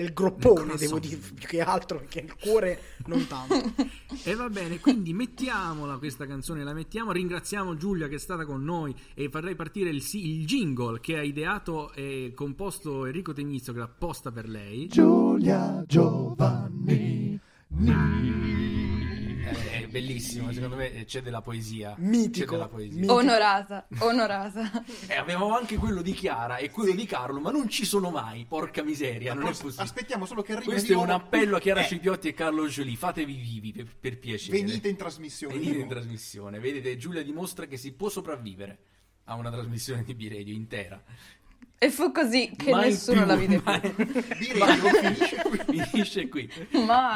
nel 0.00 0.12
groppone, 0.12 0.76
devo 0.76 0.98
dire, 0.98 1.16
più 1.16 1.46
che 1.46 1.60
altro, 1.60 1.98
perché 1.98 2.20
il 2.20 2.34
cuore 2.36 2.80
non 3.06 3.26
tanto. 3.26 3.72
E 4.22 4.34
va 4.34 4.50
bene, 4.50 4.80
quindi 4.80 5.14
mettiamola 5.14 5.96
questa 5.96 6.26
canzone, 6.26 6.62
la 6.62 6.74
mettiamo. 6.74 7.12
Ringraziamo 7.12 7.76
Giulia 7.76 8.06
che 8.08 8.16
è 8.16 8.18
stata 8.18 8.44
con 8.44 8.62
noi 8.62 8.94
e 9.14 9.30
farei 9.30 9.54
partire 9.54 9.88
il, 9.88 10.04
il 10.12 10.44
jingle 10.44 11.00
che 11.00 11.16
ha 11.16 11.22
ideato 11.22 11.92
e 11.94 12.32
composto 12.34 13.06
Enrico 13.06 13.32
Tegnizzo, 13.32 13.72
che 13.72 13.78
l'ha 13.78 13.84
apposta 13.84 14.30
per 14.30 14.48
lei. 14.48 14.88
Giulia 14.88 15.82
Giovanni. 15.86 17.40
È 17.68 18.89
bellissimo, 19.90 20.52
secondo 20.52 20.76
me 20.76 21.04
c'è 21.04 21.20
della 21.22 21.40
poesia. 21.42 21.94
Mitico, 21.98 22.44
C'è 22.46 22.50
della 22.52 22.68
poesia. 22.68 22.94
mitico. 22.94 23.12
Onorata, 23.14 23.86
onorata. 23.98 24.84
E 25.06 25.14
avevamo 25.14 25.54
anche 25.56 25.76
quello 25.76 26.02
di 26.02 26.12
Chiara 26.12 26.56
e 26.56 26.70
quello 26.70 26.94
di 26.94 27.04
Carlo, 27.06 27.40
ma 27.40 27.50
non 27.50 27.68
ci 27.68 27.84
sono 27.84 28.10
mai, 28.10 28.46
porca 28.48 28.82
miseria, 28.82 29.34
non 29.34 29.42
è 29.42 29.46
Forse- 29.46 29.62
possibile. 29.62 29.86
Aspettiamo 29.88 30.26
solo 30.26 30.42
che 30.42 30.52
arrivi 30.52 30.68
Questo 30.70 30.92
è 30.92 30.96
un 30.96 31.10
appello 31.10 31.56
a 31.56 31.60
Chiara 31.60 31.80
Eh, 31.80 31.84
Scipiotti 31.84 32.28
e 32.28 32.34
Carlo 32.34 32.66
Gioli, 32.68 32.96
fatevi 32.96 33.34
vivi 33.34 33.72
per, 33.72 33.86
per 33.98 34.18
piacere. 34.18 34.58
Venite 34.60 34.88
in 34.88 34.96
trasmissione. 34.96 35.54
Venite 35.54 35.78
in 35.78 35.88
trasmissione, 35.88 36.58
vedete, 36.58 36.96
Giulia 36.96 37.22
dimostra 37.22 37.66
che 37.66 37.76
si 37.76 37.92
può 37.92 38.08
sopravvivere 38.08 38.78
a 39.24 39.34
una 39.34 39.50
trasmissione 39.50 40.02
di 40.02 40.14
B-Radio 40.14 40.54
intera. 40.54 41.02
E 41.82 41.90
fu 41.90 42.12
così 42.12 42.52
che 42.54 42.72
Mai 42.72 42.90
nessuno 42.90 43.20
più, 43.20 43.26
la 43.26 43.36
vide 43.36 43.62
mai- 43.64 43.80
più. 43.80 44.04
B-Radio 44.04 44.90
finisce 45.00 45.42
qui. 45.42 45.82
Finisce 45.86 46.28
qui. 46.28 46.50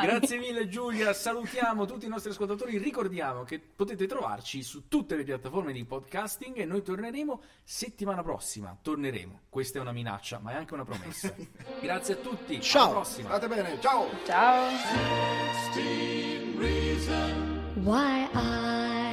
Grazie 0.03 0.39
mille 0.39 0.69
Giulia, 0.69 1.12
salutiamo 1.12 1.85
tutti 1.85 2.07
i 2.07 2.09
nostri 2.09 2.31
ascoltatori, 2.31 2.79
ricordiamo 2.79 3.43
che 3.45 3.61
potete 3.61 4.07
trovarci 4.07 4.62
su 4.62 4.89
tutte 4.89 5.17
le 5.17 5.25
piattaforme 5.25 5.71
di 5.75 5.85
podcasting 5.85 6.57
e 6.57 6.65
noi 6.65 6.81
torneremo 6.83 7.43
settimana 7.62 8.23
prossima, 8.23 8.75
torneremo, 8.81 9.41
questa 9.51 9.79
è 9.79 9.83
una 9.83 9.93
minaccia 9.93 10.39
ma 10.39 10.53
è 10.53 10.55
anche 10.55 10.73
una 10.73 10.85
promessa. 10.87 11.35
Grazie 11.83 12.15
a 12.15 12.17
tutti, 12.17 12.59
Ciao. 12.62 12.85
alla 12.85 12.93
prossima. 12.93 13.29
State 13.37 13.49
bene, 13.49 13.79
ciao. 13.83 14.09
Ciao. 14.25 14.71
Why 17.83 18.29
I 18.33 19.04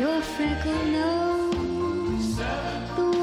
your 0.00 0.22
freckle 0.22 0.84
nose. 0.86 2.34
Seven. 2.34 3.19